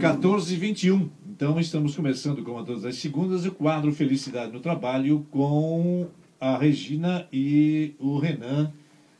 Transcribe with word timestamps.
14 0.00 0.54
e 0.54 0.56
21. 0.56 1.10
Então, 1.28 1.60
estamos 1.60 1.94
começando, 1.94 2.42
como 2.42 2.64
todas 2.64 2.86
as 2.86 2.96
segundas, 2.96 3.44
o 3.44 3.52
quadro 3.52 3.92
Felicidade 3.92 4.50
no 4.50 4.58
Trabalho 4.58 5.26
com 5.30 6.08
a 6.40 6.56
Regina 6.56 7.28
e 7.30 7.94
o 7.98 8.16
Renan, 8.16 8.72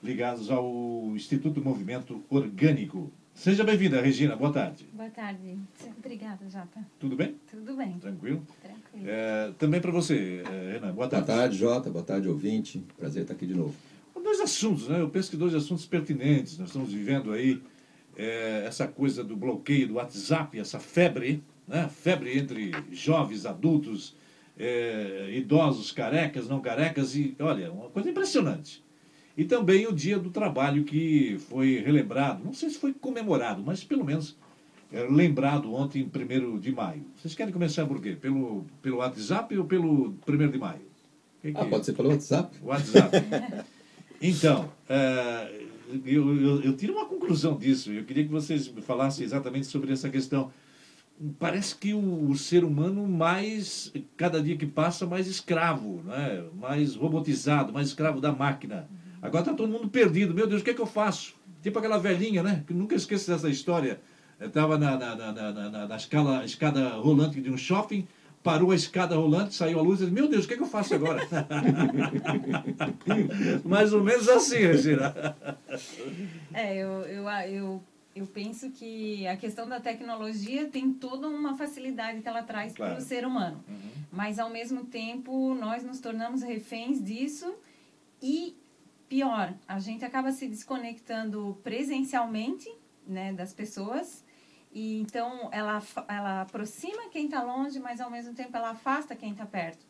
ligados 0.02 0.50
ao 0.50 1.12
Instituto 1.14 1.62
Movimento 1.62 2.24
Orgânico. 2.30 3.12
Seja 3.34 3.62
bem-vinda, 3.62 4.00
Regina. 4.00 4.34
Boa 4.34 4.50
tarde. 4.50 4.88
Boa 4.94 5.10
tarde. 5.10 5.58
Obrigada, 5.98 6.48
Jota. 6.48 6.86
Tudo 6.98 7.14
bem? 7.14 7.36
Tudo 7.50 7.76
bem. 7.76 7.98
Tranquilo? 7.98 8.42
Tranquilo. 8.62 9.06
É, 9.06 9.52
também 9.58 9.82
para 9.82 9.92
você, 9.92 10.42
é, 10.50 10.72
Renan. 10.72 10.94
Boa 10.94 11.08
tarde. 11.08 11.26
Boa 11.26 11.38
tarde, 11.38 11.58
Jota. 11.58 11.90
Boa 11.90 12.04
tarde, 12.04 12.26
ouvinte. 12.26 12.82
Prazer 12.96 13.22
estar 13.22 13.34
aqui 13.34 13.46
de 13.46 13.54
novo. 13.54 13.74
Dois 14.24 14.40
assuntos, 14.40 14.88
né? 14.88 14.98
Eu 14.98 15.10
penso 15.10 15.30
que 15.30 15.36
dois 15.36 15.54
assuntos 15.54 15.84
pertinentes. 15.84 16.56
Nós 16.56 16.68
estamos 16.68 16.90
vivendo 16.90 17.32
aí 17.32 17.60
é, 18.20 18.64
essa 18.66 18.86
coisa 18.86 19.24
do 19.24 19.34
bloqueio 19.34 19.88
do 19.88 19.94
WhatsApp, 19.94 20.58
essa 20.58 20.78
febre, 20.78 21.42
né? 21.66 21.88
febre 21.88 22.38
entre 22.38 22.70
jovens, 22.92 23.46
adultos, 23.46 24.14
é, 24.58 25.30
idosos, 25.32 25.90
carecas, 25.90 26.46
não 26.46 26.60
carecas, 26.60 27.16
e 27.16 27.34
olha, 27.40 27.72
uma 27.72 27.88
coisa 27.88 28.10
impressionante. 28.10 28.84
E 29.38 29.44
também 29.44 29.86
o 29.86 29.92
Dia 29.92 30.18
do 30.18 30.28
Trabalho, 30.28 30.84
que 30.84 31.38
foi 31.48 31.80
relembrado, 31.80 32.44
não 32.44 32.52
sei 32.52 32.68
se 32.68 32.78
foi 32.78 32.92
comemorado, 32.92 33.62
mas 33.64 33.82
pelo 33.82 34.04
menos 34.04 34.36
é, 34.92 35.02
lembrado 35.04 35.72
ontem, 35.72 36.02
1 36.02 36.58
de 36.58 36.72
maio. 36.72 37.06
Vocês 37.16 37.34
querem 37.34 37.54
começar 37.54 37.86
por 37.86 38.02
quê? 38.02 38.18
Pelo, 38.20 38.66
pelo 38.82 38.98
WhatsApp 38.98 39.56
ou 39.56 39.64
pelo 39.64 40.14
1 40.28 40.50
de 40.50 40.58
maio? 40.58 40.90
Que 41.40 41.52
que... 41.52 41.58
Ah, 41.58 41.64
pode 41.64 41.86
ser 41.86 41.94
pelo 41.94 42.10
WhatsApp? 42.10 42.54
WhatsApp. 42.62 43.16
então, 44.20 44.70
é, 44.86 45.69
eu, 46.04 46.36
eu, 46.36 46.62
eu, 46.62 46.76
tiro 46.76 46.94
uma 46.94 47.06
conclusão 47.06 47.56
disso. 47.56 47.92
Eu 47.92 48.04
queria 48.04 48.24
que 48.24 48.30
vocês 48.30 48.68
falassem 48.82 49.24
exatamente 49.24 49.66
sobre 49.66 49.92
essa 49.92 50.08
questão. 50.08 50.50
Parece 51.38 51.76
que 51.76 51.92
o, 51.92 52.34
ser 52.34 52.64
humano 52.64 53.06
mais, 53.06 53.92
cada 54.16 54.42
dia 54.42 54.56
que 54.56 54.66
passa, 54.66 55.06
mais 55.06 55.26
escravo, 55.26 56.02
né? 56.04 56.44
mais 56.54 56.94
robotizado, 56.94 57.72
mais 57.72 57.88
escravo 57.88 58.20
da 58.20 58.32
máquina. 58.32 58.88
Agora 59.20 59.42
está 59.42 59.54
todo 59.54 59.70
mundo 59.70 59.88
perdido. 59.88 60.32
Meu 60.32 60.46
Deus, 60.46 60.62
o 60.62 60.64
que 60.64 60.70
é 60.70 60.74
que 60.74 60.80
eu 60.80 60.86
faço? 60.86 61.34
Tipo 61.62 61.78
aquela 61.78 61.98
velhinha, 61.98 62.42
né? 62.42 62.64
Que 62.66 62.72
nunca 62.72 62.94
esqueço 62.94 63.30
dessa 63.30 63.50
história. 63.50 64.00
Estava 64.40 64.78
na, 64.78 64.96
na, 64.96 65.14
na, 65.14 65.52
na, 65.52 65.88
na 65.88 65.96
escala, 65.96 66.42
escada 66.44 66.88
rolante 66.94 67.40
de 67.42 67.50
um 67.50 67.58
shopping, 67.58 68.08
parou 68.42 68.70
a 68.70 68.74
escada 68.74 69.16
rolante, 69.16 69.54
saiu 69.54 69.78
a 69.78 69.82
luz 69.82 70.00
e 70.00 70.04
disse, 70.04 70.14
meu 70.14 70.28
Deus, 70.28 70.44
o 70.44 70.48
que, 70.48 70.54
é 70.54 70.56
que 70.56 70.62
eu 70.62 70.68
faço 70.68 70.94
agora? 70.94 71.20
Mais 73.64 73.92
ou 73.92 74.02
menos 74.02 74.28
assim, 74.28 74.58
Regina. 74.58 75.36
É, 76.52 76.76
eu, 76.76 77.02
eu, 77.02 77.28
eu, 77.28 77.82
eu 78.16 78.26
penso 78.26 78.70
que 78.70 79.26
a 79.26 79.36
questão 79.36 79.68
da 79.68 79.78
tecnologia 79.78 80.68
tem 80.68 80.92
toda 80.92 81.28
uma 81.28 81.56
facilidade 81.56 82.22
que 82.22 82.28
ela 82.28 82.42
traz 82.42 82.72
claro. 82.72 82.94
para 82.94 83.02
o 83.02 83.04
ser 83.04 83.26
humano. 83.26 83.62
Uhum. 83.68 83.90
Mas, 84.10 84.38
ao 84.38 84.48
mesmo 84.48 84.84
tempo, 84.84 85.54
nós 85.54 85.84
nos 85.84 86.00
tornamos 86.00 86.42
reféns 86.42 87.02
disso 87.02 87.54
e, 88.22 88.56
pior, 89.08 89.52
a 89.68 89.78
gente 89.78 90.04
acaba 90.04 90.32
se 90.32 90.48
desconectando 90.48 91.58
presencialmente 91.62 92.72
né, 93.06 93.34
das 93.34 93.52
pessoas 93.52 94.24
e 94.72 95.00
então 95.00 95.48
ela, 95.52 95.82
ela 96.08 96.42
aproxima 96.42 97.08
quem 97.10 97.24
está 97.24 97.42
longe, 97.42 97.78
mas 97.80 98.00
ao 98.00 98.10
mesmo 98.10 98.34
tempo 98.34 98.56
ela 98.56 98.70
afasta 98.70 99.16
quem 99.16 99.32
está 99.32 99.44
perto. 99.44 99.84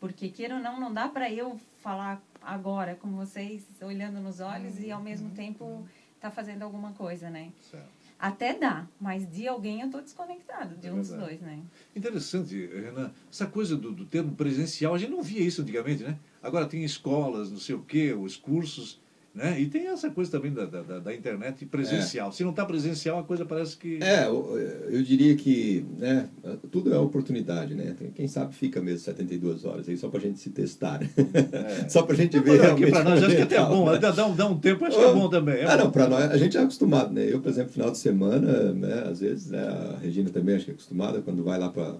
Porque, 0.00 0.28
queira 0.30 0.56
ou 0.56 0.60
não, 0.60 0.80
não 0.80 0.92
dá 0.92 1.08
para 1.08 1.30
eu 1.30 1.60
falar 1.80 2.20
agora 2.40 2.96
com 2.96 3.08
vocês, 3.12 3.64
olhando 3.80 4.20
nos 4.20 4.40
olhos 4.40 4.76
uhum. 4.76 4.82
e 4.82 4.90
ao 4.90 5.00
mesmo 5.00 5.28
uhum. 5.28 5.34
tempo 5.34 5.88
tá 6.20 6.30
fazendo 6.30 6.62
alguma 6.62 6.92
coisa, 6.92 7.30
né? 7.30 7.52
Certo. 7.70 8.02
Até 8.18 8.54
dá, 8.56 8.86
mas 9.00 9.28
de 9.28 9.48
alguém 9.48 9.80
eu 9.80 9.86
estou 9.86 10.00
desconectado, 10.00 10.76
de 10.76 10.86
é 10.86 10.92
um 10.92 10.98
dos 10.98 11.08
dois, 11.08 11.40
né? 11.40 11.60
Interessante, 11.94 12.66
Renan. 12.66 13.12
Essa 13.28 13.46
coisa 13.46 13.76
do, 13.76 13.90
do 13.90 14.04
termo 14.04 14.36
presencial, 14.36 14.94
a 14.94 14.98
gente 14.98 15.10
não 15.10 15.22
via 15.22 15.40
isso 15.40 15.60
antigamente, 15.60 16.04
né? 16.04 16.16
Agora 16.40 16.66
tem 16.66 16.84
escolas, 16.84 17.50
não 17.50 17.58
sei 17.58 17.74
o 17.74 17.82
quê, 17.82 18.12
os 18.12 18.36
cursos 18.36 19.00
né? 19.34 19.58
E 19.58 19.66
tem 19.66 19.86
essa 19.86 20.10
coisa 20.10 20.30
também 20.30 20.52
da, 20.52 20.66
da, 20.66 20.98
da 20.98 21.14
internet 21.14 21.64
presencial. 21.64 22.28
É. 22.28 22.32
Se 22.32 22.42
não 22.42 22.50
está 22.50 22.66
presencial, 22.66 23.18
a 23.18 23.22
coisa 23.22 23.46
parece 23.46 23.76
que. 23.76 23.98
É, 24.02 24.26
eu, 24.26 24.58
eu 24.90 25.02
diria 25.02 25.34
que 25.34 25.86
né, 25.98 26.28
tudo 26.70 26.92
é 26.92 26.98
oportunidade, 26.98 27.74
né? 27.74 27.96
Quem 28.14 28.28
sabe 28.28 28.54
fica 28.54 28.80
mesmo 28.80 29.00
72 29.00 29.64
horas 29.64 29.88
aí 29.88 29.96
só 29.96 30.08
para 30.08 30.18
a 30.18 30.22
gente 30.22 30.38
se 30.38 30.50
testar. 30.50 31.00
Né? 31.00 31.08
É. 31.52 31.88
só 31.88 32.02
para 32.02 32.14
a 32.14 32.16
gente 32.16 32.38
ver. 32.40 32.62
Aqui 32.62 32.90
para 32.90 33.04
nós, 33.04 33.22
acho 33.22 33.36
que 33.36 33.42
até 33.42 33.56
é 33.56 33.64
bom, 33.64 33.88
até 33.88 34.12
dá 34.12 34.26
um, 34.26 34.36
dá 34.36 34.46
um 34.46 34.58
tempo, 34.58 34.84
acho 34.84 34.98
que 34.98 35.04
é 35.04 35.12
bom 35.12 35.28
também. 35.30 35.56
É 35.56 35.64
ah, 35.64 35.76
bom. 35.78 35.84
não, 35.84 35.90
para 35.90 36.08
nós, 36.08 36.30
a 36.30 36.36
gente 36.36 36.58
é 36.58 36.60
acostumado, 36.60 37.14
né? 37.14 37.26
Eu, 37.32 37.40
por 37.40 37.48
exemplo, 37.48 37.72
final 37.72 37.90
de 37.90 37.98
semana, 37.98 38.72
né, 38.72 39.04
às 39.10 39.20
vezes, 39.20 39.50
né, 39.50 39.60
a 39.60 39.98
Regina 39.98 40.28
também 40.28 40.56
acho 40.56 40.66
que 40.66 40.70
é 40.72 40.74
acostumada, 40.74 41.22
quando 41.22 41.42
vai 41.42 41.58
lá 41.58 41.70
para 41.70 41.96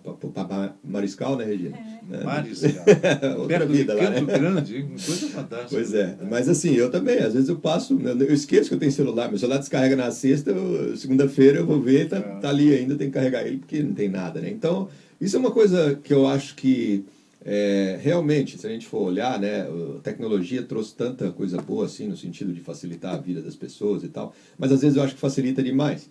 Mariscal, 0.85 1.37
né, 1.37 1.45
Regina? 1.45 1.79
É. 1.79 2.17
Né? 2.17 2.25
Mariscal. 2.25 2.85
Outra 3.41 3.67
vida 3.67 3.95
lá, 3.95 4.11
né? 4.11 4.21
Grande, 4.21 4.83
coisa 4.83 5.29
fantástica. 5.29 5.71
Pois 5.71 5.95
é, 5.95 6.19
mas 6.29 6.49
assim, 6.49 6.75
eu 6.75 6.91
também 6.91 7.22
às 7.23 7.35
vezes 7.35 7.49
eu 7.49 7.57
passo, 7.57 7.99
eu 8.01 8.33
esqueço 8.33 8.69
que 8.69 8.75
eu 8.75 8.79
tenho 8.79 8.93
celular, 8.93 9.29
meu 9.29 9.39
celular 9.39 9.59
descarrega 9.59 9.97
na 9.97 10.11
sexta, 10.11 10.53
segunda-feira 10.97 11.59
eu 11.59 11.67
vou 11.67 11.81
ver, 11.81 12.09
tá, 12.09 12.21
tá 12.21 12.49
ali 12.49 12.75
ainda, 12.75 12.97
tem 12.97 13.09
que 13.09 13.15
carregar 13.15 13.47
ele 13.47 13.59
porque 13.59 13.83
não 13.83 13.95
tem 13.95 14.09
nada, 14.09 14.41
né? 14.41 14.51
Então, 14.51 14.89
isso 15.21 15.37
é 15.37 15.39
uma 15.39 15.51
coisa 15.51 15.99
que 16.03 16.13
eu 16.13 16.27
acho 16.27 16.55
que 16.57 17.05
é, 17.45 17.99
realmente, 18.01 18.57
se 18.57 18.67
a 18.67 18.71
gente 18.71 18.87
for 18.87 19.03
olhar, 19.03 19.39
né, 19.39 19.63
a 19.97 20.01
tecnologia 20.01 20.63
trouxe 20.63 20.95
tanta 20.95 21.31
coisa 21.33 21.61
boa 21.61 21.87
assim, 21.87 22.07
no 22.07 22.17
sentido 22.17 22.53
de 22.53 22.61
facilitar 22.61 23.15
a 23.15 23.19
vida 23.19 23.43
das 23.43 23.57
pessoas 23.57 24.05
e 24.05 24.09
tal, 24.09 24.35
mas 24.57 24.71
às 24.71 24.81
vezes 24.81 24.97
eu 24.97 25.03
acho 25.03 25.15
que 25.15 25.21
facilita 25.21 25.63
demais. 25.63 26.09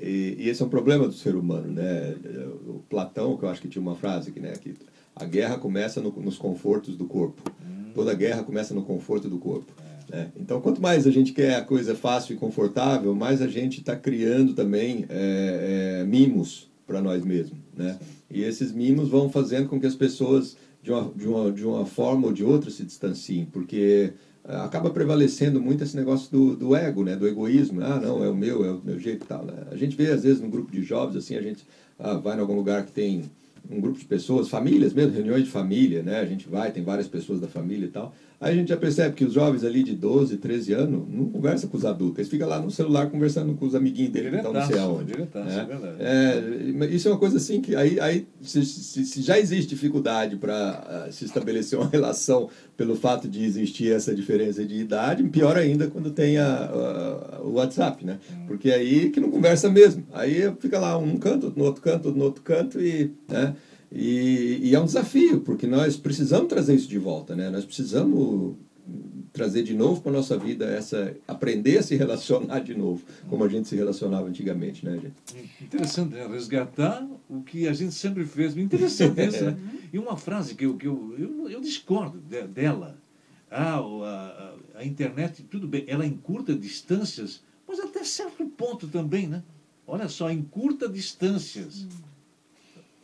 E, 0.00 0.36
e 0.38 0.48
esse 0.48 0.62
é 0.62 0.66
um 0.66 0.68
problema 0.68 1.06
do 1.06 1.14
ser 1.14 1.36
humano, 1.36 1.72
né? 1.72 2.14
O 2.66 2.82
Platão, 2.90 3.36
que 3.36 3.44
eu 3.44 3.48
acho 3.48 3.62
que 3.62 3.68
tinha 3.68 3.80
uma 3.80 3.94
frase 3.94 4.30
aqui, 4.30 4.40
né, 4.40 4.52
que 4.60 4.74
a 5.16 5.24
guerra 5.24 5.56
começa 5.56 6.00
no, 6.00 6.10
nos 6.10 6.36
confortos 6.36 6.96
do 6.96 7.06
corpo. 7.06 7.42
Hum. 7.62 7.92
Toda 7.94 8.12
guerra 8.12 8.42
começa 8.42 8.74
no 8.74 8.82
conforto 8.82 9.28
do 9.28 9.38
corpo. 9.38 9.72
Né? 10.14 10.30
Então, 10.36 10.60
quanto 10.60 10.80
mais 10.80 11.08
a 11.08 11.10
gente 11.10 11.32
quer 11.32 11.56
a 11.56 11.62
coisa 11.62 11.96
fácil 11.96 12.34
e 12.34 12.38
confortável, 12.38 13.12
mais 13.16 13.42
a 13.42 13.48
gente 13.48 13.80
está 13.80 13.96
criando 13.96 14.54
também 14.54 15.04
é, 15.08 16.02
é, 16.02 16.04
mimos 16.04 16.70
para 16.86 17.02
nós 17.02 17.24
mesmos. 17.24 17.58
Né? 17.76 17.98
E 18.30 18.42
esses 18.44 18.70
mimos 18.70 19.08
vão 19.08 19.28
fazendo 19.28 19.68
com 19.68 19.80
que 19.80 19.86
as 19.86 19.96
pessoas, 19.96 20.56
de 20.80 20.92
uma, 20.92 21.12
de 21.16 21.26
uma, 21.26 21.52
de 21.52 21.66
uma 21.66 21.84
forma 21.84 22.28
ou 22.28 22.32
de 22.32 22.44
outra, 22.44 22.70
se 22.70 22.84
distanciem, 22.84 23.44
porque 23.46 24.12
é, 24.46 24.54
acaba 24.56 24.90
prevalecendo 24.90 25.60
muito 25.60 25.82
esse 25.82 25.96
negócio 25.96 26.30
do, 26.30 26.54
do 26.54 26.76
ego, 26.76 27.02
né? 27.02 27.16
do 27.16 27.26
egoísmo. 27.26 27.82
Ah, 27.82 27.98
não, 28.00 28.22
é 28.22 28.28
o 28.28 28.36
meu, 28.36 28.64
é 28.64 28.70
o 28.70 28.80
meu 28.84 29.00
jeito 29.00 29.24
e 29.24 29.26
tal. 29.26 29.44
Né? 29.44 29.54
A 29.72 29.76
gente 29.76 29.96
vê, 29.96 30.12
às 30.12 30.22
vezes, 30.22 30.40
num 30.40 30.50
grupo 30.50 30.70
de 30.70 30.80
jovens, 30.80 31.16
assim, 31.16 31.34
a 31.34 31.42
gente 31.42 31.66
ah, 31.98 32.14
vai 32.14 32.36
em 32.36 32.40
algum 32.40 32.54
lugar 32.54 32.86
que 32.86 32.92
tem 32.92 33.24
um 33.68 33.80
grupo 33.80 33.98
de 33.98 34.04
pessoas, 34.04 34.48
famílias 34.48 34.92
mesmo, 34.92 35.12
reuniões 35.12 35.44
de 35.44 35.50
família, 35.50 36.02
né? 36.02 36.20
A 36.20 36.26
gente 36.26 36.46
vai, 36.46 36.70
tem 36.70 36.82
várias 36.82 37.08
pessoas 37.08 37.40
da 37.40 37.48
família 37.48 37.86
e 37.86 37.90
tal. 37.90 38.14
Aí 38.40 38.52
a 38.52 38.56
gente 38.56 38.68
já 38.68 38.76
percebe 38.76 39.14
que 39.14 39.24
os 39.24 39.32
jovens 39.32 39.64
ali 39.64 39.82
de 39.82 39.94
12, 39.94 40.36
13 40.36 40.72
anos 40.74 41.04
não 41.08 41.28
conversam 41.30 41.70
com 41.70 41.76
os 41.76 41.84
adultos. 41.84 42.18
Eles 42.18 42.30
ficam 42.30 42.48
lá 42.48 42.60
no 42.60 42.70
celular 42.70 43.08
conversando 43.08 43.54
com 43.54 43.64
os 43.64 43.74
amiguinhos 43.74 44.12
dele 44.12 44.30
que 44.30 44.36
estão 44.36 44.52
não 44.52 44.66
sei 44.66 44.78
aonde. 44.78 45.12
Diretaço, 45.12 45.48
é, 45.48 45.64
é, 46.00 46.84
é, 46.84 46.86
isso 46.86 47.08
é 47.08 47.10
uma 47.10 47.18
coisa 47.18 47.36
assim 47.36 47.60
que 47.60 47.74
aí, 47.74 47.98
aí 48.00 48.26
se, 48.42 48.64
se, 48.64 49.04
se 49.04 49.22
já 49.22 49.38
existe 49.38 49.70
dificuldade 49.70 50.36
para 50.36 51.06
uh, 51.08 51.12
se 51.12 51.24
estabelecer 51.24 51.78
uma 51.78 51.88
relação 51.90 52.48
pelo 52.76 52.96
fato 52.96 53.28
de 53.28 53.44
existir 53.44 53.92
essa 53.92 54.14
diferença 54.14 54.64
de 54.64 54.74
idade, 54.74 55.22
pior 55.24 55.56
ainda 55.56 55.86
quando 55.86 56.10
tem 56.10 56.38
a, 56.38 57.40
o 57.42 57.52
WhatsApp, 57.52 58.04
né? 58.04 58.18
Hum. 58.30 58.46
Porque 58.48 58.70
aí 58.70 59.10
que 59.10 59.20
não 59.20 59.30
conversa 59.30 59.70
mesmo. 59.70 60.04
Aí 60.12 60.52
fica 60.58 60.78
lá 60.78 60.98
um 60.98 61.16
canto, 61.16 61.52
no 61.56 61.64
outro 61.64 61.80
canto, 61.80 62.10
no 62.10 62.24
outro 62.24 62.42
canto 62.42 62.80
e... 62.80 63.12
Né? 63.28 63.54
E, 63.94 64.58
e, 64.60 64.74
é 64.74 64.80
um 64.80 64.84
desafio, 64.84 65.40
porque 65.40 65.68
nós 65.68 65.96
precisamos 65.96 66.48
trazer 66.48 66.74
isso 66.74 66.88
de 66.88 66.98
volta, 66.98 67.36
né? 67.36 67.48
Nós 67.48 67.64
precisamos 67.64 68.56
trazer 69.32 69.62
de 69.62 69.72
novo 69.72 70.00
para 70.00 70.10
a 70.10 70.14
nossa 70.14 70.36
vida 70.36 70.66
essa 70.66 71.16
aprender 71.28 71.78
a 71.78 71.82
se 71.82 71.94
relacionar 71.94 72.58
de 72.58 72.74
novo, 72.74 73.04
como 73.28 73.44
a 73.44 73.48
gente 73.48 73.68
se 73.68 73.76
relacionava 73.76 74.28
antigamente, 74.28 74.84
né, 74.84 74.98
gente? 74.98 75.14
Interessante, 75.62 76.14
né? 76.14 76.26
Resgatar 76.26 77.06
o 77.28 77.42
que 77.42 77.68
a 77.68 77.72
gente 77.72 77.94
sempre 77.94 78.24
fez. 78.24 78.56
Interessante 78.56 79.20
isso, 79.28 79.44
né? 79.44 79.56
E 79.92 79.98
uma 79.98 80.16
frase 80.16 80.56
que 80.56 80.66
eu, 80.66 80.76
que 80.76 80.88
eu, 80.88 81.14
eu, 81.16 81.48
eu 81.48 81.60
discordo 81.60 82.18
dela. 82.18 82.98
Ah, 83.48 83.76
a, 83.76 83.78
a, 83.78 84.80
a 84.80 84.84
internet, 84.84 85.44
tudo 85.44 85.68
bem, 85.68 85.84
ela 85.86 86.04
encurta 86.04 86.52
distâncias, 86.52 87.40
mas 87.68 87.78
até 87.78 88.02
certo 88.02 88.44
ponto 88.46 88.88
também, 88.88 89.28
né? 89.28 89.44
Olha 89.86 90.08
só, 90.08 90.28
encurta 90.32 90.88
distâncias. 90.88 91.84
Hum 91.84 92.13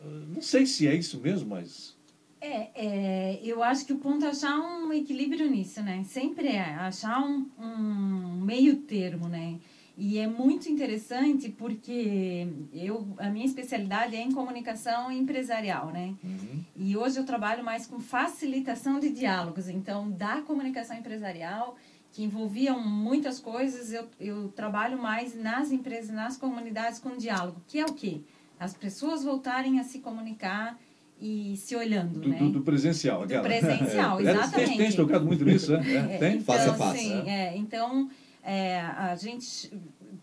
não 0.05 0.41
sei 0.41 0.65
se 0.65 0.87
é 0.87 0.95
isso 0.95 1.19
mesmo, 1.19 1.49
mas. 1.49 1.97
É, 2.39 2.69
é, 2.73 3.39
eu 3.43 3.61
acho 3.61 3.85
que 3.85 3.93
o 3.93 3.97
ponto 3.97 4.25
é 4.25 4.29
achar 4.29 4.59
um 4.59 4.91
equilíbrio 4.91 5.49
nisso, 5.49 5.81
né? 5.83 6.03
Sempre 6.03 6.47
é 6.47 6.61
achar 6.61 7.21
um, 7.21 7.47
um 7.59 8.41
meio 8.43 8.77
termo, 8.77 9.27
né? 9.27 9.59
E 9.97 10.17
é 10.17 10.25
muito 10.25 10.67
interessante 10.67 11.49
porque 11.49 12.47
eu, 12.73 13.07
a 13.19 13.29
minha 13.29 13.45
especialidade 13.45 14.15
é 14.15 14.21
em 14.21 14.31
comunicação 14.31 15.11
empresarial, 15.11 15.91
né? 15.91 16.15
Uhum. 16.23 16.63
E 16.75 16.97
hoje 16.97 17.19
eu 17.19 17.25
trabalho 17.25 17.63
mais 17.63 17.85
com 17.85 17.99
facilitação 17.99 18.99
de 18.99 19.11
diálogos. 19.11 19.69
Então, 19.69 20.09
da 20.09 20.41
comunicação 20.41 20.97
empresarial, 20.97 21.75
que 22.11 22.23
envolviam 22.23 22.79
muitas 22.79 23.39
coisas, 23.39 23.93
eu, 23.93 24.07
eu 24.19 24.49
trabalho 24.49 24.97
mais 24.97 25.35
nas 25.35 25.71
empresas, 25.71 26.09
nas 26.09 26.35
comunidades 26.35 26.99
com 26.99 27.15
diálogo, 27.15 27.61
que 27.67 27.77
é 27.77 27.85
o 27.85 27.93
quê? 27.93 28.21
As 28.61 28.75
pessoas 28.75 29.23
voltarem 29.23 29.79
a 29.79 29.83
se 29.83 29.99
comunicar 29.99 30.79
e 31.19 31.57
se 31.57 31.75
olhando, 31.75 32.19
do, 32.19 32.29
né? 32.29 32.37
Do, 32.37 32.51
do 32.51 32.61
presencial, 32.61 33.23
aquela. 33.23 33.41
Do 33.41 33.49
presencial, 33.49 34.19
é, 34.19 34.21
exatamente. 34.21 34.67
Tem, 34.69 34.77
tem 34.77 34.95
tocado 34.95 35.25
muito 35.25 35.43
nisso, 35.43 35.71
né? 35.71 36.13
É, 36.13 36.17
tem? 36.19 36.33
Então, 36.37 36.45
face 36.45 36.69
a 36.69 36.73
face. 36.75 36.99
Sim, 36.99 37.27
é, 37.27 37.57
então, 37.57 38.07
é, 38.43 38.79
a 38.79 39.15
gente 39.15 39.71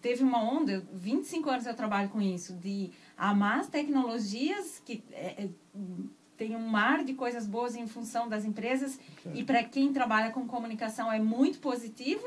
teve 0.01 0.23
uma 0.23 0.41
onda, 0.41 0.87
25 0.95 1.51
anos 1.51 1.67
eu 1.67 1.75
trabalho 1.75 2.11
com 2.11 2.23
isso, 2.23 2.53
de 2.55 2.93
amar 3.17 3.59
as 3.59 3.67
tecnologias, 3.67 4.81
que 4.85 5.03
é, 5.11 5.45
é, 5.45 5.49
tem 6.37 6.55
um 6.55 6.69
mar 6.69 7.05
de 7.05 7.15
coisas 7.15 7.45
boas 7.45 7.75
em 7.75 7.89
função 7.89 8.29
das 8.29 8.45
empresas, 8.45 9.01
e 9.35 9.43
para 9.43 9.65
quem 9.65 9.93
trabalha 9.93 10.31
com 10.31 10.47
comunicação 10.47 11.11
é 11.11 11.19
muito 11.19 11.59
positivo, 11.59 12.25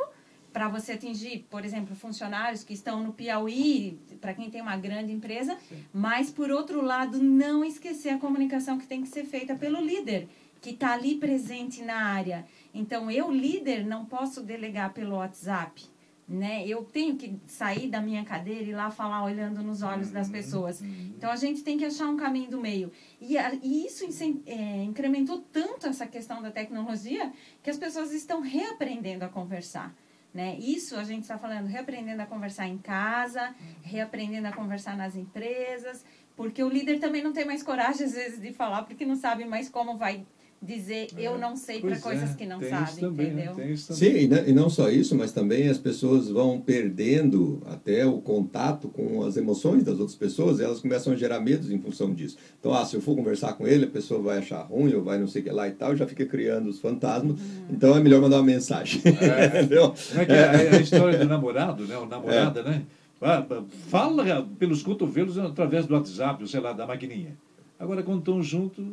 para 0.51 0.67
você 0.67 0.93
atingir, 0.93 1.45
por 1.49 1.63
exemplo, 1.63 1.95
funcionários 1.95 2.63
que 2.63 2.73
estão 2.73 3.03
no 3.03 3.13
Piauí, 3.13 3.97
para 4.19 4.33
quem 4.33 4.49
tem 4.49 4.61
uma 4.61 4.77
grande 4.77 5.11
empresa, 5.11 5.57
Sim. 5.67 5.83
mas, 5.93 6.29
por 6.29 6.51
outro 6.51 6.81
lado, 6.81 7.21
não 7.21 7.63
esquecer 7.63 8.09
a 8.09 8.17
comunicação 8.17 8.77
que 8.77 8.85
tem 8.85 9.01
que 9.01 9.07
ser 9.07 9.25
feita 9.25 9.55
pelo 9.55 9.79
líder, 9.81 10.27
que 10.59 10.71
está 10.71 10.93
ali 10.93 11.15
presente 11.15 11.81
na 11.83 11.95
área. 11.95 12.45
Então, 12.73 13.09
eu, 13.09 13.31
líder, 13.31 13.85
não 13.85 14.05
posso 14.05 14.43
delegar 14.43 14.93
pelo 14.93 15.15
WhatsApp. 15.15 15.83
Né? 16.27 16.65
Eu 16.65 16.85
tenho 16.85 17.17
que 17.17 17.37
sair 17.45 17.89
da 17.89 17.99
minha 17.99 18.23
cadeira 18.23 18.63
e 18.63 18.69
ir 18.69 18.73
lá 18.73 18.89
falar 18.89 19.21
olhando 19.21 19.61
nos 19.61 19.81
olhos 19.81 20.11
das 20.11 20.27
uhum. 20.27 20.33
pessoas. 20.33 20.79
Uhum. 20.79 21.13
Então 21.17 21.29
a 21.29 21.35
gente 21.35 21.61
tem 21.61 21.77
que 21.77 21.83
achar 21.83 22.07
um 22.07 22.15
caminho 22.15 22.49
do 22.49 22.61
meio. 22.61 22.89
E, 23.19 23.37
a, 23.37 23.53
e 23.55 23.85
isso 23.85 24.05
é, 24.45 24.83
incrementou 24.83 25.43
tanto 25.51 25.87
essa 25.87 26.07
questão 26.07 26.41
da 26.41 26.49
tecnologia 26.49 27.33
que 27.61 27.69
as 27.69 27.77
pessoas 27.77 28.13
estão 28.13 28.39
reaprendendo 28.39 29.25
a 29.25 29.27
conversar. 29.27 29.93
Né? 30.33 30.57
Isso 30.59 30.95
a 30.95 31.03
gente 31.03 31.23
está 31.23 31.37
falando, 31.37 31.67
reaprendendo 31.67 32.21
a 32.21 32.25
conversar 32.25 32.67
em 32.67 32.77
casa, 32.77 33.53
reaprendendo 33.81 34.47
a 34.47 34.53
conversar 34.53 34.95
nas 34.95 35.15
empresas, 35.15 36.05
porque 36.37 36.63
o 36.63 36.69
líder 36.69 36.99
também 36.99 37.21
não 37.21 37.33
tem 37.33 37.43
mais 37.45 37.61
coragem, 37.61 38.05
às 38.05 38.13
vezes, 38.13 38.41
de 38.41 38.53
falar, 38.53 38.83
porque 38.83 39.05
não 39.05 39.15
sabe 39.15 39.43
mais 39.43 39.67
como 39.69 39.97
vai 39.97 40.25
dizer 40.61 41.07
é, 41.17 41.23
eu 41.27 41.39
não 41.39 41.55
sei 41.55 41.81
para 41.81 41.99
coisas 41.99 42.31
é, 42.31 42.33
que 42.35 42.45
não 42.45 42.61
sabe, 42.61 42.99
também, 42.99 43.31
né? 43.31 43.45
entendeu? 43.45 43.67
Né? 43.67 43.75
Sim, 43.75 44.29
e 44.47 44.53
não 44.53 44.69
só 44.69 44.89
isso, 44.89 45.15
mas 45.15 45.31
também 45.31 45.67
as 45.67 45.79
pessoas 45.79 46.29
vão 46.29 46.61
perdendo 46.61 47.63
até 47.65 48.05
o 48.05 48.19
contato 48.19 48.87
com 48.87 49.23
as 49.23 49.37
emoções 49.37 49.83
das 49.83 49.99
outras 49.99 50.15
pessoas, 50.15 50.59
e 50.59 50.63
elas 50.63 50.79
começam 50.79 51.13
a 51.13 51.15
gerar 51.15 51.39
medos 51.39 51.71
em 51.71 51.79
função 51.79 52.13
disso. 52.13 52.37
Então, 52.59 52.73
ah, 52.73 52.85
se 52.85 52.95
eu 52.95 53.01
for 53.01 53.15
conversar 53.15 53.53
com 53.53 53.65
ele, 53.67 53.85
a 53.85 53.89
pessoa 53.89 54.21
vai 54.21 54.37
achar 54.37 54.61
ruim, 54.61 54.93
ou 54.93 55.03
vai 55.03 55.17
não 55.17 55.27
sei 55.27 55.41
o 55.41 55.45
que 55.45 55.51
lá 55.51 55.67
e 55.67 55.71
tal, 55.71 55.95
já 55.95 56.05
fica 56.05 56.25
criando 56.25 56.69
os 56.69 56.79
fantasmas, 56.79 57.39
uhum. 57.39 57.65
então 57.71 57.97
é 57.97 57.99
melhor 57.99 58.21
mandar 58.21 58.37
uma 58.37 58.43
mensagem. 58.43 59.01
É, 59.03 59.47
entendeu? 59.59 59.93
Como 60.09 60.21
é 60.21 60.25
que 60.25 60.31
é, 60.31 60.35
é 60.35 60.75
a 60.77 60.81
história 60.81 61.17
do 61.17 61.25
namorado, 61.25 61.87
né? 61.87 61.97
O 61.97 62.05
namorada, 62.05 62.59
é. 62.59 62.63
né? 62.63 62.83
Ah, 63.19 63.45
fala 63.87 64.47
pelos 64.57 64.81
cotovelos 64.81 65.37
através 65.37 65.85
do 65.85 65.93
WhatsApp, 65.93 66.41
ou 66.41 66.47
sei 66.47 66.59
lá, 66.59 66.73
da 66.73 66.85
maquininha. 66.87 67.35
Agora, 67.79 68.03
quando 68.03 68.19
estão 68.19 68.41
juntos, 68.43 68.85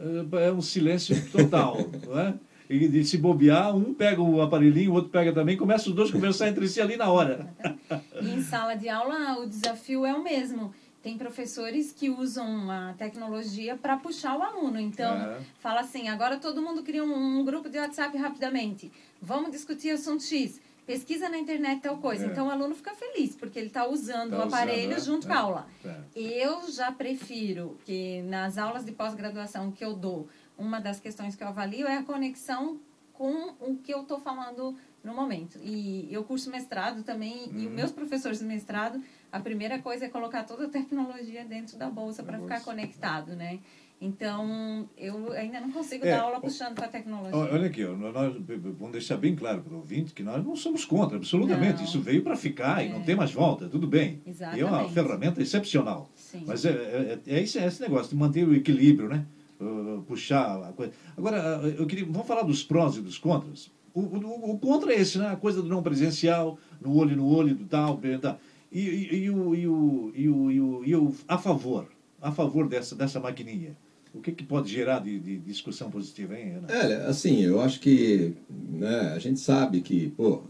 é, 0.00 0.48
é 0.48 0.52
um 0.52 0.62
silêncio 0.62 1.14
total. 1.30 1.78
não 2.06 2.18
é? 2.18 2.34
E 2.68 2.86
de 2.88 3.04
se 3.04 3.18
bobear, 3.18 3.76
um 3.76 3.92
pega 3.92 4.22
o 4.22 4.40
aparelhinho, 4.40 4.92
o 4.92 4.94
outro 4.94 5.10
pega 5.10 5.32
também, 5.32 5.56
começa 5.56 5.88
os 5.88 5.94
dois 5.94 6.08
a 6.08 6.12
conversar 6.12 6.48
entre 6.48 6.68
si 6.68 6.80
ali 6.80 6.96
na 6.96 7.10
hora. 7.10 7.52
E 8.22 8.30
em 8.30 8.42
sala 8.42 8.74
de 8.74 8.88
aula, 8.88 9.38
o 9.40 9.46
desafio 9.46 10.04
é 10.04 10.12
o 10.12 10.22
mesmo. 10.22 10.72
Tem 11.02 11.16
professores 11.16 11.90
que 11.90 12.10
usam 12.10 12.70
a 12.70 12.92
tecnologia 12.92 13.76
para 13.76 13.96
puxar 13.96 14.36
o 14.36 14.42
aluno. 14.42 14.78
Então, 14.78 15.16
é. 15.16 15.38
fala 15.58 15.80
assim: 15.80 16.08
agora 16.08 16.36
todo 16.36 16.60
mundo 16.60 16.82
cria 16.82 17.02
um, 17.02 17.40
um 17.40 17.44
grupo 17.44 17.70
de 17.70 17.78
WhatsApp 17.78 18.16
rapidamente. 18.18 18.92
Vamos 19.20 19.50
discutir 19.50 19.90
assunto 19.90 20.22
X 20.22 20.60
pesquisa 20.86 21.28
na 21.28 21.38
internet 21.38 21.82
tal 21.82 21.98
coisa. 21.98 22.26
É. 22.26 22.28
Então 22.28 22.48
o 22.48 22.50
aluno 22.50 22.74
fica 22.74 22.94
feliz, 22.94 23.36
porque 23.36 23.58
ele 23.58 23.68
está 23.68 23.86
usando 23.86 24.32
tá 24.32 24.38
o 24.38 24.42
aparelho 24.42 24.96
usando, 24.96 25.04
junto 25.04 25.26
é. 25.26 25.30
com 25.30 25.36
a 25.36 25.40
aula. 25.40 25.66
É. 25.84 25.96
Eu 26.14 26.70
já 26.70 26.90
prefiro 26.92 27.78
que 27.84 28.22
nas 28.22 28.58
aulas 28.58 28.84
de 28.84 28.92
pós-graduação 28.92 29.70
que 29.70 29.84
eu 29.84 29.94
dou, 29.94 30.28
uma 30.58 30.80
das 30.80 31.00
questões 31.00 31.34
que 31.34 31.42
eu 31.42 31.48
avalio 31.48 31.86
é 31.86 31.96
a 31.96 32.02
conexão 32.02 32.80
com 33.12 33.54
o 33.60 33.76
que 33.76 33.92
eu 33.92 34.02
estou 34.02 34.18
falando 34.18 34.74
no 35.04 35.14
momento. 35.14 35.58
E 35.62 36.08
eu 36.10 36.24
curso 36.24 36.50
mestrado 36.50 37.02
também, 37.02 37.50
e 37.52 37.56
os 37.58 37.64
uhum. 37.64 37.70
meus 37.70 37.90
professores 37.90 38.38
de 38.38 38.44
mestrado, 38.44 39.02
a 39.32 39.40
primeira 39.40 39.78
coisa 39.78 40.06
é 40.06 40.08
colocar 40.08 40.44
toda 40.44 40.66
a 40.66 40.68
tecnologia 40.68 41.44
dentro 41.44 41.78
da 41.78 41.88
bolsa 41.88 42.22
para 42.22 42.38
ficar 42.38 42.62
conectado, 42.62 43.34
né? 43.36 43.60
Então, 44.02 44.88
eu 44.96 45.30
ainda 45.32 45.60
não 45.60 45.70
consigo 45.70 46.06
é, 46.06 46.10
dar 46.16 46.22
aula 46.22 46.40
puxando 46.40 46.74
para 46.74 46.86
a 46.86 46.88
tecnologia. 46.88 47.36
Olha 47.36 47.66
aqui, 47.66 47.84
nós 47.84 48.14
vamos 48.14 48.92
deixar 48.92 49.18
bem 49.18 49.36
claro 49.36 49.60
para 49.60 49.74
o 49.74 49.76
ouvinte 49.76 50.14
que 50.14 50.22
nós 50.22 50.42
não 50.42 50.56
somos 50.56 50.86
contra, 50.86 51.18
absolutamente. 51.18 51.78
Não. 51.78 51.84
Isso 51.84 52.00
veio 52.00 52.22
para 52.22 52.34
ficar 52.34 52.82
é. 52.82 52.86
e 52.86 52.88
não 52.88 53.00
é. 53.00 53.02
tem 53.02 53.14
mais 53.14 53.30
volta, 53.30 53.68
tudo 53.68 53.86
bem. 53.86 54.22
Exatamente. 54.26 54.58
E 54.58 54.62
é 54.62 54.66
uma 54.66 54.88
ferramenta 54.88 55.42
excepcional. 55.42 56.08
Sim. 56.14 56.44
Mas 56.46 56.64
é, 56.64 56.70
é, 56.70 57.18
é, 57.26 57.42
esse, 57.42 57.58
é 57.58 57.66
esse 57.66 57.82
negócio 57.82 58.08
de 58.08 58.16
manter 58.16 58.48
o 58.48 58.54
equilíbrio, 58.54 59.06
né? 59.06 59.26
Uh, 59.60 60.02
puxar 60.08 60.62
a 60.62 60.72
coisa. 60.72 60.92
Agora, 61.14 61.36
eu 61.76 61.86
queria. 61.86 62.06
Vamos 62.06 62.26
falar 62.26 62.42
dos 62.42 62.62
prós 62.62 62.96
e 62.96 63.02
dos 63.02 63.18
contras. 63.18 63.70
O, 63.92 64.00
o, 64.00 64.52
o, 64.52 64.58
contra 64.58 64.94
é 64.94 64.98
esse, 64.98 65.18
né? 65.18 65.28
A 65.28 65.36
coisa 65.36 65.60
do 65.60 65.68
não 65.68 65.82
presencial, 65.82 66.58
no 66.80 66.96
olho 66.96 67.14
no 67.14 67.26
olho, 67.26 67.54
do 67.54 67.66
tal, 67.66 68.00
tal. 68.22 68.40
E, 68.72 68.80
e, 68.80 69.14
e, 69.14 69.24
e, 69.24 69.30
o, 69.30 69.54
e, 69.54 69.66
o, 69.66 70.12
e, 70.14 70.28
o, 70.28 70.84
e 70.84 70.94
o 70.94 71.14
a 71.26 71.38
favor, 71.38 71.88
a 72.20 72.30
favor 72.30 72.68
dessa, 72.68 72.94
dessa 72.94 73.18
maquininha. 73.18 73.76
O 74.12 74.20
que, 74.20 74.32
que 74.32 74.42
pode 74.42 74.72
gerar 74.72 74.98
de, 74.98 75.18
de, 75.20 75.38
discussão 75.38 75.88
positiva, 75.88 76.36
hein, 76.36 76.54
Ana? 76.56 76.72
É, 76.72 77.06
assim, 77.06 77.42
eu 77.42 77.60
acho 77.60 77.78
que 77.78 78.34
né, 78.50 79.12
a 79.14 79.18
gente 79.20 79.38
sabe 79.38 79.80
que, 79.80 80.08
pô, 80.10 80.42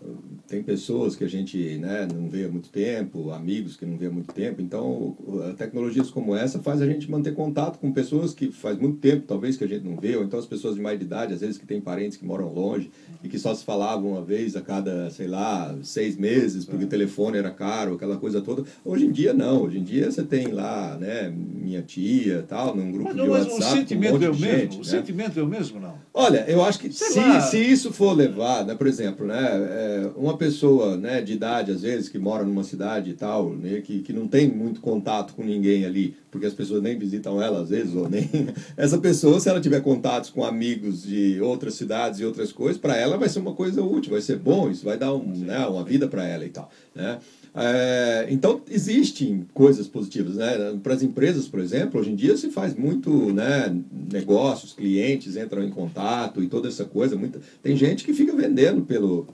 tem 0.47 0.63
pessoas 0.63 1.15
que 1.15 1.25
a 1.25 1.29
gente 1.29 1.77
né, 1.79 2.09
não 2.13 2.29
vê 2.29 2.45
há 2.45 2.49
muito 2.49 2.71
tempo, 2.71 3.31
amigos 3.31 3.77
que 3.77 3.85
não 3.85 3.99
vê 3.99 4.07
há 4.07 4.11
muito 4.11 4.33
tempo, 4.33 4.63
então 4.63 5.17
tecnologias 5.59 6.11
como 6.11 6.35
essa 6.35 6.59
faz 6.59 6.81
a 6.81 6.87
gente 6.87 7.11
manter 7.11 7.35
contato 7.35 7.79
com 7.79 7.93
pessoas 7.93 8.33
que 8.33 8.51
faz 8.51 8.79
muito 8.79 8.99
tempo, 8.99 9.27
talvez, 9.27 9.57
que 9.57 9.65
a 9.65 9.69
gente 9.69 9.85
não 9.85 9.97
vê, 9.97 10.17
ou 10.17 10.25
então 10.25 10.39
as 10.39 10.47
pessoas 10.47 10.75
de 10.75 10.81
mais 10.81 10.99
de 10.99 11.05
idade, 11.05 11.35
às 11.35 11.41
vezes 11.41 11.59
que 11.59 11.67
têm 11.67 11.81
parentes 11.81 12.17
que 12.17 12.25
moram 12.25 12.53
longe 12.53 12.91
e 13.23 13.29
que 13.29 13.39
só 13.39 13.55
se 13.55 13.65
falavam 13.65 14.13
uma 14.13 14.23
vez 14.23 14.57
a 14.57 14.63
cada, 14.63 15.11
sei 15.11 15.27
lá, 15.27 15.77
seis 15.83 16.17
meses, 16.17 16.65
porque 16.65 16.85
é. 16.85 16.87
o 16.87 16.89
telefone 16.89 17.37
era 17.37 17.51
caro, 17.51 17.95
aquela 17.95 18.17
coisa 18.17 18.41
toda. 18.41 18.65
Hoje 18.85 19.07
em 19.07 19.13
dia, 19.13 19.35
não. 19.35 19.65
Hoje 19.65 19.79
em 19.79 19.85
dia 19.85 20.11
você 20.11 20.23
tem 20.23 20.49
lá, 20.49 20.97
né, 20.97 21.31
minha 21.31 21.83
tia 21.83 22.45
tal, 22.49 22.75
num 22.75 22.91
grupo 22.91 23.15
de 23.15 23.21
WhatsApp 23.21 23.50
o 23.59 23.63
sentimento 23.63 24.19
um 24.19 24.23
é 24.23 24.31
o 24.31 24.35
mesmo? 24.35 24.59
Gente, 24.59 24.75
o 24.77 24.79
né? 24.79 24.85
sentimento 24.85 25.41
é 25.41 25.43
o 25.43 25.47
mesmo, 25.47 25.81
não? 25.81 25.95
Olha, 26.13 26.45
eu 26.49 26.63
acho 26.65 26.79
que 26.79 26.93
se, 26.93 27.41
se 27.43 27.59
isso 27.59 27.93
for 27.93 28.13
levado, 28.13 28.69
né, 28.69 28.75
por 28.75 28.87
exemplo, 28.87 29.27
né, 29.27 29.39
é, 29.41 30.11
uma 30.17 30.37
pessoa 30.37 30.97
né, 30.97 31.21
de 31.21 31.33
idade, 31.33 31.71
às 31.71 31.83
vezes, 31.83 32.09
que 32.09 32.19
mora 32.19 32.45
numa 32.45 32.65
cidade 32.65 33.11
e 33.11 33.15
tal, 33.15 33.51
né, 33.51 33.81
que, 33.81 34.01
que 34.01 34.13
não 34.13 34.27
tem 34.27 34.49
muito 34.49 34.81
contato 34.81 35.35
com 35.35 35.45
ninguém 35.45 35.85
ali, 35.85 36.17
porque 36.31 36.47
as 36.47 36.55
pessoas 36.55 36.83
nem 36.83 36.99
visitam 36.99 37.41
ela, 37.41 37.61
às 37.61 37.71
vezes, 37.71 37.95
ou 37.95 38.09
nem. 38.09 38.29
Essa 38.77 38.99
pessoa, 38.99 39.41
se 39.41 39.49
ela 39.49 39.61
tiver 39.61 39.81
contatos 39.81 40.31
com 40.31 40.45
amigos 40.45 41.03
de 41.03 41.41
outras 41.41 41.75
cidades 41.75 42.21
e 42.21 42.25
outras 42.25 42.53
coisas, 42.53 42.81
para 42.81 42.97
ela 42.97 43.17
vai 43.17 43.29
ser 43.29 43.39
uma 43.39 43.55
coisa 43.55 43.83
útil, 43.83 44.13
vai 44.13 44.21
ser 44.21 44.39
bom, 44.39 44.71
isso 44.71 44.85
vai 44.85 44.99
dar 44.99 45.15
um, 45.15 45.27
né, 45.27 45.67
uma 45.67 45.85
vida 45.85 46.09
para 46.09 46.27
ela 46.27 46.45
e 46.45 46.51
tal. 46.51 46.71
Né? 46.95 47.19
É, 47.55 48.27
então, 48.31 48.61
existem 48.71 49.47
coisas 49.53 49.87
positivas. 49.89 50.37
Né? 50.37 50.79
Para 50.83 50.95
as 50.95 51.03
empresas, 51.03 51.49
por 51.49 51.61
exemplo, 51.61 52.01
hoje 52.01 52.11
em 52.11 52.15
dia 52.15 52.37
se 52.37 52.51
faz 52.51 52.75
muito 52.75 53.11
né, 53.33 53.75
negócios, 54.13 54.73
clientes 54.73 55.37
entram 55.37 55.63
em 55.63 55.71
contato 55.71 56.43
e 56.43 56.49
toda 56.49 56.69
essa 56.69 56.85
coisa. 56.85 57.17
Muita... 57.17 57.41
Tem 57.63 57.77
gente 57.77 58.05
que 58.05 58.13
fica 58.13 58.35
vendendo 58.35 58.83
pelo, 58.83 59.27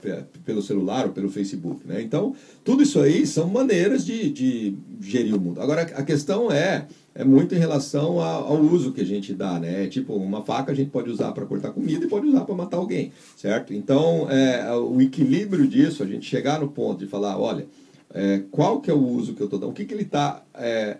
pelo 0.45 0.61
celular 0.61 1.05
ou 1.05 1.11
pelo 1.11 1.29
Facebook. 1.29 1.87
Né? 1.87 2.01
Então, 2.01 2.35
tudo 2.63 2.83
isso 2.83 2.99
aí 2.99 3.25
são 3.25 3.47
maneiras 3.47 4.05
de, 4.05 4.29
de 4.29 4.75
gerir 5.01 5.35
o 5.35 5.39
mundo. 5.39 5.61
Agora, 5.61 5.81
a 5.81 6.03
questão 6.03 6.51
é 6.51 6.87
é 7.17 7.23
muito 7.23 7.55
em 7.55 7.57
relação 7.57 8.21
ao 8.21 8.61
uso 8.61 8.91
que 8.91 9.01
a 9.01 9.05
gente 9.05 9.33
dá, 9.33 9.59
né? 9.59 9.85
É 9.85 9.87
tipo, 9.87 10.13
uma 10.13 10.43
faca 10.43 10.71
a 10.71 10.75
gente 10.75 10.91
pode 10.91 11.09
usar 11.09 11.31
para 11.31 11.47
cortar 11.47 11.71
comida 11.71 12.05
e 12.05 12.07
pode 12.07 12.27
usar 12.27 12.41
para 12.41 12.53
matar 12.53 12.77
alguém, 12.77 13.11
certo? 13.35 13.73
Então, 13.73 14.29
é, 14.29 14.71
o 14.75 15.01
equilíbrio 15.01 15.67
disso, 15.67 16.03
a 16.03 16.05
gente 16.05 16.29
chegar 16.29 16.59
no 16.59 16.67
ponto 16.67 16.99
de 16.99 17.07
falar, 17.07 17.39
olha, 17.39 17.65
é, 18.13 18.43
qual 18.51 18.81
que 18.81 18.89
é 18.89 18.93
o 18.93 19.05
uso 19.05 19.33
que 19.33 19.41
eu 19.41 19.45
estou 19.45 19.59
dando, 19.59 19.69
o 19.69 19.73
que, 19.73 19.85
que 19.85 19.93
ele 19.93 20.03
está 20.03 20.43
é, 20.53 20.97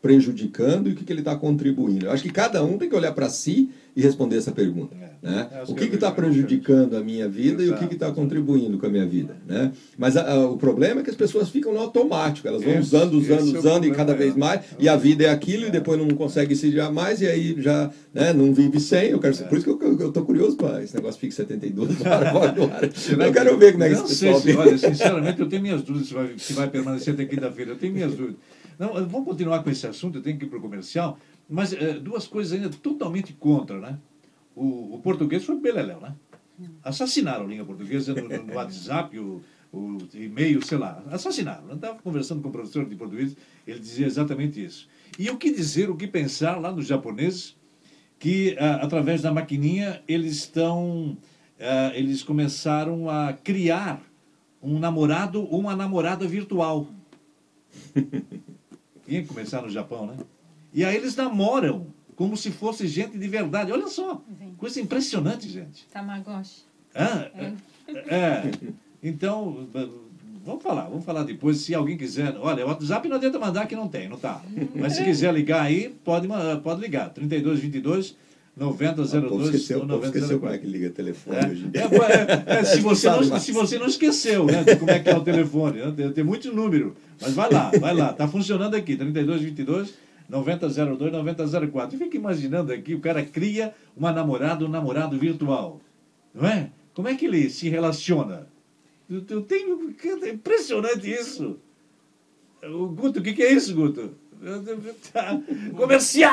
prejudicando 0.00 0.88
e 0.88 0.92
o 0.92 0.96
que, 0.96 1.04
que 1.04 1.12
ele 1.12 1.20
está 1.20 1.36
contribuindo. 1.36 2.06
Eu 2.06 2.12
acho 2.12 2.22
que 2.22 2.32
cada 2.32 2.64
um 2.64 2.78
tem 2.78 2.88
que 2.88 2.96
olhar 2.96 3.12
para 3.12 3.28
si 3.28 3.70
e 3.94 4.02
responder 4.02 4.36
essa 4.36 4.52
pergunta. 4.52 4.94
É. 4.94 5.10
Né? 5.22 5.48
É, 5.52 5.62
o 5.70 5.74
que 5.74 5.84
está 5.84 6.10
prejudicando 6.10 6.96
a 6.96 7.00
minha 7.00 7.28
vida 7.28 7.62
Exato. 7.62 7.82
e 7.82 7.84
o 7.84 7.88
que 7.88 7.94
está 7.94 8.10
contribuindo 8.10 8.78
com 8.78 8.86
a 8.86 8.88
minha 8.88 9.06
vida. 9.06 9.36
Né? 9.46 9.72
Mas 9.98 10.16
a, 10.16 10.32
a, 10.32 10.48
o 10.48 10.56
problema 10.56 11.00
é 11.00 11.04
que 11.04 11.10
as 11.10 11.16
pessoas 11.16 11.50
ficam 11.50 11.72
no 11.72 11.78
automático, 11.78 12.48
elas 12.48 12.62
vão 12.62 12.72
esse, 12.72 12.82
usando, 12.82 13.14
usando, 13.14 13.56
é 13.56 13.58
usando 13.58 13.86
e 13.86 13.90
cada 13.90 14.14
vez 14.14 14.34
mais, 14.34 14.62
e 14.78 14.88
a 14.88 14.96
vida 14.96 15.24
é 15.24 15.28
aquilo, 15.28 15.66
e 15.66 15.70
depois 15.70 15.98
não 15.98 16.08
consegue 16.10 16.56
se 16.56 16.70
já 16.70 16.90
mais, 16.90 17.20
e 17.20 17.26
aí 17.26 17.54
já 17.58 17.90
né, 18.14 18.32
não 18.32 18.54
vive 18.54 18.80
sem. 18.80 19.10
Eu 19.10 19.18
quero, 19.18 19.36
Por 19.36 19.58
isso 19.58 19.76
que 19.76 19.84
eu 19.84 20.08
estou 20.08 20.24
curioso 20.24 20.56
para 20.56 20.82
esse 20.82 20.94
negócio 20.94 21.20
fica 21.20 21.34
72 21.34 22.00
horas, 22.06 23.10
Eu 23.10 23.32
quero 23.32 23.58
ver 23.58 23.72
como 23.72 23.84
é 23.84 23.88
que 23.88 23.94
esse 23.94 24.02
pessoal 24.04 24.40
se, 24.40 24.56
Olha, 24.56 24.78
sinceramente, 24.78 25.40
eu 25.40 25.48
tenho 25.48 25.62
minhas 25.62 25.82
dúvidas 25.82 26.08
se 26.08 26.14
vai, 26.14 26.34
se 26.38 26.52
vai 26.52 26.68
permanecer 26.68 27.14
até 27.14 27.24
quinta-feira. 27.24 27.72
Eu 27.72 27.76
tenho 27.76 27.92
minhas 27.92 28.14
dúvidas. 28.14 28.36
Não, 28.80 28.94
vamos 29.06 29.26
continuar 29.26 29.62
com 29.62 29.68
esse 29.68 29.86
assunto, 29.86 30.16
eu 30.16 30.22
tenho 30.22 30.38
que 30.38 30.46
ir 30.46 30.48
para 30.48 30.56
o 30.56 30.62
comercial, 30.62 31.18
mas 31.50 31.72
é, 31.72 31.94
duas 31.94 32.28
coisas 32.28 32.52
ainda 32.52 32.70
totalmente 32.70 33.32
contra, 33.32 33.80
né? 33.80 33.98
O, 34.54 34.94
o 34.94 35.00
português 35.02 35.44
foi 35.44 35.58
beleléu, 35.58 36.00
né? 36.00 36.14
Assassinaram 36.84 37.44
a 37.44 37.48
língua 37.48 37.64
portuguesa 37.66 38.14
no, 38.14 38.28
no 38.28 38.54
WhatsApp, 38.54 39.18
o, 39.18 39.42
o 39.72 39.98
e-mail, 40.14 40.64
sei 40.64 40.78
lá. 40.78 41.02
Assassinaram. 41.10 41.68
Eu 41.68 41.74
estava 41.74 41.98
conversando 42.00 42.40
com 42.40 42.50
o 42.50 42.52
professor 42.52 42.86
de 42.86 42.94
português, 42.94 43.36
ele 43.66 43.80
dizia 43.80 44.06
exatamente 44.06 44.64
isso. 44.64 44.88
E 45.18 45.28
o 45.28 45.36
que 45.36 45.50
dizer, 45.52 45.90
o 45.90 45.96
que 45.96 46.06
pensar 46.06 46.60
lá 46.60 46.70
nos 46.70 46.86
japoneses, 46.86 47.56
que 48.18 48.56
a, 48.58 48.76
através 48.76 49.22
da 49.22 49.32
maquininha 49.32 50.02
eles 50.06 50.36
estão, 50.36 51.16
a, 51.58 51.96
eles 51.96 52.22
começaram 52.22 53.08
a 53.10 53.32
criar 53.32 54.00
um 54.62 54.78
namorado 54.78 55.42
ou 55.42 55.58
uma 55.58 55.74
namorada 55.74 56.28
virtual. 56.28 56.86
Tinha 59.04 59.22
que 59.22 59.28
começar 59.28 59.62
no 59.62 59.70
Japão, 59.70 60.06
né? 60.06 60.16
E 60.72 60.84
aí 60.84 60.96
eles 60.96 61.16
namoram 61.16 61.88
como 62.14 62.36
se 62.36 62.50
fosse 62.50 62.86
gente 62.86 63.16
de 63.16 63.28
verdade. 63.28 63.72
Olha 63.72 63.88
só, 63.88 64.22
Sim. 64.38 64.54
coisa 64.56 64.80
impressionante, 64.80 65.48
gente. 65.48 65.86
Tamagotchi. 65.92 66.62
Ah, 66.94 67.30
é. 67.34 68.14
é. 68.14 68.50
Então, 69.02 69.66
vamos 70.44 70.62
falar, 70.62 70.84
vamos 70.84 71.04
falar 71.04 71.22
depois. 71.22 71.58
Se 71.58 71.74
alguém 71.74 71.96
quiser, 71.96 72.36
olha, 72.38 72.64
o 72.64 72.68
WhatsApp 72.68 73.08
não 73.08 73.16
adianta 73.16 73.38
mandar 73.38 73.66
que 73.66 73.74
não 73.74 73.88
tem, 73.88 74.08
não 74.08 74.18
tá. 74.18 74.42
Mas 74.74 74.94
se 74.94 75.04
quiser 75.04 75.32
ligar 75.32 75.62
aí, 75.62 75.94
pode, 76.04 76.28
pode 76.62 76.80
ligar. 76.80 77.10
3222 77.10 78.16
9002 78.56 79.46
esqueceu, 79.46 79.78
ou 79.78 79.86
9004. 79.86 80.18
esqueceu 80.18 80.40
como 80.40 80.52
é 80.52 80.58
que 80.58 80.66
liga 80.66 80.90
telefone 80.90 81.36
é, 81.38 81.46
hoje 81.48 81.70
é, 81.72 82.56
é, 82.56 82.58
é, 82.58 82.64
se, 82.64 82.80
você 82.82 83.08
não, 83.08 83.38
se 83.38 83.52
você 83.52 83.78
não 83.78 83.86
esqueceu 83.86 84.44
né, 84.44 84.64
de 84.64 84.76
como 84.76 84.90
é 84.90 84.98
que 84.98 85.08
é 85.08 85.16
o 85.16 85.22
telefone, 85.22 85.78
né, 85.78 85.94
tem, 85.96 86.12
tem 86.12 86.24
muito 86.24 86.52
número. 86.52 86.94
Mas 87.18 87.32
vai 87.32 87.50
lá, 87.50 87.70
vai 87.80 87.94
lá. 87.94 88.10
Está 88.10 88.28
funcionando 88.28 88.74
aqui, 88.74 88.96
3222 88.96 89.94
9002 90.30 91.12
9004. 91.12 91.98
Fica 91.98 92.16
imaginando 92.16 92.72
aqui, 92.72 92.94
o 92.94 93.00
cara 93.00 93.24
cria 93.24 93.74
uma 93.96 94.12
namorada, 94.12 94.64
um 94.64 94.68
namorado 94.68 95.18
virtual. 95.18 95.80
Não 96.32 96.48
é? 96.48 96.70
Como 96.94 97.08
é 97.08 97.14
que 97.14 97.26
ele 97.26 97.50
se 97.50 97.68
relaciona? 97.68 98.46
Eu, 99.08 99.24
eu 99.28 99.42
tenho. 99.42 99.94
É 100.22 100.30
impressionante 100.30 101.10
isso. 101.10 101.58
O 102.62 102.86
Guto, 102.88 103.20
o 103.20 103.22
que, 103.22 103.32
que 103.32 103.42
é 103.42 103.52
isso, 103.52 103.74
Guto? 103.74 104.14
Tá, 105.12 105.38
comercial! 105.76 106.32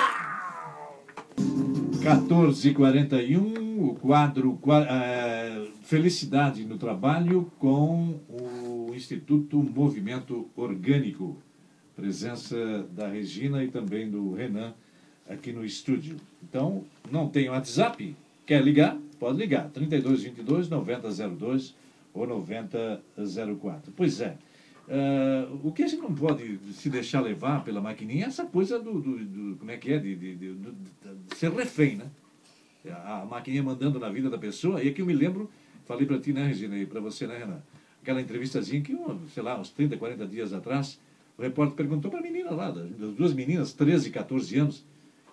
14h41, 2.02 3.82
o 3.82 3.96
quadro 3.96 4.52
uh, 4.52 5.68
Felicidade 5.84 6.64
no 6.64 6.78
Trabalho 6.78 7.52
com 7.60 8.20
o 8.30 8.94
Instituto 8.94 9.58
Movimento 9.58 10.50
Orgânico. 10.56 11.38
Presença 11.98 12.88
da 12.92 13.08
Regina 13.08 13.64
e 13.64 13.70
também 13.70 14.08
do 14.08 14.36
Renan 14.36 14.72
aqui 15.28 15.52
no 15.52 15.66
estúdio. 15.66 16.18
Então, 16.44 16.86
não 17.12 17.28
tem 17.28 17.50
WhatsApp? 17.50 18.16
Quer 18.46 18.64
ligar? 18.64 18.96
Pode 19.20 19.40
ligar. 19.40 19.68
3222 19.72 20.70
9002 20.70 21.76
ou 22.14 22.28
9004. 22.28 23.92
Pois 23.98 24.22
é. 24.22 24.38
Uh, 24.88 25.68
o 25.68 25.72
que 25.72 25.82
a 25.82 25.88
gente 25.88 26.02
não 26.02 26.14
pode 26.14 26.60
se 26.74 26.88
deixar 26.88 27.20
levar 27.20 27.64
pela 27.64 27.82
maquininha 27.82 28.26
é 28.26 28.28
essa 28.28 28.46
coisa 28.46 28.80
do, 28.80 29.02
do, 29.02 29.18
do 29.26 29.58
como 29.58 29.72
é 29.72 29.76
que 29.76 29.92
é, 29.92 29.98
de, 29.98 30.16
de, 30.16 30.36
de, 30.36 30.54
de, 30.54 31.36
ser 31.36 31.52
refém, 31.52 31.96
né? 31.96 32.06
A, 32.90 33.24
a 33.24 33.26
maquininha 33.26 33.64
mandando 33.64 34.00
na 34.00 34.08
vida 34.10 34.30
da 34.30 34.38
pessoa. 34.38 34.84
E 34.84 34.88
aqui 34.88 35.02
eu 35.02 35.06
me 35.06 35.14
lembro, 35.14 35.50
falei 35.86 36.06
para 36.06 36.20
ti, 36.20 36.32
né, 36.32 36.46
Regina, 36.46 36.78
e 36.78 36.86
para 36.86 37.02
você, 37.02 37.26
né, 37.26 37.40
Renan? 37.40 37.62
Aquela 38.04 38.22
entrevistazinha 38.22 38.82
que, 38.82 38.96
sei 39.34 39.42
lá, 39.42 39.60
uns 39.60 39.72
30, 39.72 39.98
40 39.98 40.26
dias 40.28 40.54
atrás, 40.54 40.98
o 41.38 41.42
repórter 41.42 41.76
perguntou 41.76 42.10
para 42.10 42.20
a 42.20 42.24
menina 42.24 42.52
lá, 42.52 42.72
das 42.72 43.14
duas 43.14 43.34
meninas, 43.34 43.74
13 43.74 44.10
e 44.10 44.12
14 44.12 44.58
anos, 44.58 44.86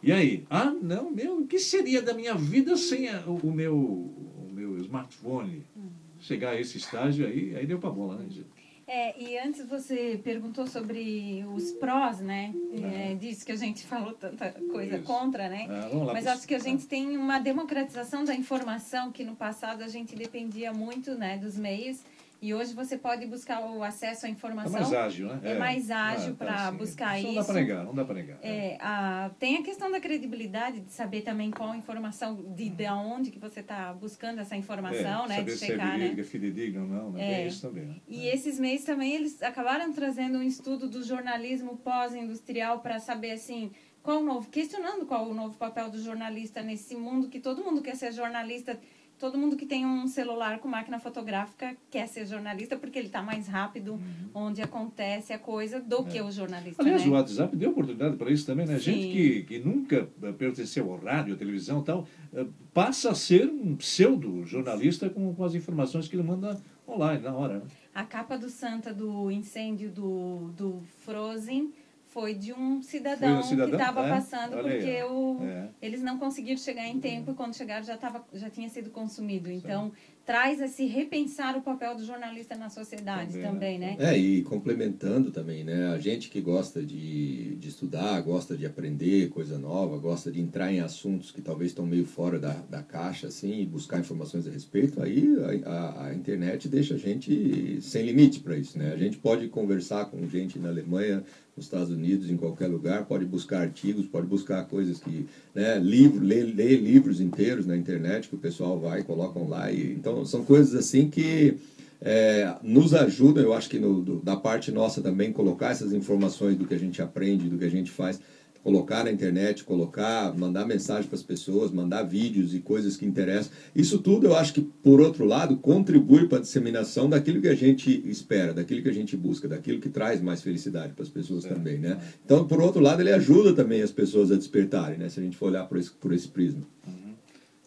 e 0.02 0.12
aí? 0.12 0.44
Ah, 0.50 0.70
não, 0.70 1.10
meu, 1.10 1.38
o 1.38 1.46
que 1.46 1.58
seria 1.58 2.02
da 2.02 2.12
minha 2.12 2.34
vida 2.34 2.76
sem 2.76 3.08
a, 3.08 3.20
o, 3.26 3.36
o, 3.36 3.52
meu, 3.52 3.74
o 3.74 4.50
meu 4.52 4.78
smartphone? 4.80 5.64
Hum. 5.74 5.88
Chegar 6.20 6.50
a 6.50 6.60
esse 6.60 6.76
estágio 6.76 7.26
aí, 7.26 7.56
aí 7.56 7.66
deu 7.66 7.78
para 7.78 7.90
bola, 7.90 8.16
né, 8.16 8.26
gente? 8.28 8.54
É, 8.86 9.18
e 9.18 9.38
antes 9.38 9.66
você 9.66 10.20
perguntou 10.22 10.66
sobre 10.66 11.42
os 11.54 11.72
prós, 11.72 12.20
né? 12.20 12.54
É, 12.82 13.14
disso 13.14 13.44
que 13.46 13.52
a 13.52 13.56
gente 13.56 13.84
falou 13.86 14.12
tanta 14.12 14.52
coisa 14.70 14.96
Isso. 14.96 15.04
contra, 15.04 15.48
né? 15.48 15.66
Ah, 15.70 16.12
Mas 16.12 16.26
acho 16.26 16.46
que 16.46 16.54
a 16.54 16.58
gente 16.58 16.86
tem 16.86 17.16
uma 17.16 17.38
democratização 17.38 18.24
da 18.24 18.34
informação 18.34 19.10
que 19.10 19.24
no 19.24 19.34
passado 19.34 19.82
a 19.82 19.88
gente 19.88 20.14
dependia 20.14 20.72
muito, 20.72 21.14
né, 21.14 21.38
dos 21.38 21.56
meios. 21.56 22.02
E 22.44 22.52
hoje 22.52 22.74
você 22.74 22.98
pode 22.98 23.24
buscar 23.24 23.64
o 23.64 23.82
acesso 23.82 24.26
à 24.26 24.28
informação. 24.28 24.76
É 24.76 24.82
mais 24.82 24.92
ágil, 24.92 25.28
né? 25.28 25.40
É, 25.42 25.52
é 25.52 25.58
mais 25.58 25.90
ágil 25.90 26.34
ah, 26.34 26.36
para 26.36 26.54
tá, 26.54 26.72
buscar 26.72 27.18
isso. 27.18 27.28
Não 27.28 27.34
dá 27.36 27.44
para 27.44 27.54
negar, 27.54 27.84
não 27.86 27.94
dá 27.94 28.04
para 28.04 28.14
negar. 28.16 28.38
É, 28.42 28.76
a, 28.82 29.30
tem 29.38 29.56
a 29.56 29.62
questão 29.62 29.90
da 29.90 29.98
credibilidade, 29.98 30.80
de 30.80 30.92
saber 30.92 31.22
também 31.22 31.50
qual 31.50 31.74
informação, 31.74 32.36
de, 32.54 32.68
de 32.68 32.86
onde 32.86 33.30
que 33.30 33.38
você 33.38 33.60
está 33.60 33.94
buscando 33.94 34.42
essa 34.42 34.54
informação, 34.54 35.24
é, 35.24 35.28
né? 35.28 35.36
Saber 35.36 35.52
de 35.52 35.58
checar, 35.58 35.86
se 35.86 35.94
é 35.94 35.96
verídica, 35.96 36.16
né? 36.16 36.28
fidedigna 36.28 36.82
ou 36.82 36.86
não, 36.86 37.12
né? 37.12 37.44
É. 37.44 37.46
isso 37.46 37.66
também. 37.66 37.86
Né? 37.86 37.96
E 38.06 38.26
esses 38.26 38.60
meios 38.60 38.84
também, 38.84 39.14
eles 39.14 39.42
acabaram 39.42 39.90
trazendo 39.94 40.36
um 40.36 40.42
estudo 40.42 40.86
do 40.86 41.02
jornalismo 41.02 41.78
pós-industrial 41.78 42.80
para 42.80 42.98
saber, 42.98 43.30
assim, 43.30 43.72
qual 44.02 44.20
o 44.20 44.22
novo, 44.22 44.50
questionando 44.50 45.06
qual 45.06 45.30
o 45.30 45.32
novo 45.32 45.56
papel 45.56 45.88
do 45.88 45.98
jornalista 45.98 46.62
nesse 46.62 46.94
mundo 46.94 47.30
que 47.30 47.40
todo 47.40 47.64
mundo 47.64 47.80
quer 47.80 47.96
ser 47.96 48.12
jornalista 48.12 48.78
todo 49.18 49.38
mundo 49.38 49.56
que 49.56 49.66
tem 49.66 49.86
um 49.86 50.06
celular 50.06 50.58
com 50.58 50.68
máquina 50.68 50.98
fotográfica 50.98 51.76
quer 51.90 52.06
ser 52.08 52.26
jornalista 52.26 52.76
porque 52.76 52.98
ele 52.98 53.06
está 53.06 53.22
mais 53.22 53.46
rápido 53.46 53.92
uhum. 53.92 54.00
onde 54.34 54.60
acontece 54.60 55.32
a 55.32 55.38
coisa 55.38 55.80
do 55.80 56.00
é. 56.00 56.04
que 56.04 56.20
o 56.20 56.30
jornalista. 56.30 56.82
Aliás, 56.82 57.02
né? 57.02 57.08
o 57.08 57.12
WhatsApp 57.12 57.56
deu 57.56 57.70
oportunidade 57.70 58.16
para 58.16 58.30
isso 58.30 58.46
também, 58.46 58.66
né? 58.66 58.78
Sim. 58.78 58.92
Gente 58.92 59.12
que, 59.12 59.42
que 59.44 59.58
nunca 59.58 60.08
eh, 60.22 60.32
pertenceu 60.32 60.90
ao 60.92 60.98
rádio, 60.98 61.34
à 61.34 61.36
televisão 61.36 61.80
e 61.80 61.84
tal, 61.84 62.06
eh, 62.32 62.46
passa 62.72 63.10
a 63.10 63.14
ser 63.14 63.48
um 63.48 63.76
pseudo-jornalista 63.76 65.08
com, 65.08 65.34
com 65.34 65.44
as 65.44 65.54
informações 65.54 66.08
que 66.08 66.16
ele 66.16 66.22
manda 66.22 66.60
online, 66.86 67.22
na 67.22 67.34
hora. 67.34 67.54
Né? 67.60 67.62
A 67.94 68.04
capa 68.04 68.36
do 68.36 68.48
Santa 68.48 68.92
do 68.92 69.30
incêndio 69.30 69.90
do, 69.90 70.50
do 70.56 70.82
Frozen 70.98 71.72
foi 72.14 72.32
de 72.32 72.52
um 72.52 72.80
cidadão, 72.80 73.40
um 73.40 73.42
cidadão? 73.42 73.70
que 73.70 73.76
estava 73.76 74.06
é? 74.06 74.08
passando 74.08 74.54
Olha 74.54 74.70
porque 74.70 75.02
o, 75.02 75.42
é. 75.42 75.68
eles 75.82 76.00
não 76.00 76.16
conseguiram 76.16 76.56
chegar 76.56 76.86
em 76.86 77.00
tempo 77.00 77.32
e 77.32 77.34
quando 77.34 77.56
chegaram 77.56 77.84
já, 77.84 77.96
tava, 77.96 78.24
já 78.32 78.48
tinha 78.48 78.68
sido 78.68 78.88
consumido. 78.88 79.50
Então, 79.50 79.90
traz 80.24 80.62
a 80.62 80.68
se 80.68 80.86
repensar 80.86 81.56
o 81.56 81.60
papel 81.60 81.96
do 81.96 82.04
jornalista 82.04 82.54
na 82.54 82.70
sociedade 82.70 83.32
também, 83.32 83.78
também 83.78 83.78
né? 83.78 83.96
É, 83.98 84.16
e 84.16 84.42
complementando 84.42 85.32
também, 85.32 85.64
né? 85.64 85.88
A 85.88 85.98
gente 85.98 86.30
que 86.30 86.40
gosta 86.40 86.82
de, 86.82 87.56
de 87.56 87.68
estudar, 87.68 88.20
gosta 88.22 88.56
de 88.56 88.64
aprender 88.64 89.28
coisa 89.30 89.58
nova, 89.58 89.98
gosta 89.98 90.30
de 90.30 90.40
entrar 90.40 90.72
em 90.72 90.80
assuntos 90.80 91.30
que 91.30 91.42
talvez 91.42 91.72
estão 91.72 91.84
meio 91.84 92.06
fora 92.06 92.38
da, 92.38 92.54
da 92.70 92.82
caixa, 92.82 93.26
assim, 93.26 93.60
e 93.60 93.66
buscar 93.66 93.98
informações 93.98 94.46
a 94.46 94.50
respeito, 94.50 95.02
aí 95.02 95.26
a, 95.64 95.70
a, 95.70 96.06
a 96.06 96.14
internet 96.14 96.68
deixa 96.68 96.94
a 96.94 96.98
gente 96.98 97.80
sem 97.82 98.06
limite 98.06 98.40
para 98.40 98.56
isso, 98.56 98.78
né? 98.78 98.92
A 98.92 98.96
gente 98.96 99.18
pode 99.18 99.48
conversar 99.48 100.06
com 100.06 100.26
gente 100.28 100.58
na 100.58 100.68
Alemanha, 100.68 101.24
nos 101.56 101.66
Estados 101.66 101.90
Unidos, 101.90 102.28
em 102.28 102.36
qualquer 102.36 102.66
lugar, 102.66 103.04
pode 103.04 103.24
buscar 103.24 103.60
artigos, 103.60 104.06
pode 104.06 104.26
buscar 104.26 104.64
coisas 104.64 104.98
que, 104.98 105.26
né, 105.54 105.78
livro, 105.78 106.24
ler, 106.24 106.44
ler 106.44 106.80
livros 106.80 107.20
inteiros 107.20 107.64
na 107.66 107.76
internet 107.76 108.28
que 108.28 108.34
o 108.34 108.38
pessoal 108.38 108.78
vai 108.78 109.02
colocam 109.02 109.48
lá. 109.48 109.70
E, 109.70 109.92
então, 109.92 110.24
são 110.24 110.44
coisas 110.44 110.74
assim 110.74 111.08
que 111.08 111.56
é, 112.00 112.54
nos 112.62 112.92
ajudam, 112.92 113.42
eu 113.42 113.54
acho 113.54 113.70
que 113.70 113.78
no, 113.78 114.02
do, 114.02 114.16
da 114.20 114.36
parte 114.36 114.72
nossa 114.72 115.00
também, 115.00 115.32
colocar 115.32 115.70
essas 115.70 115.92
informações 115.92 116.56
do 116.56 116.66
que 116.66 116.74
a 116.74 116.78
gente 116.78 117.00
aprende, 117.00 117.48
do 117.48 117.56
que 117.56 117.64
a 117.64 117.70
gente 117.70 117.90
faz, 117.90 118.20
colocar 118.64 119.04
na 119.04 119.12
internet, 119.12 119.62
colocar, 119.62 120.34
mandar 120.34 120.64
mensagem 120.64 121.06
para 121.06 121.16
as 121.16 121.22
pessoas, 121.22 121.70
mandar 121.70 122.02
vídeos 122.02 122.54
e 122.54 122.60
coisas 122.60 122.96
que 122.96 123.04
interessam. 123.04 123.52
Isso 123.76 123.98
tudo 123.98 124.26
eu 124.26 124.34
acho 124.34 124.54
que, 124.54 124.62
por 124.62 125.02
outro 125.02 125.26
lado, 125.26 125.58
contribui 125.58 126.26
para 126.26 126.38
a 126.38 126.40
disseminação 126.40 127.06
daquilo 127.06 127.42
que 127.42 127.48
a 127.48 127.54
gente 127.54 127.90
espera, 128.08 128.54
daquilo 128.54 128.82
que 128.82 128.88
a 128.88 128.94
gente 128.94 129.18
busca, 129.18 129.46
daquilo 129.46 129.80
que 129.80 129.90
traz 129.90 130.22
mais 130.22 130.42
felicidade 130.42 130.94
para 130.94 131.02
as 131.02 131.10
pessoas 131.10 131.44
é. 131.44 131.48
também, 131.50 131.76
né? 131.76 132.00
Então, 132.24 132.48
por 132.48 132.58
outro 132.58 132.80
lado, 132.80 133.02
ele 133.02 133.12
ajuda 133.12 133.52
também 133.52 133.82
as 133.82 133.92
pessoas 133.92 134.32
a 134.32 134.36
despertarem, 134.36 134.96
né? 134.96 135.10
Se 135.10 135.20
a 135.20 135.22
gente 135.22 135.36
for 135.36 135.50
olhar 135.50 135.66
por 135.66 135.76
esse, 135.76 135.90
por 135.90 136.14
esse 136.14 136.28
prisma. 136.28 136.62
Uhum. 136.86 137.12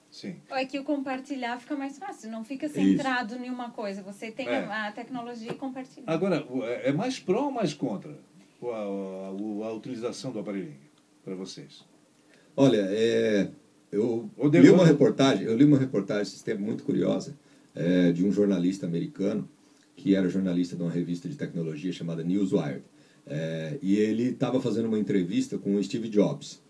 Sim. 0.09 0.37
É 0.49 0.65
que 0.65 0.79
o 0.79 0.83
compartilhar 0.83 1.59
fica 1.59 1.75
mais 1.75 1.99
fácil, 1.99 2.31
não 2.31 2.43
fica 2.43 2.67
centrado 2.67 3.35
Isso. 3.35 3.43
em 3.43 3.51
uma 3.51 3.69
coisa. 3.69 4.01
Você 4.01 4.31
tem 4.31 4.47
é. 4.47 4.63
a, 4.63 4.87
a, 4.87 4.91
tecnologia 4.91 5.51
e 5.51 5.55
compartilha. 5.55 6.05
Agora, 6.07 6.43
é, 6.63 6.89
é 6.89 6.91
mais 6.91 7.19
pró 7.19 7.43
ou 7.43 7.51
mais 7.51 7.75
contra 7.75 8.17
a, 8.63 8.65
a, 8.65 9.67
a 9.67 9.73
utilização 9.73 10.31
do 10.31 10.39
aparelhinho? 10.39 10.86
Para 11.27 11.35
vocês? 11.35 11.83
Olha, 12.55 12.87
é, 12.89 13.49
eu 13.91 14.29
li 14.41 14.69
uma 14.69 14.85
reportagem, 14.85 15.45
eu 15.45 15.57
li 15.57 15.65
uma 15.65 15.77
reportagem 15.77 16.23
esse 16.23 16.41
tempo 16.41 16.61
muito 16.61 16.85
curiosa 16.85 17.37
é, 17.75 18.13
de 18.13 18.25
um 18.25 18.31
jornalista 18.31 18.85
americano 18.85 19.47
que 19.93 20.15
era 20.15 20.29
jornalista 20.29 20.77
de 20.77 20.83
uma 20.83 20.91
revista 20.91 21.27
de 21.27 21.35
tecnologia 21.35 21.91
chamada 21.91 22.23
Newswire. 22.23 22.81
É, 23.25 23.77
e 23.81 23.97
ele 23.97 24.29
estava 24.29 24.61
fazendo 24.61 24.85
uma 24.85 24.97
entrevista 24.97 25.57
com 25.57 25.75
o 25.75 25.83
Steve 25.83 26.07
Jobs. 26.07 26.61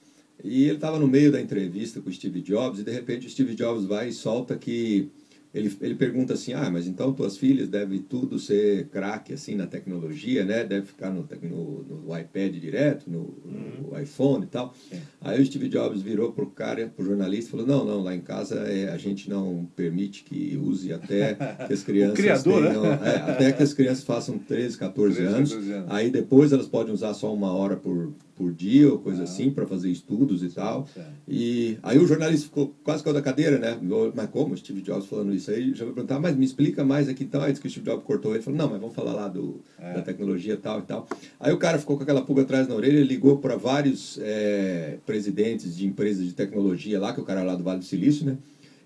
E 0.44 0.64
ele 0.64 0.76
estava 0.76 0.98
no 0.98 1.08
meio 1.08 1.32
da 1.32 1.40
entrevista 1.40 2.02
com 2.02 2.10
o 2.10 2.14
Steve 2.14 2.42
Jobs 2.42 2.80
e 2.80 2.84
de 2.84 2.92
repente 2.92 3.28
o 3.28 3.30
Steve 3.30 3.54
Jobs 3.54 3.86
vai 3.86 4.10
e 4.10 4.14
solta 4.14 4.58
que 4.58 5.12
ele, 5.54 5.75
ele 5.82 5.96
pergunta 5.96 6.34
assim, 6.34 6.54
ah, 6.54 6.70
mas 6.70 6.88
então 6.88 7.13
tuas 7.13 7.38
filhas 7.38 7.70
devem 7.70 8.00
tudo 8.00 8.38
ser 8.38 8.88
craque 8.88 9.34
assim 9.34 9.56
na 9.56 9.66
tecnologia, 9.66 10.44
né? 10.44 10.63
Deve 10.63 10.88
ficar 10.88 11.10
no, 11.10 11.27
no, 11.42 11.84
no 11.84 12.18
iPad 12.20 12.54
direto, 12.56 13.10
no, 13.10 13.38
no 13.46 13.94
uhum. 13.94 14.00
iPhone 14.01 14.44
e 14.44 14.48
tal. 14.48 14.74
Sim. 14.89 15.00
Aí 15.22 15.42
o 15.42 15.46
Steve 15.46 15.70
Jobs 15.70 16.01
virou 16.01 16.32
pro 16.32 16.48
cara, 16.48 16.88
pro 16.88 17.06
jornalista, 17.06 17.51
falou, 17.51 17.66
não, 17.66 17.86
não, 17.86 18.04
lá 18.04 18.13
em 18.16 18.22
casa 18.22 18.56
é, 18.68 18.89
a 18.89 18.98
gente 18.98 19.30
não 19.30 19.68
permite 19.75 20.24
que 20.24 20.58
use 20.58 20.92
até 20.92 21.36
que 21.66 21.74
as 21.74 21.82
crianças 21.84 22.18
criador, 22.18 22.68
tenham, 22.68 22.84
né? 22.84 23.00
é, 23.04 23.32
até 23.32 23.51
que 23.51 23.63
as 23.63 23.74
crianças 23.74 24.04
façam 24.04 24.38
13, 24.38 24.77
14 24.77 25.16
13, 25.16 25.34
anos. 25.34 25.50
14 25.51 25.72
anos. 25.72 25.92
Aí 25.92 26.10
depois 26.10 26.51
elas 26.51 26.68
podem 26.68 26.94
usar 26.94 27.13
só 27.13 27.34
uma 27.34 27.51
hora 27.54 27.77
por, 27.77 28.13
por 28.38 28.53
dia 28.53 28.91
ou 28.91 29.00
coisa 29.00 29.22
ah. 29.22 29.24
assim 29.24 29.50
para 29.50 29.65
fazer 29.65 29.89
estudos 29.89 30.44
e 30.44 30.50
tal. 30.50 30.88
E 31.27 31.77
aí 31.82 31.98
o 31.98 32.06
jornalista 32.06 32.46
ficou 32.46 32.74
quase 32.84 33.03
caiu 33.03 33.13
da 33.13 33.22
cadeira, 33.22 33.58
né? 33.58 33.77
Mas 34.15 34.29
como 34.29 34.56
Steve 34.56 34.82
Jobs 34.82 35.08
falando 35.08 35.34
isso 35.34 35.50
aí? 35.50 35.74
Já 35.74 35.84
vai 35.84 35.94
perguntar, 35.94 36.20
mas 36.20 36.36
me 36.36 36.46
explica 36.46 36.86
mais 36.86 37.10
aqui 37.10 37.24
então. 37.24 37.41
Aí 37.41 37.51
disse 37.51 37.62
que 37.62 37.67
o 37.67 37.72
Steve 37.72 37.86
Jobs 37.86 38.06
cortou 38.06 38.34
ele 38.34 38.44
falou, 38.44 38.58
não, 38.58 38.70
mas 38.70 38.79
vamos 38.79 38.96
falar 38.96 39.13
lá 39.13 39.27
do, 39.27 39.60
é. 39.79 39.94
da 39.94 40.01
tecnologia 40.01 40.53
e 40.53 40.58
tal 40.58 40.79
e 40.79 40.84
tal. 40.84 41.08
Aí 41.39 41.51
o 41.51 41.58
cara 41.58 41.79
ficou 41.79 41.98
com 41.98 42.03
aquela 42.03 42.22
pulga 42.22 42.44
atrás 42.44 42.67
na 42.67 42.75
orelha, 42.75 43.03
ligou 43.03 43.38
para 43.39 43.56
vários 43.56 44.20
é, 44.22 44.98
presidentes 45.06 45.75
de 45.75 45.88
empresas 45.88 46.25
de 46.25 46.34
tecnologia 46.34 47.00
lá, 47.00 47.13
que 47.13 47.20
é 47.20 47.24
o 47.24 47.25
cara 47.25 47.41
lá 47.41 47.56
do 47.56 47.63
Vale 47.63 47.79
do 47.79 47.86
Silício, 47.86 48.25
né? 48.25 48.38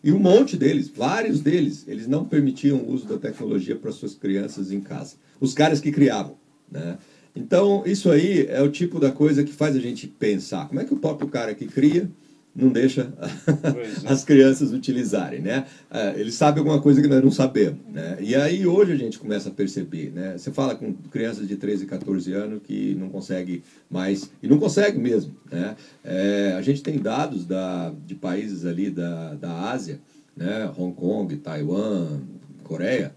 E 0.04 0.12
um 0.12 0.18
monte 0.18 0.58
deles, 0.58 0.90
vários 0.90 1.42
deles, 1.42 1.86
eles 1.88 2.08
não 2.08 2.26
permitiam 2.26 2.80
o 2.80 2.92
uso 2.92 3.06
da 3.06 3.18
tecnologia 3.18 3.76
para 3.76 3.92
suas 3.92 4.16
crianças 4.16 4.72
em 4.72 4.82
casa. 4.82 5.16
Os 5.40 5.54
caras 5.54 5.80
que 5.80 5.92
criavam, 5.92 6.36
né? 6.72 6.98
Então, 7.36 7.84
isso 7.86 8.12
aí 8.12 8.46
é 8.48 8.62
o 8.62 8.70
tipo 8.70 9.00
da 9.00 9.12
coisa 9.12 9.44
que 9.44 9.54
faz 9.54 9.76
a 9.76 9.80
gente 9.80 10.08
pensar. 10.08 10.68
Como 10.68 10.80
é 10.80 10.84
que 10.84 10.94
o 10.94 10.98
próprio 10.98 11.30
cara 11.30 11.54
que 11.56 11.66
cria 11.66 12.10
não 12.54 12.70
deixa 12.70 13.14
é. 14.04 14.12
as 14.12 14.24
crianças 14.24 14.74
utilizarem, 14.74 15.40
né? 15.40 15.66
É, 15.90 16.20
ele 16.20 16.32
sabe 16.32 16.60
alguma 16.60 16.82
coisa 16.82 17.02
que 17.02 17.08
nós 17.08 17.24
não 17.24 17.32
sabemos, 17.32 17.80
né? 17.90 18.18
E 18.20 18.36
aí 18.36 18.68
hoje 18.68 18.92
a 18.92 18.96
gente 18.98 19.18
começa 19.18 19.50
a 19.50 19.52
perceber, 19.52 20.12
né? 20.14 20.38
Você 20.38 20.52
fala 20.52 20.76
com 20.76 20.94
crianças 21.10 21.48
de 21.48 21.56
13, 21.56 21.86
14 21.86 22.34
anos 22.34 22.62
que 22.64 22.94
não 22.96 23.10
consegue 23.10 23.64
mais, 23.90 24.30
e 24.44 24.48
não 24.48 24.60
consegue 24.60 25.00
mesmo, 25.00 25.34
né? 25.50 25.76
É, 26.04 26.54
a 26.58 26.62
gente 26.62 26.84
tem 26.84 27.00
dados 27.00 27.46
da, 27.46 27.94
de 28.06 28.16
países 28.16 28.66
ali 28.66 28.90
da, 28.90 29.34
da 29.36 29.72
Ásia, 29.72 30.00
né? 30.36 30.70
Hong 30.78 30.94
Kong, 30.94 31.34
Taiwan, 31.38 32.20
Coreia, 32.64 33.16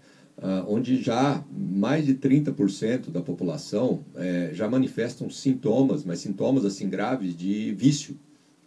onde 0.67 1.01
já 1.01 1.43
mais 1.51 2.05
de 2.05 2.15
30% 2.15 3.09
da 3.09 3.21
população 3.21 4.03
é, 4.15 4.49
já 4.53 4.69
manifestam 4.69 5.29
sintomas, 5.29 6.03
mas 6.03 6.19
sintomas 6.19 6.65
assim 6.65 6.89
graves 6.89 7.35
de 7.35 7.73
vício 7.73 8.17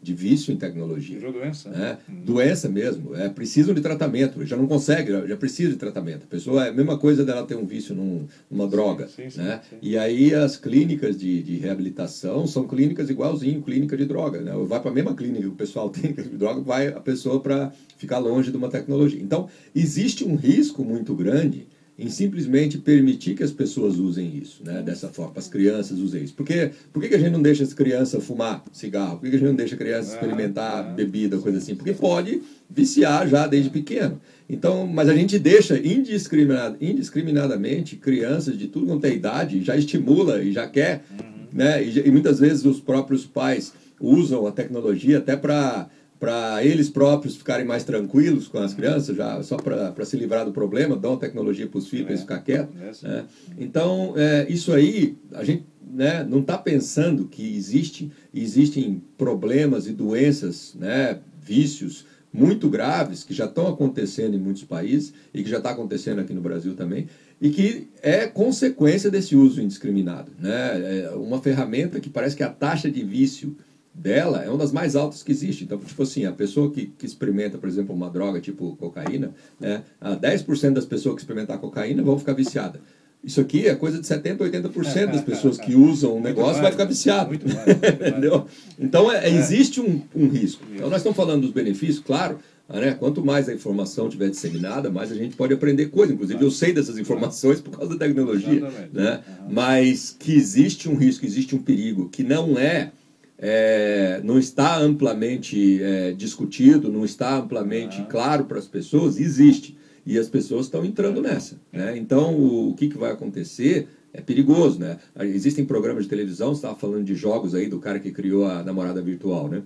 de 0.00 0.14
vício 0.14 0.52
em 0.52 0.56
tecnologia. 0.56 1.18
Virou 1.18 1.32
doença. 1.32 1.68
Né? 1.70 1.98
Hum. 2.08 2.22
Doença 2.24 2.68
mesmo. 2.68 3.14
É, 3.16 3.28
precisam 3.28 3.74
de 3.74 3.80
tratamento. 3.80 4.44
Já 4.46 4.56
não 4.56 4.66
consegue, 4.66 5.10
já, 5.10 5.26
já 5.26 5.36
precisa 5.36 5.72
de 5.72 5.76
tratamento. 5.76 6.24
A 6.24 6.26
pessoa 6.26 6.66
é 6.66 6.68
a 6.68 6.72
mesma 6.72 6.96
coisa 6.98 7.24
dela 7.24 7.44
ter 7.44 7.56
um 7.56 7.66
vício 7.66 7.94
num, 7.94 8.26
numa 8.50 8.66
droga. 8.66 9.08
Sim, 9.08 9.28
sim, 9.28 9.40
né? 9.40 9.60
Sim, 9.68 9.76
e 9.82 9.98
aí 9.98 10.34
as 10.34 10.56
clínicas 10.56 11.18
de, 11.18 11.42
de 11.42 11.56
reabilitação 11.56 12.46
são 12.46 12.66
clínicas 12.66 13.10
igualzinho 13.10 13.62
clínica 13.62 13.96
de 13.96 14.04
droga. 14.04 14.40
Né? 14.40 14.52
Vai 14.66 14.80
para 14.80 14.90
a 14.90 14.94
mesma 14.94 15.14
clínica 15.14 15.40
que 15.40 15.48
o 15.48 15.52
pessoal 15.52 15.90
tem 15.90 16.12
de 16.12 16.22
droga, 16.36 16.60
vai 16.60 16.88
a 16.88 17.00
pessoa 17.00 17.40
para 17.40 17.72
ficar 17.96 18.18
longe 18.18 18.50
de 18.50 18.56
uma 18.56 18.68
tecnologia. 18.68 19.20
Então, 19.20 19.48
existe 19.74 20.24
um 20.24 20.36
risco 20.36 20.84
muito 20.84 21.14
grande 21.14 21.66
em 21.98 22.08
simplesmente 22.08 22.78
permitir 22.78 23.34
que 23.34 23.42
as 23.42 23.50
pessoas 23.50 23.98
usem 23.98 24.38
isso, 24.38 24.62
né? 24.64 24.82
Dessa 24.82 25.08
forma, 25.08 25.32
as 25.34 25.48
crianças 25.48 25.98
usem 25.98 26.22
isso. 26.22 26.34
Porque, 26.34 26.70
por 26.92 27.02
que, 27.02 27.12
a 27.12 27.18
gente 27.18 27.32
não 27.32 27.42
deixa 27.42 27.64
as 27.64 27.74
crianças 27.74 28.24
fumar 28.24 28.62
cigarro? 28.72 29.18
Por 29.18 29.28
que, 29.28 29.34
a 29.34 29.38
gente 29.38 29.48
não 29.48 29.56
deixa 29.56 29.74
a 29.74 29.78
criança 29.78 30.14
experimentar 30.14 30.94
bebida, 30.94 31.38
coisa 31.38 31.58
assim? 31.58 31.74
Porque 31.74 31.92
pode 31.92 32.40
viciar 32.70 33.26
já 33.26 33.48
desde 33.48 33.68
pequeno. 33.68 34.20
Então, 34.48 34.86
mas 34.86 35.08
a 35.08 35.14
gente 35.14 35.40
deixa 35.40 35.76
indiscriminad, 35.76 36.76
indiscriminadamente 36.80 37.96
crianças 37.96 38.56
de 38.56 38.68
tudo 38.68 38.86
quanto 38.86 39.04
é 39.04 39.12
idade, 39.12 39.64
já 39.64 39.76
estimula 39.76 40.40
e 40.40 40.52
já 40.52 40.68
quer, 40.68 41.04
né? 41.52 41.82
E, 41.82 42.06
e 42.06 42.10
muitas 42.12 42.38
vezes 42.38 42.64
os 42.64 42.78
próprios 42.78 43.26
pais 43.26 43.72
usam 44.00 44.46
a 44.46 44.52
tecnologia 44.52 45.18
até 45.18 45.36
para 45.36 45.88
para 46.18 46.64
eles 46.64 46.88
próprios 46.88 47.36
ficarem 47.36 47.64
mais 47.64 47.84
tranquilos 47.84 48.48
com 48.48 48.58
as 48.58 48.74
crianças, 48.74 49.16
já 49.16 49.42
só 49.42 49.56
para 49.56 50.04
se 50.04 50.16
livrar 50.16 50.44
do 50.44 50.52
problema, 50.52 50.96
dão 50.96 51.14
a 51.14 51.16
tecnologia 51.16 51.66
para 51.66 51.78
os 51.78 51.88
filhos 51.88 52.04
para 52.04 52.12
eles 52.12 52.22
ficar 52.22 52.38
quietos. 52.40 53.04
É, 53.04 53.08
né? 53.08 53.24
Então, 53.58 54.14
é, 54.16 54.46
isso 54.48 54.72
aí, 54.72 55.16
a 55.32 55.44
gente 55.44 55.64
né, 55.90 56.26
não 56.28 56.40
está 56.40 56.58
pensando 56.58 57.26
que 57.26 57.56
existe, 57.56 58.10
existem 58.34 59.02
problemas 59.16 59.86
e 59.86 59.92
doenças, 59.92 60.74
né, 60.74 61.18
vícios 61.40 62.04
muito 62.32 62.68
graves 62.68 63.24
que 63.24 63.32
já 63.32 63.46
estão 63.46 63.66
acontecendo 63.68 64.34
em 64.34 64.38
muitos 64.38 64.62
países 64.62 65.14
e 65.32 65.42
que 65.42 65.48
já 65.48 65.58
está 65.58 65.70
acontecendo 65.70 66.20
aqui 66.20 66.34
no 66.34 66.42
Brasil 66.42 66.74
também 66.74 67.06
e 67.40 67.50
que 67.50 67.88
é 68.02 68.26
consequência 68.26 69.10
desse 69.10 69.34
uso 69.34 69.62
indiscriminado. 69.62 70.32
Né? 70.38 71.04
É 71.04 71.10
uma 71.10 71.40
ferramenta 71.40 72.00
que 72.00 72.10
parece 72.10 72.36
que 72.36 72.42
a 72.42 72.50
taxa 72.50 72.90
de 72.90 73.02
vício 73.02 73.56
dela 73.98 74.42
é 74.42 74.48
uma 74.48 74.58
das 74.58 74.72
mais 74.72 74.94
altas 74.94 75.22
que 75.22 75.32
existe. 75.32 75.64
Então, 75.64 75.78
tipo 75.78 76.02
assim, 76.02 76.24
a 76.24 76.32
pessoa 76.32 76.70
que, 76.70 76.86
que 76.86 77.04
experimenta, 77.04 77.58
por 77.58 77.68
exemplo, 77.68 77.94
uma 77.94 78.08
droga 78.08 78.40
tipo 78.40 78.76
cocaína, 78.76 79.32
né, 79.58 79.82
10% 80.02 80.72
das 80.72 80.86
pessoas 80.86 81.16
que 81.16 81.20
experimentar 81.22 81.58
cocaína 81.58 82.02
vão 82.02 82.18
ficar 82.18 82.32
viciadas. 82.32 82.80
Isso 83.22 83.40
aqui 83.40 83.66
é 83.66 83.74
coisa 83.74 84.00
de 84.00 84.06
70%, 84.06 84.38
80% 84.38 85.06
das 85.06 85.22
pessoas 85.22 85.58
que 85.58 85.74
usam 85.74 86.16
o 86.16 86.20
negócio 86.20 86.62
vai 86.62 86.70
ficar 86.70 86.84
viciado. 86.84 87.30
Muito 87.30 87.48
mais, 87.48 87.66
muito 87.66 87.86
Entendeu? 88.08 88.46
Então, 88.78 89.10
é, 89.10 89.26
é, 89.26 89.30
existe 89.30 89.80
um, 89.80 90.00
um 90.14 90.28
risco. 90.28 90.62
Então, 90.72 90.88
nós 90.88 90.98
estamos 90.98 91.16
falando 91.16 91.42
dos 91.42 91.50
benefícios, 91.50 91.98
claro, 91.98 92.38
né? 92.68 92.94
Quanto 92.94 93.24
mais 93.24 93.48
a 93.48 93.54
informação 93.54 94.08
tiver 94.08 94.28
disseminada, 94.28 94.90
mais 94.90 95.10
a 95.10 95.14
gente 95.14 95.34
pode 95.34 95.52
aprender 95.54 95.86
coisas. 95.86 96.14
Inclusive, 96.14 96.44
eu 96.44 96.50
sei 96.50 96.72
dessas 96.72 96.98
informações 96.98 97.60
por 97.60 97.76
causa 97.76 97.96
da 97.96 98.06
tecnologia. 98.06 98.70
Né? 98.92 99.20
Mas 99.50 100.14
que 100.16 100.34
existe 100.34 100.88
um 100.88 100.94
risco, 100.94 101.24
existe 101.24 101.56
um 101.56 101.58
perigo, 101.58 102.10
que 102.10 102.22
não 102.22 102.58
é 102.58 102.92
é, 103.38 104.20
não 104.24 104.38
está 104.38 104.78
amplamente 104.78 105.80
é, 105.82 106.12
discutido, 106.12 106.90
não 106.90 107.04
está 107.04 107.36
amplamente 107.38 108.04
claro 108.10 108.44
para 108.44 108.58
as 108.58 108.66
pessoas, 108.66 109.18
existe. 109.18 109.78
E 110.04 110.18
as 110.18 110.28
pessoas 110.28 110.66
estão 110.66 110.84
entrando 110.84 111.20
nessa. 111.20 111.60
Né? 111.72 111.96
Então, 111.96 112.34
o, 112.34 112.70
o 112.70 112.74
que, 112.74 112.88
que 112.88 112.98
vai 112.98 113.12
acontecer 113.12 113.88
é 114.12 114.20
perigoso. 114.20 114.80
Né? 114.80 114.98
Existem 115.20 115.64
programas 115.64 116.04
de 116.04 116.10
televisão, 116.10 116.48
você 116.48 116.58
estava 116.58 116.74
falando 116.74 117.04
de 117.04 117.14
jogos 117.14 117.54
aí 117.54 117.68
do 117.68 117.78
cara 117.78 118.00
que 118.00 118.10
criou 118.10 118.46
a 118.46 118.62
namorada 118.62 119.02
virtual. 119.02 119.48
Né? 119.48 119.62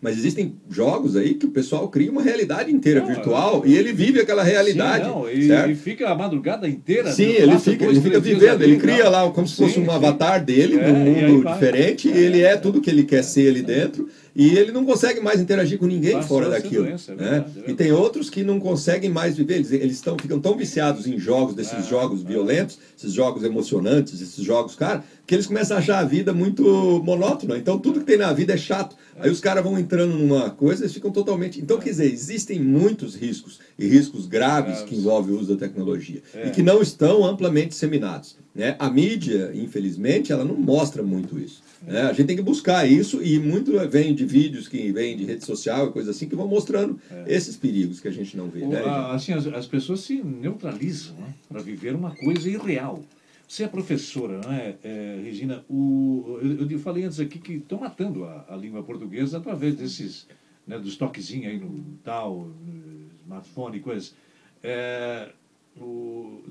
Mas 0.00 0.16
existem 0.16 0.54
jogos 0.70 1.14
aí 1.14 1.34
que 1.34 1.44
o 1.44 1.50
pessoal 1.50 1.86
cria 1.88 2.10
uma 2.10 2.22
realidade 2.22 2.72
inteira 2.72 3.00
não, 3.00 3.06
virtual 3.06 3.62
e 3.66 3.76
ele 3.76 3.92
vive 3.92 4.20
aquela 4.20 4.42
realidade. 4.42 5.04
Sim, 5.04 5.10
não, 5.10 5.70
e, 5.70 5.74
fica 5.74 6.08
a 6.08 6.14
madrugada 6.14 6.66
inteira. 6.66 7.12
Sim, 7.12 7.24
ele 7.24 7.58
fica, 7.58 7.84
ele 7.84 8.00
fica 8.00 8.18
vivendo, 8.18 8.62
ele 8.62 8.78
cria 8.78 9.10
lá 9.10 9.28
como 9.30 9.46
se 9.46 9.56
fosse 9.56 9.74
sim, 9.74 9.86
um 9.86 9.90
avatar 9.90 10.42
dele, 10.42 10.78
é, 10.78 10.90
num 10.90 10.98
mundo 10.98 11.52
diferente, 11.52 12.08
e, 12.08 12.12
é, 12.12 12.16
ele 12.16 12.42
é, 12.42 12.52
é 12.52 12.56
tudo 12.56 12.80
que 12.80 12.88
ele 12.88 13.04
quer 13.04 13.22
ser 13.22 13.50
ali 13.50 13.62
dentro. 13.62 14.08
E 14.34 14.56
ele 14.56 14.72
não 14.72 14.84
consegue 14.84 15.20
mais 15.20 15.40
interagir 15.40 15.78
com 15.78 15.86
ninguém 15.86 16.14
Passou 16.14 16.28
fora 16.28 16.50
daquilo. 16.50 16.84
Doença, 16.84 17.12
é 17.12 17.14
né? 17.16 17.30
verdade, 17.30 17.62
é 17.66 17.70
E 17.70 17.74
tem 17.74 17.92
outros 17.92 18.30
que 18.30 18.42
não 18.42 18.60
conseguem 18.60 19.10
mais 19.10 19.36
viver. 19.36 19.56
Eles, 19.56 19.72
eles 19.72 19.96
estão, 19.96 20.16
ficam 20.18 20.40
tão 20.40 20.56
viciados 20.56 21.06
em 21.06 21.18
jogos, 21.18 21.54
desses 21.54 21.86
é, 21.86 21.88
jogos 21.88 22.22
violentos, 22.22 22.78
esses 22.96 23.12
jogos 23.12 23.42
emocionantes, 23.42 24.20
esses 24.20 24.44
jogos, 24.44 24.74
cara, 24.74 25.02
que 25.26 25.34
eles 25.34 25.46
começam 25.46 25.76
a 25.76 25.80
achar 25.80 25.98
a 25.98 26.04
vida 26.04 26.32
muito 26.32 26.62
monótona. 27.04 27.56
Então 27.56 27.78
tudo 27.78 28.00
que 28.00 28.06
tem 28.06 28.16
na 28.16 28.32
vida 28.32 28.54
é 28.54 28.56
chato. 28.56 28.96
Aí 29.20 29.30
os 29.30 29.40
caras 29.40 29.62
vão 29.62 29.78
entrando 29.78 30.16
numa 30.16 30.50
coisa, 30.50 30.82
eles 30.82 30.94
ficam 30.94 31.10
totalmente. 31.10 31.60
Então, 31.60 31.78
quer 31.78 31.90
dizer, 31.90 32.10
existem 32.10 32.58
muitos 32.58 33.14
riscos, 33.14 33.60
e 33.78 33.86
riscos 33.86 34.26
graves 34.26 34.80
que 34.82 34.96
envolvem 34.96 35.34
o 35.34 35.38
uso 35.38 35.54
da 35.54 35.66
tecnologia, 35.66 36.22
é. 36.34 36.48
e 36.48 36.50
que 36.50 36.62
não 36.62 36.80
estão 36.80 37.24
amplamente 37.24 37.68
disseminados. 37.68 38.36
Né? 38.54 38.76
A 38.78 38.90
mídia, 38.90 39.50
infelizmente, 39.54 40.32
ela 40.32 40.44
não 40.44 40.56
mostra 40.56 41.02
muito 41.02 41.38
isso. 41.38 41.62
Né? 41.82 42.02
A 42.02 42.12
gente 42.12 42.26
tem 42.26 42.36
que 42.36 42.42
buscar 42.42 42.86
isso, 42.86 43.22
e 43.22 43.38
muito 43.38 43.72
vem 43.88 44.14
de 44.14 44.24
vídeos 44.24 44.68
que 44.68 44.92
vem 44.92 45.16
de 45.16 45.24
rede 45.24 45.44
social 45.44 45.88
e 45.88 45.92
coisa 45.92 46.10
assim, 46.10 46.28
que 46.28 46.36
vão 46.36 46.46
mostrando 46.46 47.00
é. 47.10 47.24
esses 47.26 47.56
perigos 47.56 48.00
que 48.00 48.08
a 48.08 48.10
gente 48.10 48.36
não 48.36 48.48
vê. 48.48 48.66
né, 48.66 48.82
assim, 49.10 49.32
as, 49.32 49.46
as, 49.46 49.66
pessoas 49.66 50.00
se 50.00 50.22
neutralizam 50.22 51.16
né? 51.16 51.34
para 51.48 51.60
viver 51.62 51.94
uma 51.94 52.14
coisa 52.14 52.48
irreal. 52.48 53.02
Você 53.48 53.64
é 53.64 53.68
professora, 53.68 54.40
não 54.44 54.52
é, 54.52 54.76
é 54.84 55.20
Regina? 55.24 55.64
O, 55.68 56.38
eu, 56.40 56.70
eu, 56.70 56.78
falei 56.78 57.04
antes 57.04 57.18
aqui 57.18 57.38
que 57.38 57.54
estão 57.54 57.80
matando 57.80 58.24
a, 58.24 58.46
a, 58.48 58.56
língua 58.56 58.82
portuguesa 58.82 59.38
através 59.38 59.74
desses, 59.74 60.28
né, 60.66 60.78
dos 60.78 60.96
toquezinhos 60.96 61.46
aí 61.46 61.58
no 61.58 61.82
tal, 62.04 62.46
no 62.46 63.10
smartphone 63.24 63.78
e 63.78 63.80
coisas. 63.80 64.14
É, 64.62 65.30
o, 65.76 66.42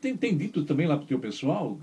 tem, 0.00 0.16
tem 0.16 0.36
dito 0.36 0.64
também 0.64 0.86
lá 0.86 0.96
para 0.96 1.04
o 1.04 1.08
teu 1.08 1.18
pessoal 1.18 1.78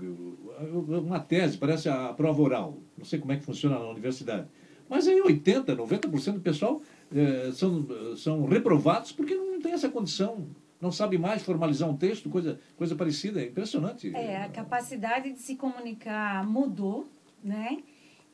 uma 0.86 1.18
tese, 1.18 1.58
parece 1.58 1.88
a 1.88 2.12
prova 2.12 2.40
oral. 2.42 2.78
Não 2.96 3.04
sei 3.04 3.18
como 3.18 3.32
é 3.32 3.36
que 3.36 3.44
funciona 3.44 3.78
na 3.78 3.88
universidade. 3.88 4.46
Mas 4.88 5.08
aí 5.08 5.20
80%, 5.22 5.64
90% 5.64 6.32
do 6.34 6.40
pessoal 6.40 6.82
é, 7.14 7.50
são, 7.52 7.86
são 8.16 8.44
reprovados 8.46 9.12
porque 9.12 9.34
não 9.34 9.60
tem 9.60 9.72
essa 9.72 9.88
condição 9.88 10.46
não 10.82 10.90
sabe 10.90 11.16
mais 11.16 11.42
formalizar 11.42 11.88
um 11.88 11.96
texto, 11.96 12.28
coisa, 12.28 12.58
coisa 12.76 12.96
parecida. 12.96 13.40
É 13.40 13.46
impressionante. 13.46 14.12
É, 14.16 14.42
a 14.42 14.48
capacidade 14.48 15.32
de 15.32 15.38
se 15.38 15.54
comunicar 15.54 16.44
mudou, 16.44 17.08
né? 17.42 17.78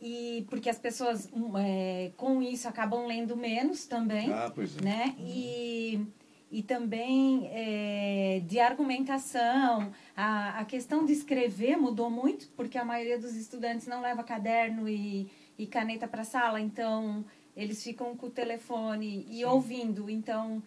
E 0.01 0.47
porque 0.49 0.71
as 0.71 0.79
pessoas 0.79 1.29
é, 1.59 2.11
com 2.17 2.41
isso 2.41 2.67
acabam 2.67 3.07
lendo 3.07 3.37
menos 3.37 3.85
também. 3.87 4.33
Ah, 4.33 4.51
pois 4.53 4.79
é. 4.79 4.81
Né? 4.81 5.15
E, 5.19 6.01
e 6.51 6.63
também 6.63 7.49
é, 7.53 8.43
de 8.47 8.59
argumentação. 8.59 9.93
A, 10.17 10.61
a 10.61 10.65
questão 10.65 11.05
de 11.05 11.13
escrever 11.13 11.77
mudou 11.77 12.11
muito, 12.11 12.49
porque 12.57 12.79
a 12.79 12.85
maioria 12.85 13.19
dos 13.19 13.35
estudantes 13.35 13.87
não 13.87 14.01
leva 14.01 14.23
caderno 14.25 14.89
e, 14.89 15.31
e 15.59 15.67
caneta 15.67 16.09
para 16.09 16.23
a 16.23 16.25
sala, 16.25 16.61
então 16.61 17.25
eles 17.57 17.83
ficam 17.83 18.17
com 18.17 18.27
o 18.27 18.31
telefone 18.31 19.27
e 19.29 19.39
Sim. 19.39 19.45
ouvindo. 19.45 20.09
Então 20.09 20.63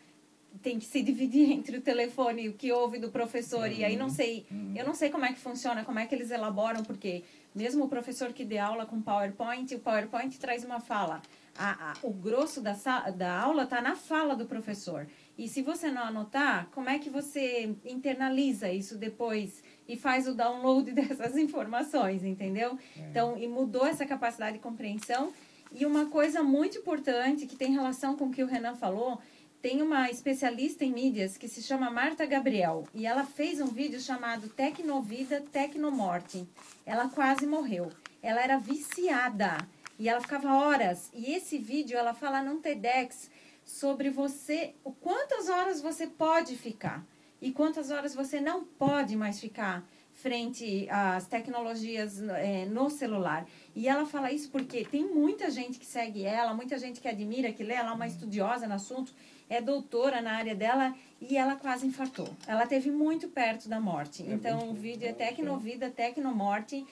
tem 0.62 0.78
que 0.78 0.86
se 0.86 1.02
dividir 1.02 1.52
entre 1.54 1.78
o 1.78 1.82
telefone 1.82 2.44
e 2.44 2.50
o 2.50 2.54
que 2.54 2.72
ouve 2.72 3.00
do 3.00 3.10
professor 3.10 3.68
uhum. 3.68 3.74
e 3.74 3.86
aí 3.86 3.96
não 3.96 4.08
uhum. 4.08 4.12
sei 4.12 4.46
uhum. 4.52 4.74
eu 4.76 4.86
não 4.86 4.94
sei 4.94 5.10
como 5.10 5.26
é 5.26 5.32
que 5.32 5.40
funciona 5.40 5.86
como 5.86 6.00
é 6.00 6.06
que 6.06 6.14
eles 6.14 6.30
elaboram 6.30 6.84
porque 6.84 7.24
mesmo 7.56 7.86
o 7.86 7.88
professor 7.88 8.34
que 8.34 8.44
dê 8.44 8.58
aula 8.58 8.86
com 8.86 9.02
PowerPoint 9.02 9.74
o 9.74 9.80
PowerPoint 9.80 10.38
traz 10.38 10.66
uma 10.66 10.80
fala 10.80 11.22
a, 11.58 11.92
a, 11.92 11.94
o 12.04 12.12
grosso 12.12 12.62
da, 12.62 12.74
da 13.12 13.40
aula 13.40 13.64
está 13.64 13.82
na 13.82 13.96
fala 13.96 14.36
do 14.36 14.46
professor 14.46 15.08
e 15.38 15.48
se 15.48 15.62
você 15.62 15.90
não 15.90 16.04
anotar 16.04 16.68
como 16.72 16.90
é 16.90 17.00
que 17.00 17.10
você 17.10 17.76
internaliza 17.86 18.72
isso 18.72 18.98
depois 18.98 19.64
e 19.88 19.96
faz 19.96 20.28
o 20.28 20.34
download 20.34 20.92
dessas 20.94 21.38
informações 21.38 22.24
entendeu 22.24 22.78
é. 22.98 23.10
então 23.10 23.38
e 23.38 23.48
mudou 23.48 23.86
essa 23.86 24.06
capacidade 24.06 24.58
de 24.58 24.64
compreensão 24.64 25.32
e 25.72 25.86
uma 25.86 26.08
coisa 26.08 26.44
muito 26.44 26.78
importante 26.78 27.46
que 27.46 27.56
tem 27.56 27.72
relação 27.72 28.16
com 28.16 28.26
o 28.26 28.32
que 28.32 28.44
o 28.44 28.48
Renan 28.48 28.76
falou 28.76 29.20
tem 29.62 29.84
uma 29.84 30.10
especialista 30.10 30.84
em 30.84 30.92
mídias 30.92 31.38
que 31.38 31.48
se 31.48 31.62
chama 31.62 31.92
Marta 31.92 32.26
Gabriel 32.26 32.84
e 32.96 33.06
ela 33.06 33.24
fez 33.24 33.62
um 33.62 33.68
vídeo 33.68 34.00
chamado 34.00 34.50
Tecnovida, 34.50 35.40
Tecnomorte. 35.52 36.48
Ela 36.84 37.10
quase 37.10 37.46
morreu. 37.46 37.92
Ela 38.24 38.42
era 38.42 38.58
viciada 38.58 39.58
e 40.00 40.10
ela 40.10 40.20
ficava 40.20 40.56
horas. 40.56 41.12
E 41.14 41.32
esse 41.32 41.60
vídeo 41.60 41.96
ela 41.96 42.12
fala 42.12 42.42
num 42.42 42.60
TEDx 42.60 43.30
sobre 43.64 44.10
você, 44.10 44.74
o 44.84 44.92
quantas 44.92 45.50
horas 45.50 45.82
você 45.82 46.08
pode 46.08 46.56
ficar 46.56 47.06
e 47.42 47.52
quantas 47.52 47.90
horas 47.92 48.14
você 48.14 48.40
não 48.40 48.64
pode 48.64 49.16
mais 49.16 49.40
ficar 49.40 49.88
frente 50.14 50.88
às 50.90 51.26
tecnologias 51.26 52.22
é, 52.22 52.66
no 52.66 52.90
celular. 52.90 53.48
E 53.76 53.88
ela 53.88 54.06
fala 54.06 54.32
isso 54.32 54.50
porque 54.52 54.84
tem 54.84 55.06
muita 55.06 55.50
gente 55.50 55.80
que 55.80 55.86
segue 55.86 56.24
ela, 56.24 56.54
muita 56.54 56.78
gente 56.78 57.00
que 57.00 57.08
admira, 57.08 57.52
que 57.52 57.64
lê, 57.64 57.74
ela 57.74 57.92
é 57.92 57.94
uma 57.94 58.08
estudiosa 58.08 58.68
no 58.68 58.74
assunto 58.76 59.14
é 59.52 59.60
doutora 59.60 60.22
na 60.22 60.32
área 60.32 60.56
dela 60.56 60.96
e 61.20 61.36
ela 61.36 61.58
quase 61.58 61.86
infartou. 61.86 62.30
Ela 62.48 62.66
teve 62.66 62.90
muito 62.90 63.28
perto 63.28 63.68
da 63.68 63.82
morte. 63.82 64.24
É 64.24 64.34
então, 64.34 64.70
o 64.70 64.74
vídeo 64.74 65.06
é 65.06 65.12
Tecnovida, 65.12 65.90
Tecnomorte. 65.90 66.86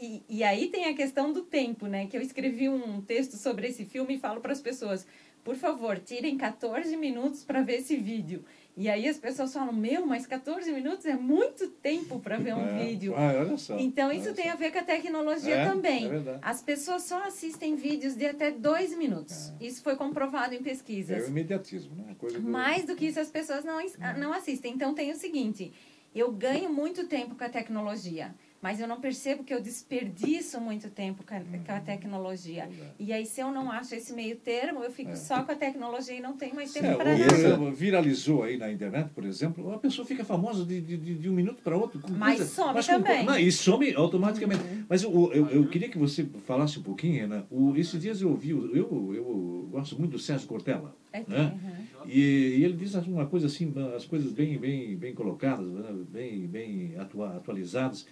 E, 0.00 0.22
e 0.26 0.42
aí 0.42 0.68
tem 0.68 0.86
a 0.86 0.94
questão 0.94 1.34
do 1.34 1.42
tempo, 1.42 1.86
né? 1.86 2.06
Que 2.06 2.16
eu 2.16 2.22
escrevi 2.22 2.70
um 2.70 3.02
texto 3.02 3.36
sobre 3.36 3.68
esse 3.68 3.84
filme 3.84 4.14
e 4.14 4.18
falo 4.18 4.40
para 4.40 4.52
as 4.52 4.60
pessoas: 4.60 5.06
por 5.46 5.54
favor, 5.54 5.96
tirem 6.00 6.36
14 6.36 6.96
minutos 6.96 7.44
para 7.44 7.62
ver 7.62 7.76
esse 7.76 7.96
vídeo. 7.96 8.44
E 8.76 8.88
aí 8.88 9.08
as 9.08 9.16
pessoas 9.16 9.54
falam, 9.54 9.72
meu, 9.72 10.04
mas 10.04 10.26
14 10.26 10.72
minutos 10.72 11.06
é 11.06 11.14
muito 11.14 11.68
tempo 11.68 12.18
para 12.18 12.36
ver 12.36 12.52
um 12.52 12.66
é. 12.76 12.84
vídeo. 12.84 13.14
Ah, 13.16 13.32
olha 13.38 13.56
só. 13.56 13.78
Então 13.78 14.10
isso 14.10 14.26
olha 14.26 14.34
tem 14.34 14.46
só. 14.46 14.50
a 14.50 14.56
ver 14.56 14.72
com 14.72 14.78
a 14.80 14.82
tecnologia 14.82 15.54
é, 15.54 15.68
também. 15.68 16.06
É 16.06 16.08
verdade. 16.08 16.38
As 16.42 16.60
pessoas 16.60 17.04
só 17.04 17.22
assistem 17.28 17.76
vídeos 17.76 18.16
de 18.16 18.26
até 18.26 18.50
dois 18.50 18.92
minutos. 18.98 19.52
É. 19.60 19.66
Isso 19.66 19.84
foi 19.84 19.94
comprovado 19.94 20.52
em 20.52 20.64
pesquisas. 20.64 21.22
É 21.22 21.26
o 21.26 21.28
imediatismo, 21.28 21.94
né? 21.94 22.16
Coisa 22.18 22.40
do... 22.40 22.50
Mais 22.50 22.84
do 22.84 22.96
que 22.96 23.06
isso 23.06 23.20
as 23.20 23.30
pessoas 23.30 23.64
não, 23.64 23.78
não 24.18 24.32
assistem. 24.32 24.74
Então 24.74 24.96
tem 24.96 25.12
o 25.12 25.16
seguinte, 25.16 25.72
eu 26.12 26.32
ganho 26.32 26.72
muito 26.72 27.06
tempo 27.06 27.36
com 27.36 27.44
a 27.44 27.48
tecnologia 27.48 28.34
mas 28.60 28.80
eu 28.80 28.88
não 28.88 29.00
percebo 29.00 29.44
que 29.44 29.52
eu 29.52 29.60
desperdiço 29.60 30.60
muito 30.60 30.90
tempo 30.90 31.22
com 31.24 31.34
a, 31.34 31.40
com 31.40 31.72
a 31.72 31.80
tecnologia. 31.80 32.68
E 32.98 33.12
aí, 33.12 33.26
se 33.26 33.40
eu 33.40 33.50
não 33.50 33.70
acho 33.70 33.94
esse 33.94 34.12
meio 34.12 34.36
termo, 34.36 34.82
eu 34.82 34.90
fico 34.90 35.10
é. 35.10 35.16
só 35.16 35.42
com 35.42 35.52
a 35.52 35.54
tecnologia 35.54 36.16
e 36.16 36.20
não 36.20 36.36
tenho 36.36 36.54
mais 36.54 36.72
tempo 36.72 36.86
é, 36.86 36.94
para 36.94 37.16
nada. 37.16 37.70
Viralizou 37.70 38.42
aí 38.42 38.56
na 38.56 38.70
internet, 38.70 39.10
por 39.10 39.24
exemplo, 39.24 39.72
a 39.72 39.78
pessoa 39.78 40.06
fica 40.06 40.24
famosa 40.24 40.64
de, 40.64 40.80
de, 40.80 40.96
de 40.96 41.28
um 41.28 41.32
minuto 41.32 41.62
para 41.62 41.76
outro. 41.76 42.00
mas 42.10 42.38
coisa, 42.38 42.54
some 42.54 42.74
mas 42.74 42.86
também. 42.86 43.24
Com, 43.24 43.32
não, 43.32 43.38
e 43.38 43.52
some 43.52 43.94
automaticamente. 43.94 44.62
Uhum. 44.62 44.84
Mas 44.88 45.02
eu, 45.02 45.32
eu, 45.32 45.48
eu, 45.50 45.68
queria 45.68 45.88
que 45.88 45.98
você 45.98 46.26
falasse 46.44 46.78
um 46.78 46.82
pouquinho, 46.82 47.24
Ana. 47.24 47.46
O, 47.50 47.76
esses 47.76 48.00
dias 48.00 48.20
eu 48.20 48.30
ouvi, 48.30 48.50
eu, 48.50 48.74
eu 48.74 49.68
gosto 49.70 49.98
muito 49.98 50.12
do 50.12 50.18
Sérgio 50.18 50.46
Cortella. 50.46 50.94
É, 51.12 51.24
né? 51.26 51.58
Uhum. 51.62 52.06
E, 52.06 52.20
e, 52.58 52.64
ele 52.64 52.74
diz 52.74 52.94
uma 53.06 53.26
coisa 53.26 53.46
assim, 53.46 53.72
as 53.94 54.04
coisas 54.04 54.32
bem, 54.32 54.58
bem, 54.58 54.96
bem 54.96 55.14
colocadas, 55.14 55.66
né? 55.66 55.84
bem, 56.08 56.46
bem 56.46 56.94
atua, 56.98 57.36
atualizadas. 57.36 58.06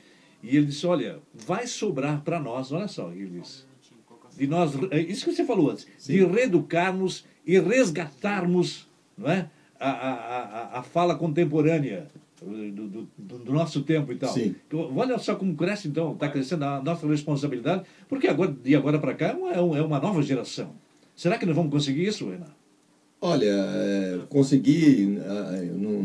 E 0.44 0.57
ele 0.57 0.66
disse: 0.66 0.87
Olha, 0.87 1.18
vai 1.33 1.66
sobrar 1.66 2.20
para 2.22 2.38
nós, 2.38 2.70
olha 2.70 2.87
só, 2.87 3.11
ele 3.11 3.40
disse, 3.40 3.64
de 4.37 4.46
nós, 4.46 4.72
é 4.90 5.00
isso 5.00 5.24
que 5.24 5.33
você 5.33 5.44
falou 5.44 5.70
antes, 5.70 5.87
Sim. 5.96 6.12
de 6.12 6.24
reeducarmos 6.24 7.24
e 7.46 7.59
resgatarmos 7.59 8.88
não 9.16 9.30
é? 9.30 9.48
a, 9.78 9.90
a, 9.90 10.12
a, 10.12 10.78
a 10.80 10.83
fala 10.83 11.14
contemporânea. 11.14 12.09
Do, 12.42 12.87
do, 12.87 13.09
do, 13.16 13.52
nosso 13.54 13.80
tempo 13.85 14.12
e 14.12 14.16
tal. 14.16 14.30
Sim. 14.30 14.54
Olha 14.94 15.16
só 15.18 15.35
como 15.35 15.57
cresce, 15.57 15.88
então, 15.88 16.12
está 16.12 16.28
crescendo 16.28 16.62
a 16.66 16.83
nossa 16.83 17.07
responsabilidade, 17.07 17.85
porque 18.07 18.28
agora, 18.28 18.52
de 18.52 18.76
agora 18.76 18.98
para 18.98 19.14
cá 19.14 19.28
é 19.28 19.61
uma, 19.61 19.78
é 19.78 19.80
uma 19.80 19.98
nova 19.98 20.20
geração. 20.20 20.74
Será 21.16 21.38
que 21.38 21.46
nós 21.46 21.57
vamos 21.57 21.72
conseguir 21.72 22.07
isso, 22.07 22.28
Renato? 22.28 22.52
Olha, 23.18 23.46
é, 23.46 24.18
conseguir 24.28 25.07
no, 25.72 26.02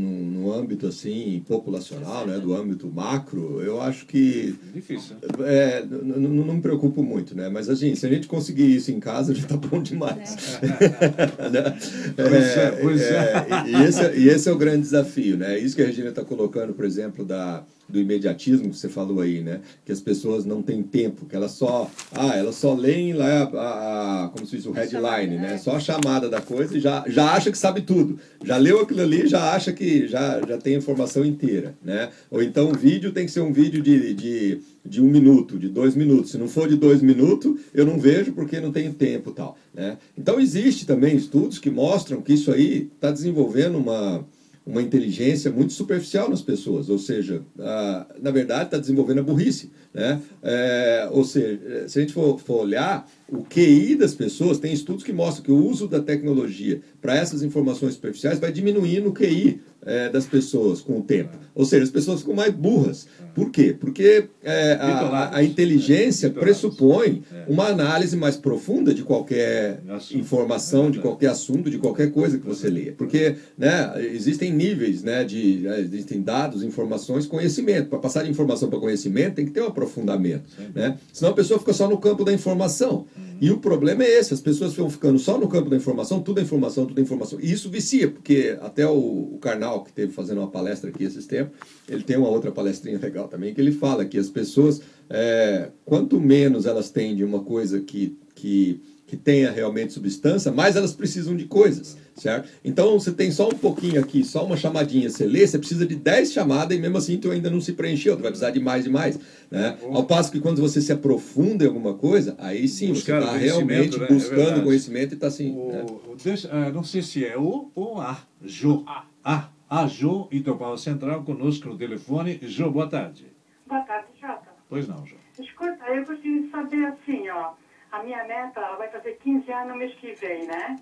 no, 0.50 0.54
âmbito 0.54 0.88
assim 0.88 1.44
populacional, 1.48 2.26
né, 2.26 2.40
do 2.40 2.54
âmbito 2.56 2.88
macro, 2.88 3.62
eu 3.62 3.82
acho 3.82 4.06
que 4.06 4.56
difícil. 4.74 5.16
É, 5.46 5.86
não, 5.86 6.46
não 6.46 6.54
me 6.56 6.62
preocupo 6.62 7.04
muito, 7.04 7.36
né? 7.36 7.50
Mas 7.50 7.70
assim, 7.70 7.94
se 7.96 8.06
a 8.06 8.10
gente 8.10 8.28
conseguir 8.28 8.76
isso 8.76 8.92
em 8.92 9.00
casa, 9.00 9.34
já 9.36 9.44
está 9.44 9.56
bom 9.56 9.82
demais. 9.82 10.60
É. 10.62 10.68
né? 11.50 11.78
Pois 12.16 12.58
é, 12.58 12.72
pois 12.82 13.02
é. 13.02 13.46
é. 13.50 13.70
E, 13.70 13.84
esse, 13.84 14.20
e 14.20 14.30
esse 14.30 14.50
é 14.50 14.52
o 14.52 14.58
grande 14.58 14.82
desafio, 14.82 15.38
né? 15.38 15.58
Isso 15.58 15.76
que 15.76 15.82
a 15.82 15.86
Regina 15.86 16.10
está 16.10 16.24
colocando, 16.24 16.74
por 16.74 16.86
exemplo, 16.86 17.24
da 17.24 17.64
do 17.90 18.00
imediatismo 18.00 18.70
que 18.70 18.78
você 18.78 18.88
falou 18.88 19.20
aí, 19.20 19.42
né? 19.42 19.62
Que 19.84 19.92
as 19.92 20.00
pessoas 20.00 20.46
não 20.46 20.62
têm 20.62 20.84
tempo, 20.84 21.26
que 21.26 21.36
elas 21.36 21.52
só, 21.52 21.90
ah, 22.12 22.36
elas 22.36 22.56
só 22.56 22.74
leem 22.74 23.14
lá 23.14 23.44
a, 23.44 24.26
a 24.26 24.30
como 24.30 24.46
se 24.46 24.58
diz, 24.58 24.66
o 24.68 24.72
headline, 24.72 25.38
né? 25.38 25.56
É. 25.56 25.58
Só 25.58 25.76
a 25.76 25.80
chamada 25.80 26.30
da 26.30 26.40
coisa 26.40 26.78
e 26.78 26.80
já, 26.80 27.04
já 27.08 27.32
acha 27.32 27.52
que 27.52 27.58
sabe 27.58 27.82
tudo. 27.82 28.20
Já 28.44 28.58
leu 28.58 28.82
aquilo 28.82 29.02
ali, 29.02 29.28
já 29.28 29.54
acha 29.54 29.74
que 29.74 30.08
já, 30.08 30.40
já 30.48 30.58
tem 30.58 30.76
a 30.76 30.78
informação 30.78 31.26
inteira, 31.26 31.76
né? 31.84 32.10
Ou 32.30 32.44
então 32.44 32.70
o 32.70 32.78
vídeo 32.78 33.12
tem 33.12 33.26
que 33.26 33.32
ser 33.32 33.42
um 33.42 33.52
vídeo 33.52 33.82
de, 33.82 34.14
de, 34.14 34.60
de 34.86 35.02
um 35.02 35.08
minuto, 35.08 35.58
de 35.58 35.68
dois 35.68 35.96
minutos. 35.96 36.32
Se 36.32 36.38
não 36.38 36.48
for 36.48 36.70
de 36.70 36.76
dois 36.76 37.02
minutos, 37.02 37.60
eu 37.74 37.86
não 37.86 38.00
vejo 38.00 38.34
porque 38.34 38.60
não 38.60 38.72
tenho 38.72 38.94
tempo 38.94 39.32
tal, 39.32 39.58
né? 39.74 39.98
Então 40.16 40.40
existe 40.40 40.86
também 40.86 41.16
estudos 41.16 41.58
que 41.58 41.72
mostram 41.72 42.22
que 42.22 42.34
isso 42.34 42.52
aí 42.52 42.90
está 42.96 43.10
desenvolvendo 43.10 43.78
uma 43.80 44.24
uma 44.70 44.84
inteligência 44.84 45.52
muito 45.52 45.74
superficial 45.74 46.30
nas 46.30 46.42
pessoas, 46.42 46.90
ou 46.90 47.00
seja, 47.00 47.42
a, 47.60 48.06
na 48.22 48.30
verdade 48.30 48.66
está 48.66 48.78
desenvolvendo 48.78 49.20
a 49.20 49.24
burrice. 49.24 49.72
Né? 49.94 50.22
É, 50.44 51.10
ou 51.12 51.24
seja, 51.24 51.88
se 51.88 51.98
a 51.98 52.02
gente 52.02 52.14
for, 52.14 52.40
for, 52.40 52.62
olhar, 52.62 53.10
o 53.28 53.44
QI 53.44 53.96
das 53.96 54.14
pessoas, 54.14 54.60
tem 54.60 54.72
estudos 54.72 55.04
que 55.04 55.12
mostram 55.12 55.44
que 55.44 55.52
o 55.52 55.66
uso 55.66 55.88
da 55.88 56.00
tecnologia 56.00 56.82
para 57.02 57.16
essas 57.16 57.42
informações 57.42 57.94
superficiais 57.94 58.40
vai 58.40 58.52
diminuindo 58.52 59.10
o 59.10 59.14
QI 59.14 59.60
é, 59.86 60.10
das 60.10 60.26
pessoas 60.26 60.82
com 60.82 61.00
o 61.00 61.02
tempo. 61.02 61.38
Ou 61.56 61.66
seja, 61.66 61.84
as 61.84 61.90
pessoas 61.90 62.20
ficam 62.20 62.36
mais 62.36 62.54
burras. 62.54 63.08
Por 63.34 63.52
quê? 63.52 63.76
Porque 63.78 64.26
é, 64.44 64.74
a, 64.74 65.38
a, 65.38 65.44
inteligência 65.44 66.30
pressupõe 66.30 67.24
é. 67.32 67.46
uma 67.48 67.68
análise 67.68 68.18
mais 68.18 68.36
profunda 68.36 68.94
de 68.94 69.04
qualquer 69.04 69.82
informação, 70.12 70.92
de 70.92 71.00
qualquer 71.00 71.28
assunto, 71.28 71.70
de 71.70 71.78
qualquer 71.78 72.12
coisa 72.12 72.38
que 72.38 72.46
você 72.46 72.70
leia. 72.70 72.94
Porque 72.98 73.36
né, 73.58 73.94
existem 74.14 74.52
níveis, 74.52 75.04
né, 75.04 75.24
de, 75.24 75.66
existem 75.78 76.22
dados, 76.22 76.64
informações, 76.64 77.26
conhecimento. 77.26 77.90
Para 77.90 78.00
passar 78.00 78.24
de 78.24 78.30
informação 78.30 78.70
para 78.70 78.80
conhecimento 78.80 79.36
tem 79.36 79.46
que 79.46 79.52
ter 79.52 79.62
um 79.62 79.68
aprofundamento. 79.80 80.44
Né? 80.76 80.98
Senão 81.14 81.32
a 81.32 81.36
pessoa 81.36 81.60
fica 81.60 81.74
só 81.74 81.88
no 81.88 81.98
campo 81.98 82.24
da 82.24 82.34
informação. 82.34 83.06
E 83.42 83.50
o 83.52 83.58
problema 83.58 84.04
é 84.04 84.20
esse, 84.20 84.34
as 84.34 84.42
pessoas 84.42 84.72
ficam 84.72 84.90
ficando 84.90 85.18
só 85.18 85.38
no 85.38 85.48
campo 85.48 85.70
da 85.70 85.78
informação, 85.78 86.22
tudo 86.22 86.40
é 86.40 86.44
informação, 86.44 86.86
tudo 86.86 87.00
é 87.00 87.02
informação. 87.02 87.40
E 87.42 87.50
isso 87.50 87.70
vicia, 87.70 88.12
porque 88.12 88.58
até 88.62 88.86
o, 88.86 89.36
o 89.36 89.38
Karnal, 89.40 89.84
que 89.84 89.94
teve 89.94 90.12
fazendo 90.12 90.40
uma 90.40 90.50
palestra 90.50 90.90
aqui 90.90 91.06
esses 91.06 91.26
tempos, 91.26 91.58
ele 91.88 92.04
tem 92.04 92.18
uma 92.18 92.28
outra 92.28 92.52
palestrinha 92.52 93.00
legal 93.00 93.30
também, 93.30 93.54
que 93.54 93.62
ele 93.62 93.72
fala 93.72 94.04
que 94.04 94.18
as 94.18 94.30
pessoas, 94.30 94.82
é, 95.10 95.70
quanto 95.86 96.20
menos 96.20 96.66
elas 96.66 96.90
têm 96.90 97.16
de 97.16 97.24
uma 97.24 97.40
coisa 97.40 97.80
que, 97.80 98.18
que 98.36 98.82
que 99.10 99.18
tenha 99.18 99.50
realmente 99.50 99.92
substância, 99.92 100.52
mais 100.52 100.76
elas 100.76 100.94
precisam 100.94 101.36
de 101.36 101.46
coisas, 101.46 101.98
certo? 102.16 102.48
Então, 102.64 103.00
você 103.00 103.12
tem 103.12 103.32
só 103.32 103.48
um 103.48 103.56
pouquinho 103.56 104.00
aqui, 104.00 104.24
só 104.24 104.46
uma 104.46 104.56
chamadinha, 104.56 105.10
você 105.10 105.26
lê, 105.26 105.48
você 105.48 105.58
precisa 105.58 105.84
de 105.84 105.96
10 105.96 106.32
chamadas 106.32 106.78
e 106.78 106.80
mesmo 106.80 106.96
assim 106.98 107.18
tu 107.18 107.32
ainda 107.32 107.50
não 107.50 107.60
se 107.60 107.74
preencheu, 107.74 108.16
tu 108.16 108.22
vai 108.22 108.30
precisar 108.30 108.52
de 108.52 108.60
mais 108.60 108.86
e 108.86 108.90
mais, 108.90 109.20
né? 109.50 109.80
Ao 109.92 110.04
passo 110.04 110.32
que 110.32 110.40
quando 110.40 110.62
você 110.62 110.80
se 110.80 110.92
aprofunda 110.92 111.64
em 111.64 111.68
alguma 111.68 111.96
coisa, 111.96 112.36
aí 112.38 112.68
sim, 112.68 112.90
Buscar 112.90 113.20
você 113.20 113.26
está 113.26 113.38
realmente 113.38 113.98
né? 113.98 114.06
É 114.06 114.14
buscando 114.14 114.60
é 114.60 114.64
conhecimento 114.64 115.14
e 115.14 115.16
está 115.16 115.26
assim... 115.26 115.56
O, 115.58 115.72
né? 115.72 115.86
deixa, 116.24 116.48
uh, 116.48 116.72
não 116.72 116.84
sei 116.84 117.02
se 117.02 117.26
é 117.26 117.36
o 117.36 117.72
ou 117.74 118.00
a, 118.00 118.22
Jo. 118.44 118.86
A. 119.24 119.50
A, 119.68 119.88
Jo, 119.88 120.28
Itopava 120.32 120.78
Central, 120.78 121.24
conosco 121.24 121.68
no 121.68 121.78
telefone. 121.78 122.40
Jo, 122.44 122.70
boa 122.70 122.88
tarde. 122.88 123.26
Boa 123.68 123.82
tarde, 123.82 124.08
Jota. 124.22 124.50
Pois 124.70 124.88
não, 124.88 125.04
Jo. 125.04 125.16
Escuta, 125.40 125.84
eu 125.88 126.06
gostaria 126.06 126.42
de 126.42 126.50
saber 126.52 126.86
assim, 126.86 127.28
ó... 127.30 127.54
A 127.92 128.04
minha 128.04 128.24
neta 128.24 128.60
ela 128.60 128.78
vai 128.78 128.90
fazer 128.90 129.18
15 129.18 129.52
anos 129.52 129.68
no 129.70 129.76
mês 129.78 129.94
que 129.96 130.14
vem, 130.14 130.46
né? 130.46 130.76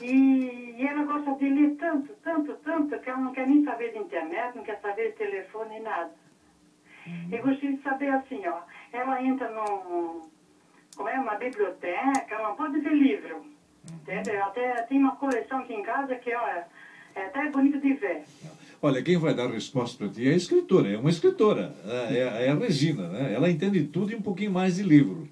E, 0.00 0.74
e 0.78 0.86
ela 0.86 1.04
gosta 1.04 1.32
de 1.34 1.48
ler 1.48 1.76
tanto, 1.76 2.12
tanto, 2.22 2.54
tanto, 2.64 2.98
que 2.98 3.10
ela 3.10 3.18
não 3.18 3.32
quer 3.32 3.46
nem 3.46 3.64
saber 3.64 3.92
de 3.92 3.98
internet, 3.98 4.56
não 4.56 4.64
quer 4.64 4.80
saber 4.80 5.10
de 5.10 5.16
telefone, 5.16 5.80
nada. 5.80 6.10
Uhum. 7.06 7.28
Eu 7.30 7.42
gostaria 7.42 7.76
de 7.76 7.82
saber 7.82 8.08
assim, 8.08 8.46
ó, 8.46 8.62
ela 8.92 9.22
entra 9.22 9.50
num, 9.50 10.22
como 10.96 11.08
é, 11.08 11.18
uma 11.18 11.34
biblioteca, 11.34 12.34
ela 12.34 12.48
não 12.48 12.56
pode 12.56 12.80
ver 12.80 12.94
livro. 12.94 13.36
Uhum. 13.36 13.96
Entendeu? 14.02 14.44
Até 14.44 14.82
tem 14.82 14.98
uma 14.98 15.16
coleção 15.16 15.60
aqui 15.60 15.74
em 15.74 15.82
casa 15.82 16.14
que, 16.16 16.34
olha, 16.34 16.66
é 17.14 17.26
até 17.26 17.50
bonito 17.50 17.80
de 17.80 17.92
ver. 17.94 18.22
Olha, 18.80 19.02
quem 19.02 19.16
vai 19.16 19.34
dar 19.34 19.44
a 19.44 19.52
resposta 19.52 19.96
para 19.96 20.12
ti 20.12 20.28
é 20.28 20.32
a 20.32 20.36
escritora, 20.36 20.88
é 20.88 20.98
uma 20.98 21.10
escritora, 21.10 21.72
é, 21.86 22.14
é, 22.14 22.46
é 22.46 22.50
a 22.50 22.54
Regina, 22.54 23.08
né? 23.08 23.32
Ela 23.32 23.48
entende 23.48 23.84
tudo 23.84 24.10
e 24.10 24.16
um 24.16 24.22
pouquinho 24.22 24.50
mais 24.50 24.76
de 24.76 24.82
livro. 24.82 25.28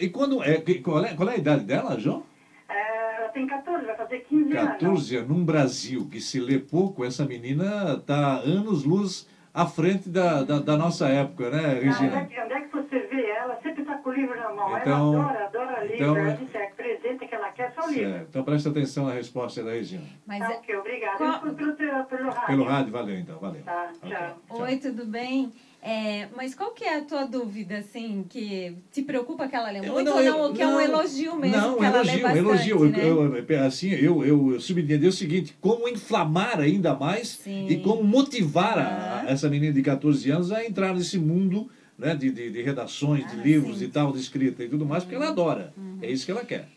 E 0.00 0.08
quando 0.08 0.42
é, 0.42 0.60
qual, 0.82 1.04
é, 1.04 1.14
qual 1.14 1.28
é 1.28 1.34
a 1.34 1.38
idade 1.38 1.64
dela, 1.64 1.98
João? 1.98 2.24
É, 2.68 3.16
ela 3.16 3.28
tem 3.28 3.46
14, 3.46 3.86
vai 3.86 3.96
fazer 3.96 4.20
15 4.20 4.56
anos. 4.56 4.72
14 4.72 5.16
anos. 5.16 5.28
Num 5.28 5.44
Brasil 5.44 6.08
que 6.10 6.20
se 6.20 6.40
lê 6.40 6.58
pouco, 6.58 7.04
essa 7.04 7.24
menina 7.24 7.94
está 7.94 8.38
anos-luz 8.38 9.28
à 9.52 9.66
frente 9.66 10.08
da, 10.08 10.42
da, 10.42 10.58
da, 10.58 10.76
nossa 10.76 11.08
época, 11.08 11.50
né, 11.50 11.80
Regina? 11.80 12.18
Ah, 12.18 12.22
onde, 12.22 12.34
é, 12.34 12.44
onde 12.44 12.52
é 12.54 12.60
que 12.60 12.76
você 12.76 12.98
vê 13.00 13.30
ela? 13.30 13.58
Sempre 13.62 13.82
está 13.82 13.96
com 13.96 14.10
o 14.10 14.12
livro 14.12 14.36
na 14.36 14.54
mão. 14.54 14.78
Então, 14.78 15.14
ela 15.14 15.24
adora, 15.24 15.44
adora 15.46 15.84
livro. 15.84 15.96
Então, 15.96 16.16
ela 16.16 16.32
disse, 16.34 16.56
é 16.56 16.66
presente 16.66 17.26
que 17.26 17.34
ela 17.34 17.50
quer 17.50 17.72
só 17.74 17.86
o 17.86 17.90
livro. 17.90 18.26
Então 18.28 18.44
presta 18.44 18.68
atenção 18.68 19.06
na 19.06 19.14
resposta 19.14 19.62
da 19.62 19.72
Regina. 19.72 20.04
Mas, 20.26 20.38
tá, 20.40 20.50
ok, 20.50 20.76
obrigada. 20.76 21.16
Qual... 21.16 21.40
Pelo, 21.40 21.74
pelo, 21.74 22.04
pelo 22.04 22.30
rádio. 22.30 22.46
Pelo 22.46 22.64
rádio, 22.64 22.92
valeu 22.92 23.18
então, 23.18 23.38
valeu. 23.38 23.62
Tá, 23.62 23.92
okay. 23.96 24.10
tchau. 24.10 24.62
Oi, 24.62 24.76
tudo 24.76 25.06
bem? 25.06 25.52
É, 25.82 26.28
mas 26.36 26.54
qual 26.54 26.72
que 26.72 26.84
é 26.84 26.98
a 26.98 27.02
tua 27.02 27.24
dúvida, 27.24 27.78
assim, 27.78 28.24
que 28.28 28.76
te 28.92 29.02
preocupa 29.02 29.48
que 29.48 29.56
ela 29.56 29.70
lê 29.70 29.80
muito 29.80 30.04
não, 30.04 30.16
ou 30.16 30.22
não, 30.22 30.40
ou 30.40 30.52
que 30.52 30.62
não, 30.62 30.78
é 30.78 30.88
um 30.88 30.94
elogio 30.94 31.36
mesmo 31.36 31.56
não, 31.56 31.78
que 31.78 31.84
ela 31.84 31.96
elogio, 31.96 32.14
lê 32.14 32.22
bastante, 32.22 32.38
elogio. 32.38 32.88
Né? 32.90 32.98
Eu, 33.02 33.36
eu, 33.36 33.64
assim, 33.64 33.90
eu, 33.92 34.24
eu 34.24 34.60
subentendi 34.60 35.06
o 35.06 35.12
seguinte, 35.12 35.56
como 35.58 35.88
inflamar 35.88 36.60
ainda 36.60 36.94
mais 36.94 37.28
Sim. 37.28 37.66
e 37.66 37.78
como 37.78 38.04
motivar 38.04 38.78
a, 38.78 39.22
a 39.22 39.30
essa 39.30 39.48
menina 39.48 39.72
de 39.72 39.80
14 39.80 40.30
anos 40.30 40.52
a 40.52 40.62
entrar 40.64 40.94
nesse 40.94 41.18
mundo 41.18 41.70
né, 41.98 42.14
de, 42.14 42.30
de, 42.30 42.50
de 42.50 42.62
redações, 42.62 43.26
de 43.30 43.40
ah, 43.40 43.42
livros 43.42 43.78
sim. 43.78 43.84
e 43.84 43.88
tal, 43.88 44.12
de 44.12 44.18
escrita 44.18 44.62
e 44.62 44.68
tudo 44.68 44.84
mais, 44.84 45.04
porque 45.04 45.16
ela 45.16 45.26
uhum. 45.26 45.32
adora. 45.32 45.72
Uhum. 45.76 45.98
É 46.02 46.10
isso 46.10 46.26
que 46.26 46.32
ela 46.32 46.44
quer. 46.44 46.68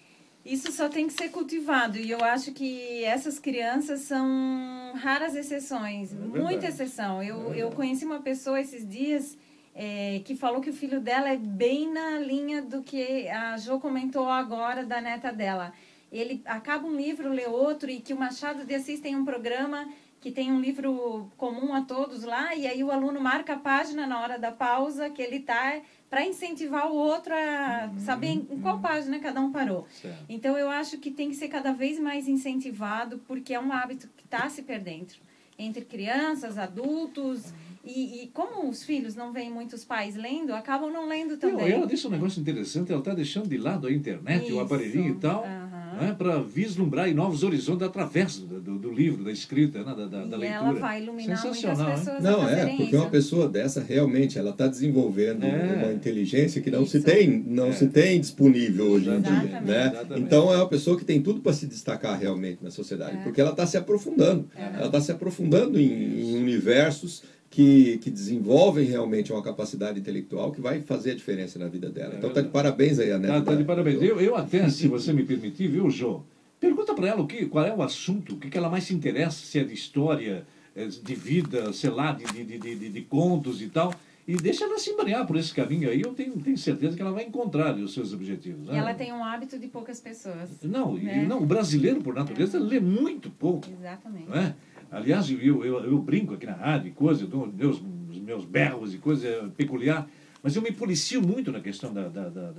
Isso 0.45 0.71
só 0.73 0.89
tem 0.89 1.07
que 1.07 1.13
ser 1.13 1.29
cultivado. 1.29 1.97
E 1.97 2.11
eu 2.11 2.23
acho 2.23 2.51
que 2.51 3.03
essas 3.05 3.39
crianças 3.39 4.01
são 4.01 4.93
raras 4.95 5.35
exceções, 5.35 6.11
é 6.11 6.15
muita 6.15 6.67
exceção. 6.67 7.23
Eu, 7.23 7.53
é 7.53 7.59
eu 7.59 7.71
conheci 7.71 8.03
uma 8.03 8.21
pessoa 8.21 8.59
esses 8.59 8.87
dias 8.87 9.37
é, 9.73 10.21
que 10.25 10.35
falou 10.35 10.61
que 10.61 10.69
o 10.69 10.73
filho 10.73 10.99
dela 10.99 11.29
é 11.29 11.37
bem 11.37 11.91
na 11.91 12.19
linha 12.19 12.61
do 12.61 12.83
que 12.83 13.27
a 13.29 13.57
Jo 13.57 13.79
comentou 13.79 14.27
agora 14.27 14.85
da 14.85 14.99
neta 14.99 15.31
dela. 15.31 15.73
Ele 16.11 16.41
acaba 16.45 16.85
um 16.85 16.95
livro, 16.95 17.29
lê 17.29 17.47
outro, 17.47 17.89
e 17.89 17.99
que 17.99 18.13
o 18.13 18.17
Machado 18.17 18.65
de 18.65 18.75
Assis 18.75 18.99
tem 18.99 19.15
um 19.15 19.25
programa 19.25 19.87
que 20.23 20.31
tem 20.31 20.53
um 20.53 20.61
livro 20.61 21.29
comum 21.35 21.73
a 21.73 21.81
todos 21.81 22.23
lá, 22.23 22.55
e 22.55 22.65
aí 22.65 22.81
o 22.81 22.89
aluno 22.89 23.19
marca 23.19 23.55
a 23.55 23.57
página 23.57 24.07
na 24.07 24.21
hora 24.21 24.39
da 24.39 24.53
pausa 24.53 25.09
que 25.09 25.21
ele 25.21 25.35
está 25.35 25.81
para 26.09 26.25
incentivar 26.25 26.89
o 26.89 26.95
outro 26.95 27.33
a 27.33 27.89
uhum, 27.91 27.99
saber 27.99 28.27
em, 28.27 28.39
qual 28.61 28.79
página 28.79 29.19
cada 29.19 29.41
um 29.41 29.51
parou. 29.51 29.85
Certo. 29.91 30.23
Então 30.29 30.57
eu 30.57 30.69
acho 30.69 30.97
que 30.97 31.11
tem 31.11 31.29
que 31.29 31.35
ser 31.35 31.49
cada 31.49 31.73
vez 31.73 31.99
mais 31.99 32.25
incentivado, 32.29 33.17
porque 33.27 33.53
é 33.53 33.59
um 33.59 33.73
hábito 33.73 34.07
que 34.15 34.23
está 34.23 34.47
se 34.47 34.61
perdendo 34.61 35.13
entre 35.59 35.83
crianças, 35.83 36.57
adultos. 36.57 37.47
Uhum. 37.47 37.73
E, 37.83 38.23
e, 38.23 38.27
como 38.27 38.69
os 38.69 38.81
filhos 38.81 39.15
não 39.15 39.33
veem 39.33 39.51
muitos 39.51 39.83
pais 39.83 40.15
lendo, 40.15 40.53
acabam 40.53 40.89
não 40.89 41.05
lendo 41.05 41.35
também. 41.35 41.67
Não, 41.67 41.75
ela 41.79 41.85
disse 41.85 42.07
um 42.07 42.11
negócio 42.11 42.39
interessante, 42.39 42.93
ela 42.93 43.01
está 43.01 43.13
deixando 43.13 43.49
de 43.49 43.57
lado 43.57 43.87
a 43.87 43.91
internet, 43.91 44.45
Isso. 44.45 44.55
o 44.55 44.61
aparelhinho 44.61 45.15
e 45.15 45.19
tal. 45.19 45.43
Uhum 45.43 45.72
né, 46.01 46.15
para 46.17 46.41
vislumbrar 46.41 47.13
novos 47.13 47.43
horizontes 47.43 47.85
através 47.85 48.37
do, 48.37 48.59
do, 48.59 48.79
do 48.79 48.91
livro, 48.91 49.23
da 49.23 49.31
escrita, 49.31 49.79
né, 49.83 49.85
da, 49.85 50.05
da, 50.05 50.25
da 50.25 50.37
leitura. 50.37 50.47
ela 50.47 50.73
vai 50.73 51.01
iluminar 51.01 51.37
Sensacional, 51.37 51.85
muitas 51.85 51.99
pessoas 51.99 52.23
Não, 52.23 52.49
é, 52.49 52.65
porque 52.65 52.83
isso. 52.83 52.95
uma 52.95 53.09
pessoa 53.09 53.47
dessa 53.47 53.81
realmente 53.81 54.37
ela 54.37 54.51
está 54.51 54.67
desenvolvendo 54.67 55.43
é. 55.45 55.83
uma 55.83 55.93
inteligência 55.93 56.61
que 56.61 56.71
não 56.71 56.83
isso. 56.83 56.91
se 56.91 57.01
tem, 57.01 57.43
não 57.45 57.67
é. 57.67 57.73
se 57.73 57.87
tem 57.87 58.19
disponível 58.19 58.85
hoje 58.91 59.09
em 59.09 59.21
dia, 59.21 59.61
né? 59.61 59.93
Então 60.17 60.53
é 60.53 60.57
uma 60.57 60.67
pessoa 60.67 60.97
que 60.97 61.05
tem 61.05 61.21
tudo 61.21 61.41
para 61.41 61.53
se 61.53 61.67
destacar 61.67 62.19
realmente 62.19 62.63
na 62.63 62.71
sociedade, 62.71 63.17
é. 63.17 63.23
porque 63.23 63.39
ela 63.39 63.51
está 63.51 63.65
se 63.65 63.77
aprofundando, 63.77 64.47
é. 64.55 64.63
ela 64.77 64.87
está 64.87 65.01
se 65.01 65.11
aprofundando 65.11 65.79
em, 65.79 66.31
em 66.31 66.35
universos 66.37 67.23
que, 67.53 67.99
que 67.99 68.09
desenvolvem 68.09 68.83
realmente 68.87 69.31
uma 69.31 69.43
capacidade 69.43 69.99
intelectual 69.99 70.51
que 70.51 70.59
vai 70.59 70.81
fazer 70.81 71.11
a 71.11 71.15
diferença 71.15 71.59
na 71.59 71.67
vida 71.67 71.87
dela. 71.87 72.15
É 72.15 72.17
então, 72.17 72.29
está 72.29 72.41
de 72.41 72.49
parabéns 72.49 72.97
aí, 72.97 73.11
a 73.11 73.19
neta. 73.19 73.37
Está 73.37 73.51
tá 73.51 73.55
de 73.55 73.63
parabéns. 73.63 74.01
Eu, 74.01 74.19
eu 74.19 74.35
até, 74.35 74.67
se 74.69 74.87
você 74.87 75.13
me 75.13 75.23
permitir, 75.23 75.67
viu, 75.67 75.87
Jô? 75.87 76.23
Pergunta 76.59 76.95
para 76.95 77.09
ela 77.09 77.21
o 77.21 77.27
que, 77.27 77.45
qual 77.45 77.63
é 77.63 77.71
o 77.71 77.83
assunto, 77.83 78.33
o 78.33 78.37
que, 78.39 78.49
que 78.49 78.57
ela 78.57 78.71
mais 78.71 78.85
se 78.85 78.95
interessa, 78.95 79.45
se 79.45 79.59
é 79.59 79.63
de 79.63 79.71
história, 79.71 80.47
é 80.75 80.87
de 80.87 81.13
vida, 81.13 81.71
sei 81.73 81.91
lá, 81.91 82.11
de, 82.11 82.25
de, 82.25 82.57
de, 82.57 82.75
de, 82.75 82.89
de 82.89 83.01
contos 83.01 83.61
e 83.61 83.67
tal. 83.67 83.93
E 84.27 84.35
deixa 84.35 84.63
ela 84.63 84.79
se 84.79 84.89
embrenhar 84.89 85.27
por 85.27 85.35
esse 85.35 85.53
caminho 85.53 85.91
aí, 85.91 86.01
eu 86.01 86.11
tenho, 86.15 86.31
tenho 86.39 86.57
certeza 86.57 86.95
que 86.95 87.01
ela 87.03 87.11
vai 87.11 87.25
encontrar 87.25 87.75
os 87.75 87.93
seus 87.93 88.13
objetivos. 88.13 88.65
Né? 88.65 88.73
E 88.73 88.77
ela 88.77 88.95
tem 88.95 89.13
um 89.13 89.23
hábito 89.23 89.59
de 89.59 89.67
poucas 89.67 89.99
pessoas. 89.99 90.49
Não, 90.63 90.95
né? 90.95 91.23
não 91.27 91.43
o 91.43 91.45
brasileiro, 91.45 92.01
por 92.01 92.15
natureza, 92.15 92.57
é. 92.57 92.59
lê 92.59 92.79
muito 92.79 93.29
pouco. 93.29 93.69
Exatamente. 93.69 94.27
Não 94.27 94.37
é? 94.37 94.55
Aliás, 94.93 95.27
eu, 95.29 95.65
eu, 95.65 95.83
eu 95.83 95.97
brinco 95.97 96.35
aqui 96.35 96.45
na 96.45 96.53
rádio, 96.53 96.93
coisa, 96.93 97.25
dou 97.25 97.47
meus, 97.47 97.81
meus 97.81 98.45
berros 98.45 98.93
e 98.93 98.99
coisa 98.99 99.51
peculiar, 99.57 100.07
mas 100.43 100.55
eu 100.55 100.61
me 100.61 100.71
policio 100.71 101.19
muito 101.19 101.51
na 101.51 101.59
questão 101.59 101.91
da, 101.91 102.07
da, 102.07 102.29
da, 102.29 102.51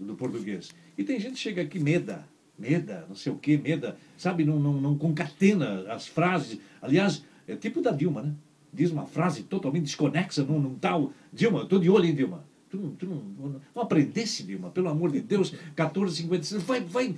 do 0.00 0.14
português. 0.14 0.74
E 0.96 1.04
tem 1.04 1.20
gente 1.20 1.34
que 1.34 1.40
chega 1.40 1.60
aqui 1.60 1.78
meda, 1.78 2.26
meda, 2.58 3.04
não 3.06 3.14
sei 3.14 3.30
o 3.30 3.36
quê, 3.36 3.58
meda, 3.58 3.96
sabe, 4.16 4.42
não, 4.42 4.58
não, 4.58 4.80
não 4.80 4.96
concatena 4.96 5.92
as 5.92 6.06
frases. 6.06 6.58
Aliás, 6.80 7.22
é 7.46 7.56
tipo 7.56 7.82
da 7.82 7.90
Dilma, 7.90 8.22
né? 8.22 8.34
diz 8.72 8.90
uma 8.90 9.04
frase 9.04 9.42
totalmente 9.42 9.84
desconexa 9.84 10.42
num, 10.42 10.58
num 10.58 10.74
tal. 10.76 11.12
Dilma, 11.30 11.58
eu 11.58 11.64
estou 11.64 11.78
de 11.78 11.90
olho 11.90 12.06
em 12.06 12.14
Dilma. 12.14 12.44
Tu, 12.72 12.78
não, 12.78 12.90
tu 12.92 13.04
não, 13.04 13.60
não 13.74 13.82
aprendesse, 13.82 14.44
Dilma, 14.44 14.70
pelo 14.70 14.88
amor 14.88 15.12
de 15.12 15.20
Deus, 15.20 15.54
14,56. 15.76 16.58
Vai, 16.60 16.80
vai, 16.80 17.14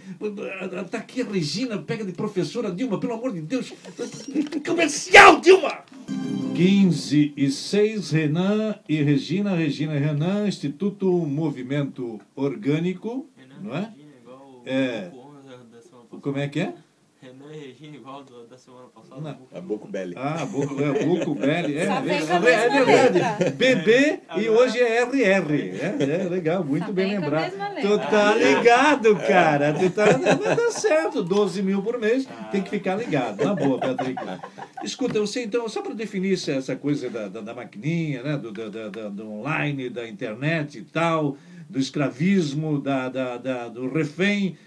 está 0.85 0.99
aqui 0.99 1.23
a 1.23 1.25
Regina, 1.25 1.79
pega 1.79 2.05
de 2.05 2.11
professora, 2.11 2.73
Dilma, 2.73 2.99
pelo 2.99 3.13
amor 3.13 3.33
de 3.33 3.41
Deus. 3.41 3.73
Comercial, 4.67 5.41
Dilma! 5.41 5.85
15 6.57 7.35
e 7.37 7.51
6, 7.53 8.11
Renan 8.11 8.81
e 8.89 9.01
Regina, 9.01 9.55
Regina 9.55 9.95
e 9.95 10.01
Renan, 10.01 10.49
Instituto 10.49 11.07
Movimento 11.09 12.21
Orgânico, 12.35 13.29
Renan, 13.37 13.61
não 13.63 13.77
é? 13.77 13.81
Regina, 13.83 14.13
igual 14.21 14.63
é. 14.67 15.13
Como 16.21 16.37
é 16.37 16.49
que 16.49 16.59
é? 16.59 16.75
Renan 17.25 17.55
e 17.55 17.69
Regina, 17.69 17.97
igual 17.97 18.23
do, 18.23 18.47
da 18.47 18.59
semana 18.59 18.89
passada. 18.89 19.19
Não. 19.19 19.59
A 19.59 19.61
Boco 19.63 19.89
Belli. 19.89 20.15
Ah, 20.15 20.45
Boco, 20.45 20.79
é, 20.79 21.05
Boco 21.05 21.35
Belli. 21.35 21.79
É, 21.79 21.85
é, 21.85 21.87
é, 21.87 22.77
é 22.77 22.85
verdade. 22.85 23.51
BB 23.53 24.21
e 24.37 24.49
hoje 24.51 24.79
é 24.79 25.03
RR. 25.03 25.55
É, 25.81 26.23
é 26.23 26.29
legal, 26.29 26.63
muito 26.63 26.93
bem 26.93 27.19
lembrado. 27.19 27.53
Tu 27.81 27.99
tá 28.11 28.35
ligado, 28.35 29.17
cara. 29.17 29.73
Tu 29.73 29.89
tá, 29.89 30.05
tá 30.57 30.71
certo, 30.71 31.23
12 31.23 31.63
mil 31.63 31.83
por 31.83 31.99
mês. 31.99 32.29
Tem 32.53 32.61
que 32.61 32.69
ficar 32.69 32.97
ligado. 32.97 33.43
Na 33.43 33.55
boa, 33.55 33.79
Patrick. 33.79 34.23
Escuta, 34.83 35.19
você 35.19 35.45
então, 35.45 35.67
só 35.67 35.81
para 35.81 35.95
definir 35.95 36.35
essa 36.35 36.77
coisa 36.77 37.09
da, 37.09 37.29
da, 37.29 37.41
da 37.41 37.55
maquininha, 37.55 38.23
né? 38.23 38.37
Do, 38.37 38.53
da, 38.53 38.89
da, 38.91 39.09
do 39.09 39.31
online, 39.31 39.89
da 39.89 40.07
internet 40.07 40.79
e 40.79 40.83
tal, 40.83 41.39
do 41.71 41.79
escravismo, 41.79 42.79
da, 42.79 43.09
da, 43.09 43.39
da, 43.39 43.69
do 43.69 43.89
refém 43.89 44.59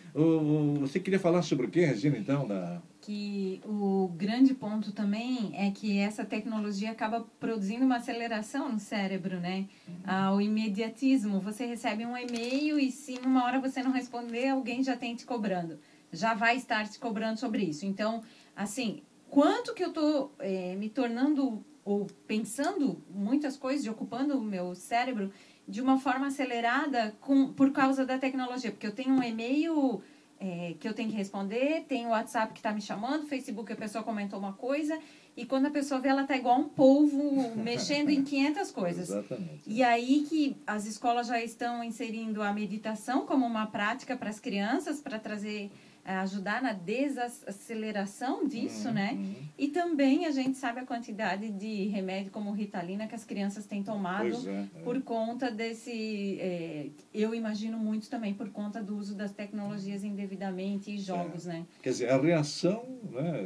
você 0.79 0.99
queria 0.99 1.19
falar 1.19 1.41
sobre 1.43 1.67
o 1.67 1.69
que, 1.69 1.79
Regina, 1.81 2.17
então? 2.17 2.47
Da... 2.47 2.81
Que 3.01 3.61
o 3.65 4.07
grande 4.15 4.53
ponto 4.53 4.91
também 4.91 5.51
é 5.53 5.69
que 5.71 5.97
essa 5.99 6.25
tecnologia 6.25 6.91
acaba 6.91 7.25
produzindo 7.39 7.85
uma 7.85 7.97
aceleração 7.97 8.71
no 8.71 8.79
cérebro, 8.79 9.39
né? 9.39 9.67
Uhum. 9.87 9.95
Ah, 10.03 10.33
o 10.33 10.41
imediatismo. 10.41 11.39
Você 11.41 11.65
recebe 11.65 12.05
um 12.05 12.17
e-mail 12.17 12.79
e 12.79 12.91
se 12.91 13.19
numa 13.19 13.43
hora 13.45 13.59
você 13.59 13.83
não 13.83 13.91
responder, 13.91 14.49
alguém 14.49 14.83
já 14.83 14.97
tem 14.97 15.15
te 15.15 15.25
cobrando. 15.25 15.79
Já 16.11 16.33
vai 16.33 16.57
estar 16.57 16.89
te 16.89 16.97
cobrando 16.99 17.39
sobre 17.39 17.63
isso. 17.63 17.85
Então, 17.85 18.23
assim, 18.55 19.03
quanto 19.29 19.73
que 19.73 19.83
eu 19.83 19.89
estou 19.89 20.33
é, 20.39 20.75
me 20.75 20.89
tornando 20.89 21.63
ou 21.85 22.05
pensando 22.25 23.01
muitas 23.09 23.55
coisas, 23.55 23.87
ocupando 23.87 24.37
o 24.37 24.43
meu 24.43 24.75
cérebro 24.75 25.31
de 25.67 25.81
uma 25.81 25.99
forma 25.99 26.27
acelerada 26.27 27.15
com, 27.19 27.51
por 27.51 27.71
causa 27.71 28.05
da 28.05 28.17
tecnologia. 28.17 28.71
Porque 28.71 28.87
eu 28.87 28.93
tenho 28.93 29.11
um 29.11 29.21
e-mail 29.21 30.01
é, 30.39 30.75
que 30.79 30.87
eu 30.87 30.93
tenho 30.93 31.09
que 31.09 31.15
responder, 31.15 31.85
tem 31.87 32.05
o 32.05 32.09
WhatsApp 32.09 32.53
que 32.53 32.59
está 32.59 32.71
me 32.71 32.81
chamando, 32.81 33.27
Facebook 33.27 33.71
a 33.71 33.75
pessoa 33.75 34.03
comentou 34.03 34.39
uma 34.39 34.53
coisa, 34.53 34.97
e 35.35 35.45
quando 35.45 35.67
a 35.67 35.69
pessoa 35.69 35.99
vê, 35.99 36.09
ela 36.09 36.23
está 36.23 36.35
igual 36.35 36.59
um 36.59 36.69
polvo 36.69 37.55
mexendo 37.57 38.09
em 38.09 38.23
500 38.23 38.71
coisas. 38.71 39.09
Exatamente. 39.09 39.61
E 39.67 39.83
aí 39.83 40.25
que 40.27 40.55
as 40.65 40.85
escolas 40.85 41.27
já 41.27 41.43
estão 41.43 41.83
inserindo 41.83 42.41
a 42.41 42.53
meditação 42.53 43.25
como 43.25 43.45
uma 43.45 43.67
prática 43.67 44.15
para 44.15 44.29
as 44.29 44.39
crianças, 44.39 45.01
para 45.01 45.19
trazer 45.19 45.71
ajudar 46.15 46.61
na 46.61 46.71
desaceleração 46.71 48.47
disso, 48.47 48.87
uhum, 48.87 48.93
né? 48.93 49.35
E 49.57 49.67
também 49.67 50.25
a 50.25 50.31
gente 50.31 50.57
sabe 50.57 50.79
a 50.79 50.85
quantidade 50.85 51.49
de 51.49 51.87
remédio 51.87 52.31
como 52.31 52.51
Ritalina 52.51 53.07
que 53.07 53.15
as 53.15 53.25
crianças 53.25 53.65
têm 53.65 53.83
tomado 53.83 54.49
é, 54.49 54.51
é. 54.51 54.83
por 54.83 55.01
conta 55.01 55.51
desse, 55.51 56.37
é, 56.39 56.87
eu 57.13 57.35
imagino 57.35 57.77
muito 57.77 58.09
também 58.09 58.33
por 58.33 58.49
conta 58.49 58.81
do 58.81 58.95
uso 58.95 59.15
das 59.15 59.33
tecnologias 59.33 60.03
indevidamente 60.03 60.91
e 60.91 60.97
jogos, 60.97 61.45
é. 61.45 61.53
né? 61.53 61.65
Quer 61.83 61.89
dizer, 61.89 62.09
a 62.09 62.17
reação, 62.17 62.85
né, 63.11 63.45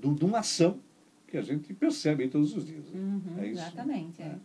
de, 0.00 0.24
uma 0.24 0.38
ação 0.38 0.78
que 1.26 1.36
a 1.36 1.42
gente 1.42 1.74
percebe 1.74 2.28
todos 2.28 2.56
os 2.56 2.64
dias. 2.64 2.88
Né? 2.90 3.00
Uhum, 3.00 3.42
é 3.42 3.48
isso, 3.48 3.60
exatamente, 3.60 4.22
é. 4.22 4.36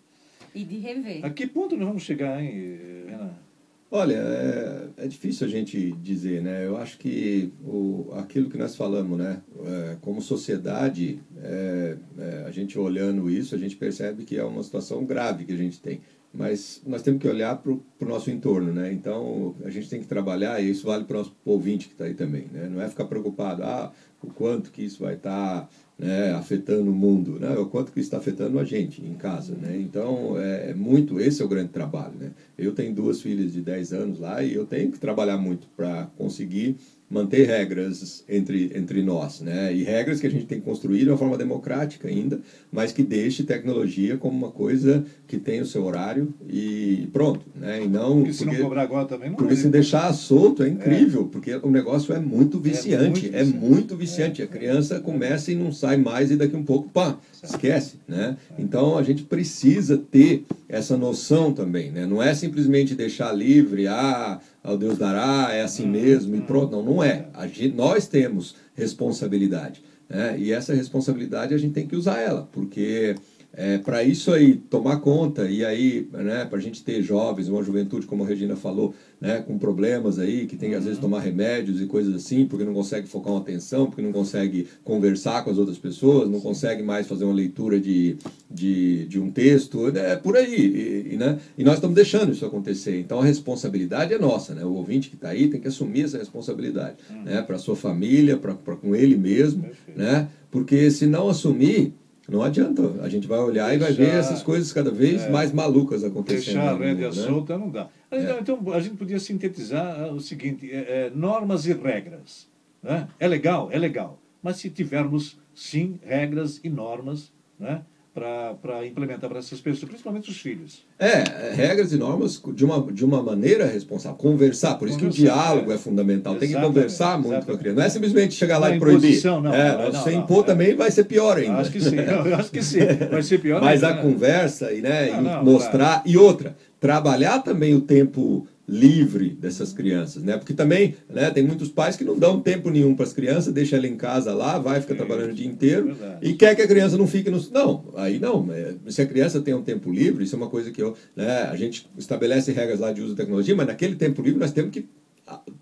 E 0.56 0.64
de 0.64 0.78
rever. 0.80 1.24
A 1.24 1.30
que 1.30 1.46
ponto 1.46 1.78
nós 1.78 1.88
vamos 1.88 2.02
chegar, 2.02 2.42
hein, 2.42 3.06
Renan? 3.06 3.47
Olha, 3.90 4.16
é, 4.16 4.90
é, 4.98 5.08
difícil 5.08 5.48
a 5.48 5.50
gente 5.50 5.94
dizer, 5.94 6.42
né? 6.42 6.66
Eu 6.66 6.76
acho 6.76 6.98
que 6.98 7.54
o, 7.64 8.12
aquilo 8.18 8.50
que 8.50 8.58
nós 8.58 8.76
falamos, 8.76 9.18
né? 9.18 9.42
É, 9.66 9.98
como 10.02 10.22
sociedade, 10.22 11.22
é, 11.38 11.98
é 12.18 12.44
a 12.46 12.52
gente 12.52 12.78
olhando 12.78 13.30
isso, 13.30 13.56
a 13.56 13.58
gente 13.58 13.78
percebe 13.78 14.26
que 14.26 14.38
é 14.38 14.44
uma 14.44 14.62
situação 14.62 15.06
grave 15.06 15.46
que 15.46 15.54
a 15.54 15.58
gente 15.58 15.80
tem. 15.80 16.02
Mas 16.34 16.82
nós 16.86 17.02
temos 17.02 17.22
que 17.22 17.28
olhar 17.30 17.56
para 17.56 17.72
o 17.72 17.82
nosso 18.02 18.30
entorno, 18.30 18.74
né? 18.74 18.92
Então, 18.92 19.56
a 19.64 19.70
gente 19.70 19.90
tem 19.90 20.02
que 20.02 20.08
trabalhar, 20.08 20.62
e 20.62 20.70
isso 20.70 20.86
vale 20.86 21.06
para 21.06 21.16
o 21.16 21.20
nosso 21.20 21.34
ouvinte 21.46 21.88
que 21.88 21.94
está 21.94 22.04
aí 22.04 22.14
também, 22.14 22.48
né? 22.52 22.68
Não 22.70 22.82
é 22.82 22.90
ficar 22.90 23.06
preocupado, 23.06 23.64
ah, 23.64 23.94
o 24.22 24.28
quanto 24.28 24.70
que 24.70 24.84
isso 24.84 25.02
vai 25.02 25.16
estar... 25.16 25.62
Tá 25.62 25.70
né, 25.98 26.32
afetando 26.34 26.92
o 26.92 26.96
mundo, 26.96 27.40
né, 27.40 27.58
o 27.58 27.66
quanto 27.66 27.92
que 27.92 28.00
está 28.00 28.18
afetando 28.18 28.60
a 28.60 28.64
gente 28.64 29.04
em 29.04 29.16
casa, 29.16 29.56
né? 29.56 29.78
Então 29.80 30.40
é, 30.40 30.72
é 30.72 30.74
muito 30.74 31.20
esse 31.20 31.42
é 31.42 31.46
o 31.46 31.48
grande 31.48 31.70
trabalho, 31.70 32.14
né? 32.20 32.32
Eu 32.58 32.74
tenho 32.74 32.94
duas 32.94 33.22
filhas 33.22 33.52
de 33.52 33.62
10 33.62 33.94
anos 33.94 34.20
lá 34.20 34.44
e 34.44 34.54
eu 34.54 34.66
tenho 34.66 34.92
que 34.92 35.00
trabalhar 35.00 35.38
muito 35.38 35.68
para 35.76 36.06
conseguir 36.16 36.78
manter 37.10 37.48
regras 37.48 38.24
entre, 38.28 38.72
entre 38.76 39.02
nós, 39.02 39.40
né? 39.40 39.74
E 39.74 39.84
regras 39.84 40.20
que 40.20 40.28
a 40.28 40.30
gente 40.30 40.46
tem 40.46 40.60
que 40.60 40.66
construir 40.66 41.04
de 41.04 41.10
uma 41.10 41.18
forma 41.18 41.38
democrática 41.38 42.08
ainda, 42.08 42.40
mas 42.72 42.92
que 42.92 43.02
deixe 43.02 43.44
tecnologia 43.44 44.18
como 44.18 44.38
uma 44.38 44.52
coisa 44.52 45.06
que 45.26 45.38
tem 45.38 45.62
o 45.62 45.66
seu 45.66 45.86
horário 45.86 46.34
e 46.50 47.08
pronto, 47.14 47.46
né? 47.56 47.84
E 47.84 47.88
não 47.88 48.18
porque 48.18 48.34
se 48.34 48.44
porque, 48.44 48.58
não 48.58 48.64
cobrar 48.64 48.82
agora 48.82 49.06
também 49.06 49.30
não 49.30 49.38
Porque 49.38 49.54
é. 49.54 49.58
se 49.58 49.70
deixar 49.70 50.14
solto 50.14 50.64
é 50.64 50.70
incrível, 50.70 51.22
é. 51.22 51.32
porque 51.32 51.56
o 51.56 51.72
negócio 51.72 52.14
é 52.14 52.20
muito 52.20 52.60
viciante, 52.60 52.94
é 52.94 53.00
muito 53.00 53.22
viciante. 53.22 53.36
É 53.36 53.44
muito 53.46 53.96
viciante. 53.96 54.42
A 54.42 54.48
criança 54.48 55.00
começa 55.00 55.52
e 55.52 55.56
não 55.56 55.72
sai 55.72 55.96
mais 55.96 56.30
e 56.30 56.36
daqui 56.36 56.56
um 56.56 56.64
pouco, 56.64 56.90
pá, 56.90 57.18
esquece, 57.42 57.96
né? 58.06 58.36
Então 58.60 58.98
a 58.98 59.04
gente 59.04 59.24
precisa 59.24 59.98
ter 59.98 60.44
essa 60.70 60.98
noção 60.98 61.54
também, 61.54 61.92
né? 61.92 62.06
Não 62.06 62.22
é 62.22 62.34
simplesmente 62.34 62.94
deixar 62.94 63.32
livre, 63.32 63.88
ah, 63.88 64.40
ao 64.64 64.78
Deus 64.78 64.98
dará, 64.98 65.54
é 65.54 65.62
assim 65.62 65.88
mesmo 65.88 66.36
e 66.36 66.42
pronto. 66.42 66.72
Não, 66.72 66.84
não 66.84 67.04
é. 67.04 67.28
Gente, 67.54 67.76
nós 67.76 68.08
temos 68.08 68.56
responsabilidade. 68.76 69.82
Né? 70.10 70.38
E 70.40 70.52
essa 70.52 70.74
responsabilidade 70.74 71.54
a 71.54 71.58
gente 71.58 71.74
tem 71.74 71.88
que 71.88 71.96
usar 71.96 72.20
ela, 72.20 72.48
porque 72.52 73.16
é, 73.58 73.80
para 73.80 74.04
isso 74.04 74.32
aí 74.32 74.54
tomar 74.54 74.98
conta 74.98 75.50
e 75.50 75.66
aí 75.66 76.08
né, 76.14 76.46
para 76.46 76.60
a 76.60 76.62
gente 76.62 76.84
ter 76.84 77.02
jovens, 77.02 77.50
uma 77.50 77.64
juventude 77.64 78.06
como 78.06 78.24
a 78.24 78.28
Regina 78.28 78.56
falou, 78.56 78.94
né, 79.20 79.42
com 79.42 79.58
problemas 79.58 80.20
aí 80.20 80.46
que 80.46 80.56
tem 80.56 80.70
que 80.70 80.76
às 80.76 80.84
vezes 80.84 81.00
tomar 81.00 81.22
remédios 81.22 81.82
e 81.82 81.88
coisas 81.88 82.16
assim 82.16 82.46
porque 82.46 82.64
não 82.64 82.74
consegue 82.74 83.08
focar 83.08 83.34
uma 83.34 83.42
atenção, 83.42 83.88
porque 83.88 84.04
não 84.04 84.12
consegue 84.12 84.68
conversar 84.84 85.44
com 85.44 85.50
as 85.50 85.58
outras 85.58 85.80
pessoas, 85.80 86.30
não 86.30 86.40
consegue 86.40 86.84
mais 86.84 87.08
fazer 87.08 87.26
uma 87.26 87.34
leitura 87.34 87.80
de, 87.80 88.18
de, 88.50 89.08
de 89.08 89.20
um 89.20 89.32
texto, 89.32 89.88
é 89.98 90.16
por 90.16 90.38
aí 90.38 90.56
e, 90.56 91.14
e, 91.16 91.18
né, 91.18 91.40
e 91.58 91.64
nós 91.64 91.76
estamos 91.76 91.96
deixando 91.96 92.32
isso 92.32 92.46
acontecer. 92.46 93.00
Então 93.00 93.22
a 93.22 93.26
responsabilidade 93.26 94.14
é 94.14 94.20
nossa, 94.20 94.54
né? 94.54 94.64
O 94.64 94.74
ouvinte 94.74 95.10
que 95.10 95.16
está 95.16 95.30
aí 95.30 95.48
tem 95.48 95.60
que 95.60 95.68
assumir 95.68 96.04
essa 96.04 96.20
responsabilidade, 96.20 96.98
uhum. 97.10 97.24
né, 97.24 97.42
para 97.42 97.58
sua 97.58 97.76
família, 97.76 98.38
para 98.38 98.54
com 98.54 98.96
ele 98.96 99.18
mesmo, 99.18 99.66
né? 99.96 100.28
Porque 100.52 100.92
se 100.92 101.08
não 101.08 101.28
assumir 101.28 101.94
não 102.28 102.44
adianta. 102.44 102.82
A 103.02 103.10
gente 103.10 103.26
vai 103.26 103.40
olhar 103.40 103.70
Deixar, 103.70 103.76
e 103.76 103.78
vai 103.78 103.94
ver 103.94 104.16
essas 104.16 104.44
coisas 104.44 104.74
cada 104.74 104.92
vez 104.92 105.24
é, 105.24 105.30
mais 105.30 105.52
malucas 105.52 106.04
acontecendo. 106.04 106.56
Deixar 106.56 106.74
a 106.74 106.78
rédea 106.78 107.08
né? 107.08 107.14
solta 107.14 107.58
não 107.58 107.70
dá. 107.70 107.88
É. 108.12 108.40
Então, 108.40 108.60
a 108.74 108.80
gente 108.80 108.98
podia 108.98 109.20
sintetizar 109.20 110.02
ah, 110.02 110.12
o 110.12 110.20
seguinte: 110.20 110.70
é, 110.70 110.76
é, 111.06 111.12
normas 111.14 111.66
e 111.66 111.74
regras. 111.74 112.48
Né? 112.84 113.08
É 113.20 113.28
legal? 113.28 113.70
É 113.72 113.80
legal. 113.80 114.20
Mas 114.44 114.58
se 114.58 114.70
tivermos, 114.70 115.38
sim, 115.54 116.00
regras 116.04 116.60
e 116.64 116.70
normas, 116.70 117.32
né? 117.60 117.82
Para 118.18 118.86
implementar 118.88 119.30
para 119.30 119.38
essas 119.38 119.62
pessoas, 119.62 119.88
principalmente 119.88 120.32
os 120.32 120.38
filhos. 120.38 120.84
É, 120.98 121.54
regras 121.54 121.94
e 121.94 121.98
normas 121.98 122.42
de 122.54 122.66
uma, 122.66 122.92
de 122.92 123.06
uma 123.06 123.22
maneira 123.22 123.68
responsável. 123.68 124.18
Conversar, 124.18 124.76
por 124.76 124.88
isso 124.88 124.98
conversar, 124.98 125.18
que 125.18 125.24
o 125.24 125.26
diálogo 125.26 125.72
é, 125.72 125.76
é 125.76 125.78
fundamental. 125.78 126.36
Tem 126.36 126.50
que 126.50 126.60
conversar 126.60 127.18
muito 127.18 127.28
exatamente. 127.28 127.46
com 127.46 127.52
a 127.52 127.58
criança. 127.58 127.80
Não 127.80 127.86
é 127.86 127.90
simplesmente 127.90 128.34
chegar 128.34 128.58
lá 128.58 128.70
não, 128.70 128.76
e 128.76 128.80
proibir. 128.80 129.24
Não, 129.24 129.54
é, 129.54 129.92
não, 129.92 130.04
se 130.04 130.14
impor 130.14 130.44
também 130.44 130.76
vai 130.76 130.90
ser 130.90 131.04
pior 131.04 131.38
ainda. 131.38 131.58
Acho 131.58 131.72
que 131.72 131.80
sim, 131.80 131.98
acho 132.40 132.52
que 132.52 132.64
sim. 132.64 132.80
Vai 133.12 133.22
ser 133.22 133.38
pior 133.38 133.62
Mas 133.62 133.84
ainda, 133.84 134.00
a 134.00 134.04
né? 134.04 134.12
conversa 134.12 134.74
e, 134.74 134.82
né, 134.82 135.10
e 135.10 135.46
mostrar. 135.46 136.02
E 136.04 136.18
outra, 136.18 136.56
trabalhar 136.80 137.40
também 137.40 137.76
o 137.76 137.82
tempo 137.82 138.48
livre 138.68 139.30
dessas 139.30 139.72
crianças, 139.72 140.24
né? 140.24 140.38
Porque 140.38 140.54
também, 140.54 140.96
né, 141.10 141.32
tem 141.32 141.42
muitos 141.42 141.70
pais 141.70 141.96
que 141.96 142.04
não 142.04 142.18
dão 142.18 142.42
tempo 142.42 142.70
nenhum 142.70 142.96
para 142.96 143.06
as 143.06 143.14
crianças, 143.14 143.54
deixa 143.54 143.78
ela 143.78 143.88
em 143.88 143.96
casa 143.96 144.34
lá, 144.34 144.60
vai 144.60 144.82
ficar 144.82 144.96
trabalhando 144.96 145.32
o 145.32 145.36
dia 145.36 145.48
inteiro 145.48 145.96
e 146.22 146.34
quer 146.34 146.54
que 146.54 146.62
a 146.62 146.68
criança 146.68 146.98
não 146.98 147.08
fique 147.08 147.30
no 147.30 147.38
não, 147.52 147.94
aí 147.96 148.20
não. 148.20 148.52
É, 148.52 148.76
se 148.90 149.02
a 149.02 149.06
criança 149.06 149.40
tem 149.40 149.54
um 149.54 149.62
tempo 149.62 149.90
livre, 149.90 150.26
isso 150.26 150.36
é 150.36 150.38
uma 150.38 150.50
coisa 150.50 150.70
que 150.70 150.82
eu, 150.82 150.96
né, 151.16 151.44
a 151.44 151.56
gente 151.56 151.88
estabelece 151.98 152.52
regras 152.52 152.80
lá 152.80 152.92
de 152.92 153.02
uso 153.02 153.12
de 153.12 153.18
tecnologia, 153.18 153.56
mas 153.56 153.68
naquele 153.68 153.96
tempo 153.96 154.22
livre 154.22 154.40
nós 154.40 154.52
temos 154.52 154.72
que 154.72 154.86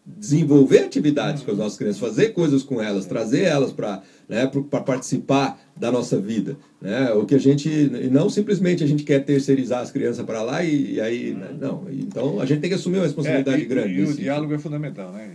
desenvolver 0.05 0.79
atividades 0.79 1.43
com 1.43 1.51
as 1.51 1.57
nossas 1.57 1.77
crianças, 1.77 1.99
fazer 1.99 2.29
coisas 2.29 2.63
com 2.63 2.81
elas, 2.81 3.05
trazer 3.05 3.43
elas 3.43 3.71
para 3.71 4.01
né, 4.27 4.47
para 4.69 4.81
participar 4.81 5.59
da 5.75 5.91
nossa 5.91 6.19
vida. 6.19 6.57
Né? 6.81 7.11
O 7.13 7.25
que 7.25 7.35
a 7.35 7.39
gente. 7.39 7.69
E 7.69 8.09
não 8.09 8.29
simplesmente 8.29 8.83
a 8.83 8.87
gente 8.87 9.03
quer 9.03 9.19
terceirizar 9.23 9.81
as 9.81 9.91
crianças 9.91 10.25
para 10.25 10.41
lá 10.41 10.63
e, 10.63 10.93
e 10.93 11.01
aí. 11.01 11.33
Né? 11.33 11.49
Não. 11.59 11.85
Então 11.91 12.39
a 12.39 12.45
gente 12.45 12.61
tem 12.61 12.69
que 12.69 12.75
assumir 12.75 12.97
uma 12.97 13.05
responsabilidade 13.05 13.61
é, 13.61 13.63
e, 13.63 13.65
grande. 13.65 13.93
E 13.99 14.03
o 14.03 14.13
diálogo 14.13 14.53
é 14.53 14.59
fundamental, 14.59 15.11
né, 15.11 15.31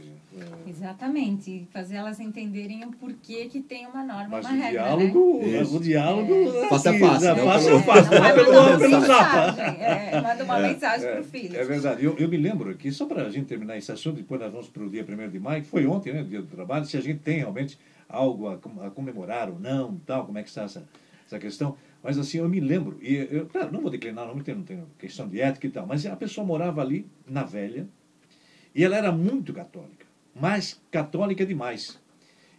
Exatamente, 0.67 1.69
fazer 1.73 1.97
elas 1.97 2.19
entenderem 2.21 2.85
o 2.85 2.93
porquê 2.93 3.47
que 3.47 3.61
tem 3.61 3.87
uma 3.87 4.03
norma, 4.03 4.29
Mas 4.31 4.47
uma 4.47 4.55
o 4.55 4.57
regra, 4.57 4.71
diálogo, 4.83 5.41
né? 5.47 5.63
o 5.63 5.79
diálogo 5.81 6.33
É. 6.33 6.69
Face 6.69 6.89
a 6.89 6.95
É, 6.95 6.99
face 6.99 7.27
pelo- 7.27 7.91
a 7.91 8.03
não 8.21 8.27
é 8.27 8.33
pelo, 8.33 8.53
manda 8.53 8.71
uma 8.71 8.79
pelo 8.79 9.01
zap. 9.01 9.47
mensagem, 9.57 9.83
é, 9.83 10.21
manda 10.23 10.45
uma 10.45 10.59
mensagem 10.61 11.07
É, 11.09 11.15
pro 11.17 11.25
filho. 11.25 11.57
É 11.59 11.65
verdade. 11.65 12.05
Eu, 12.05 12.17
eu 12.19 12.29
me 12.29 12.37
lembro 12.39 12.75
que, 12.77 12.91
só 12.93 13.05
para 13.05 13.25
a 13.25 13.31
gente 13.31 13.45
terminar 13.47 13.77
esse 13.77 13.93
assunto, 13.93 14.17
depois 14.17 14.41
nós 14.41 14.51
vamos 14.51 14.69
para 14.69 14.83
o 14.83 14.89
dia 14.89 15.05
1 15.05 15.29
de 15.31 15.39
maio, 15.39 15.63
que 15.63 15.69
foi 15.69 15.87
ontem, 15.87 16.15
né, 16.15 16.23
dia 16.23 16.41
do 16.41 16.47
trabalho, 16.49 16.87
se 16.87 16.97
a 16.97 17.01
gente 17.03 17.19
tem 17.19 17.39
realmente 17.39 17.79
algo 18.11 18.49
a, 18.49 18.57
com- 18.59 18.81
a 18.83 18.91
comemorar 18.91 19.49
ou 19.49 19.59
não, 19.59 19.97
tal, 20.07 20.27
como 20.27 20.39
é 20.39 20.43
que 20.43 20.49
está 20.49 20.63
essa, 20.65 20.87
essa 21.27 21.39
questão. 21.39 21.77
Mas 22.03 22.19
assim, 22.19 22.39
eu 22.39 22.49
me 22.49 22.61
lembro, 22.61 22.99
e 23.03 23.15
eu, 23.31 23.47
claro, 23.47 23.73
não 23.73 23.81
vou 23.81 23.91
declinar, 23.91 24.27
não, 24.27 24.35
não 24.35 24.43
tenho 24.43 24.87
questão 24.99 25.29
de 25.29 25.41
ética 25.41 25.67
e 25.67 25.71
tal, 25.71 25.87
mas 25.87 26.05
a 26.07 26.17
pessoa 26.17 26.47
morava 26.47 26.81
ali, 26.81 27.07
na 27.27 27.45
velha, 27.45 27.89
e 28.75 28.85
ela 28.85 28.97
era 28.97 29.13
muito 29.13 29.53
católica, 29.53 30.07
mas 30.35 30.81
católica 30.91 31.45
demais. 31.45 32.01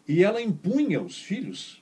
E 0.07 0.23
ela 0.23 0.41
impunha 0.41 0.99
aos 0.99 1.21
filhos 1.21 1.80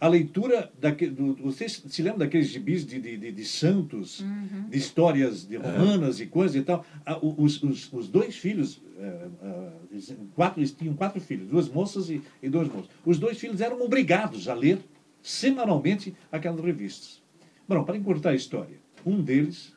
a 0.00 0.08
leitura 0.08 0.72
daquele. 0.80 1.12
Do, 1.12 1.34
vocês 1.34 1.82
se 1.86 2.02
lembram 2.02 2.20
daqueles 2.20 2.48
gibis 2.48 2.86
de, 2.86 2.98
de, 3.00 3.16
de, 3.18 3.30
de 3.32 3.44
santos, 3.44 4.24
de 4.70 4.78
histórias 4.78 5.46
de 5.46 5.56
romanas 5.56 6.18
e 6.20 6.26
coisas 6.26 6.56
e 6.56 6.62
tal? 6.62 6.84
Ah, 7.04 7.18
Os, 7.22 7.62
os, 7.62 7.92
os 7.92 8.08
dois 8.08 8.34
filhos, 8.36 8.80
eh, 8.98 9.28
ah, 9.42 9.72
eles- 9.92 10.16
quatro, 10.34 10.60
eles 10.60 10.72
tinham 10.72 10.94
quatro 10.94 11.20
filhos, 11.20 11.46
duas 11.48 11.68
moças 11.68 12.08
e, 12.08 12.22
e 12.42 12.48
dois 12.48 12.68
moços. 12.68 12.88
Os 13.04 13.18
dois 13.18 13.38
filhos 13.38 13.60
eram 13.60 13.80
obrigados 13.82 14.48
a 14.48 14.54
ler 14.54 14.78
semanalmente 15.22 16.14
aquelas 16.32 16.60
revistas. 16.64 17.22
Bom, 17.68 17.84
para 17.84 17.96
encurtar 17.96 18.30
a 18.30 18.34
história, 18.34 18.78
um 19.04 19.20
deles 19.22 19.72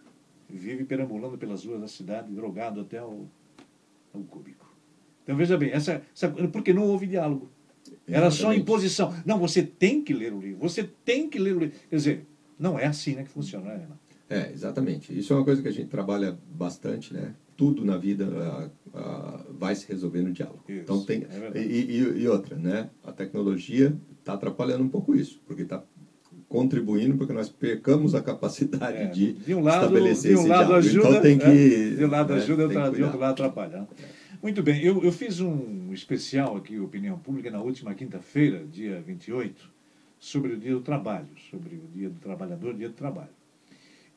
vive 0.50 0.84
perambulando 0.86 1.38
pelas 1.38 1.66
ruas 1.66 1.82
da 1.82 1.88
cidade, 1.88 2.32
drogado 2.32 2.80
até 2.82 3.02
o, 3.04 3.28
o 4.14 4.20
cúbico. 4.24 4.72
Então 5.24 5.36
veja 5.36 5.58
bem, 5.58 5.70
essa, 5.72 6.02
essa, 6.16 6.30
porque 6.30 6.74
não 6.74 6.84
houve 6.84 7.08
diálogo. 7.08 7.50
Era 8.08 8.30
só 8.32 8.54
imposição. 8.54 9.14
Não, 9.26 9.40
você 9.40 9.64
tem 9.64 10.02
que 10.04 10.14
ler 10.14 10.34
o 10.34 10.40
livro, 10.40 10.60
você 10.60 10.84
tem 11.06 11.30
que 11.30 11.40
ler 11.40 11.56
o 11.56 11.60
livro. 11.60 11.76
Quer 11.90 11.96
dizer, 11.96 12.26
não 12.60 12.78
é 12.78 12.86
assim 12.86 13.16
né, 13.16 13.24
que 13.24 13.30
funciona, 13.30 13.66
né, 13.66 13.86
Ana? 13.86 14.00
É, 14.30 14.52
exatamente. 14.52 15.18
Isso 15.18 15.32
é 15.32 15.36
uma 15.36 15.46
coisa 15.46 15.62
que 15.62 15.68
a 15.68 15.72
gente 15.72 15.88
trabalha 15.90 16.38
bastante, 16.54 17.14
né? 17.14 17.34
Tudo 17.56 17.86
na 17.86 17.98
vida 17.98 18.26
vai 19.60 19.76
se 19.76 19.88
resolver 19.88 20.22
no 20.22 20.32
diálogo. 20.32 20.64
Isso, 20.68 20.80
então 20.82 21.04
tem 21.06 21.24
é 21.30 21.62
e, 21.62 22.00
e- 22.00 22.22
e 22.24 22.28
outra, 22.28 22.56
né? 22.58 22.90
A 23.04 23.12
tecnologia 23.12 23.96
está 24.20 24.34
atrapalhando 24.34 24.84
um 24.84 24.90
pouco 24.90 25.16
isso, 25.16 25.40
porque 25.46 25.62
está 25.64 25.84
contribuindo 26.48 27.16
para 27.18 27.28
que 27.28 27.34
nós 27.34 27.50
percamos 27.50 28.14
a 28.16 28.22
capacidade 28.22 28.98
É, 28.98 29.06
de, 29.08 29.34
de 29.34 29.54
um 29.56 29.62
lado, 29.62 29.86
estabelecer 29.86 30.32
de 30.32 30.38
um 30.38 30.40
esse 30.42 30.50
lado 30.50 30.60
diálogo. 30.68 30.88
ajuda, 30.88 31.08
então 31.10 31.22
tem 31.22 31.38
que 31.38 31.46
é, 31.46 31.96
de 31.96 32.06
um 32.06 32.10
lado 32.10 32.34
né, 32.34 32.40
ajuda, 32.42 32.64
outra- 32.64 32.92
de 32.92 33.04
outro 33.04 33.20
lado 33.20 33.32
atrapalha. 33.32 33.88
Muito 34.44 34.62
bem, 34.62 34.84
eu, 34.84 35.02
eu 35.02 35.12
fiz 35.14 35.40
um 35.40 35.94
especial 35.94 36.58
aqui, 36.58 36.78
Opinião 36.78 37.18
Pública, 37.18 37.50
na 37.50 37.62
última 37.62 37.96
quinta-feira, 37.96 38.66
dia 38.70 39.00
28, 39.00 39.72
sobre 40.20 40.52
o 40.52 40.58
Dia 40.58 40.74
do 40.74 40.82
Trabalho, 40.82 41.30
sobre 41.50 41.76
o 41.76 41.88
Dia 41.96 42.10
do 42.10 42.20
Trabalhador, 42.20 42.74
Dia 42.74 42.90
do 42.90 42.94
Trabalho. 42.94 43.30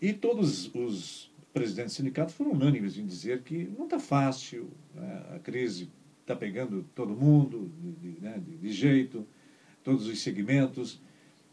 E 0.02 0.12
todos 0.12 0.74
os 0.74 1.30
presidentes 1.54 1.94
do 1.94 1.98
sindicato 1.98 2.32
foram 2.32 2.50
unânimes 2.54 2.98
em 2.98 3.06
dizer 3.06 3.42
que 3.42 3.70
não 3.78 3.84
está 3.84 4.00
fácil, 4.00 4.68
né, 4.92 5.22
a 5.36 5.38
crise 5.38 5.88
está 6.22 6.34
pegando 6.34 6.84
todo 6.92 7.14
mundo 7.14 7.70
de, 7.80 7.92
de- 7.92 8.20
né, 8.20 8.42
de- 8.44 8.56
de 8.56 8.72
jeito, 8.72 9.24
todos 9.84 10.08
os 10.08 10.18
segmentos. 10.20 11.00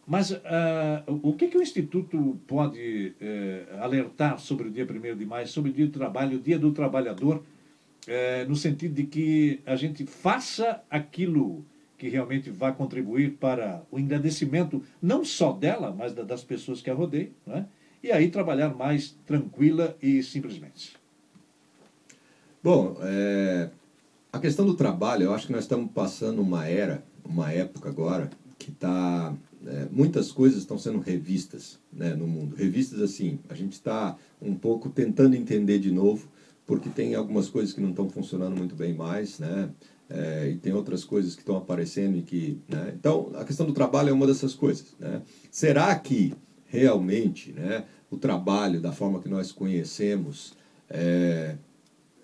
Mas 0.07 0.31
ah, 0.45 1.03
o 1.07 1.33
que, 1.33 1.47
que 1.47 1.59
o 1.59 1.61
Instituto 1.61 2.39
pode 2.47 3.13
eh, 3.21 3.67
alertar 3.79 4.39
sobre 4.39 4.67
o 4.67 4.71
dia 4.71 4.83
1 4.83 5.15
de 5.15 5.25
maio, 5.27 5.47
sobre 5.47 5.69
o 5.69 5.73
dia 5.73 5.85
do 5.85 5.91
trabalho, 5.93 6.39
o 6.39 6.41
dia 6.41 6.57
do 6.57 6.73
trabalhador, 6.73 7.43
eh, 8.07 8.45
no 8.45 8.55
sentido 8.55 8.93
de 8.93 9.03
que 9.03 9.59
a 9.65 9.75
gente 9.75 10.05
faça 10.05 10.81
aquilo 10.89 11.65
que 11.97 12.09
realmente 12.09 12.49
vai 12.49 12.73
contribuir 12.73 13.37
para 13.39 13.81
o 13.89 13.97
engrandecimento, 13.97 14.83
não 15.01 15.23
só 15.23 15.53
dela, 15.53 15.93
mas 15.97 16.13
da- 16.13 16.23
das 16.23 16.43
pessoas 16.43 16.81
que 16.81 16.89
a 16.89 16.93
rodeiam, 16.93 17.31
né? 17.45 17.65
e 18.03 18.11
aí 18.11 18.29
trabalhar 18.29 18.75
mais 18.75 19.15
tranquila 19.25 19.95
e 20.01 20.21
simplesmente. 20.21 20.97
Bom, 22.61 22.97
é, 23.01 23.69
a 24.31 24.39
questão 24.39 24.65
do 24.65 24.73
trabalho, 24.73 25.23
eu 25.23 25.33
acho 25.33 25.47
que 25.47 25.53
nós 25.53 25.63
estamos 25.63 25.89
passando 25.91 26.41
uma 26.41 26.67
era, 26.67 27.03
uma 27.23 27.51
época 27.51 27.87
agora, 27.89 28.29
que 28.57 28.71
está. 28.71 29.33
muitas 29.91 30.31
coisas 30.31 30.59
estão 30.59 30.77
sendo 30.77 30.99
revistas 30.99 31.79
né, 31.91 32.13
no 32.13 32.27
mundo. 32.27 32.55
Revistas 32.55 33.01
assim, 33.01 33.39
a 33.49 33.53
gente 33.53 33.73
está 33.73 34.17
um 34.41 34.55
pouco 34.55 34.89
tentando 34.89 35.35
entender 35.35 35.79
de 35.79 35.91
novo, 35.91 36.27
porque 36.65 36.89
tem 36.89 37.15
algumas 37.15 37.49
coisas 37.49 37.73
que 37.73 37.81
não 37.81 37.89
estão 37.89 38.09
funcionando 38.09 38.55
muito 38.57 38.75
bem 38.75 38.93
mais, 38.93 39.39
né? 39.39 39.69
É, 40.09 40.49
e 40.49 40.57
tem 40.57 40.73
outras 40.73 41.03
coisas 41.03 41.33
que 41.33 41.41
estão 41.41 41.57
aparecendo 41.57 42.17
e 42.17 42.21
que. 42.21 42.59
Né? 42.67 42.93
Então, 42.95 43.31
a 43.35 43.43
questão 43.43 43.65
do 43.65 43.73
trabalho 43.73 44.09
é 44.09 44.13
uma 44.13 44.27
dessas 44.27 44.53
coisas. 44.53 44.95
Né? 44.99 45.21
Será 45.49 45.93
que 45.95 46.33
realmente 46.65 47.51
né, 47.51 47.85
o 48.11 48.17
trabalho, 48.17 48.81
da 48.81 48.91
forma 48.91 49.21
que 49.21 49.29
nós 49.29 49.51
conhecemos, 49.51 50.53
é, 50.89 51.55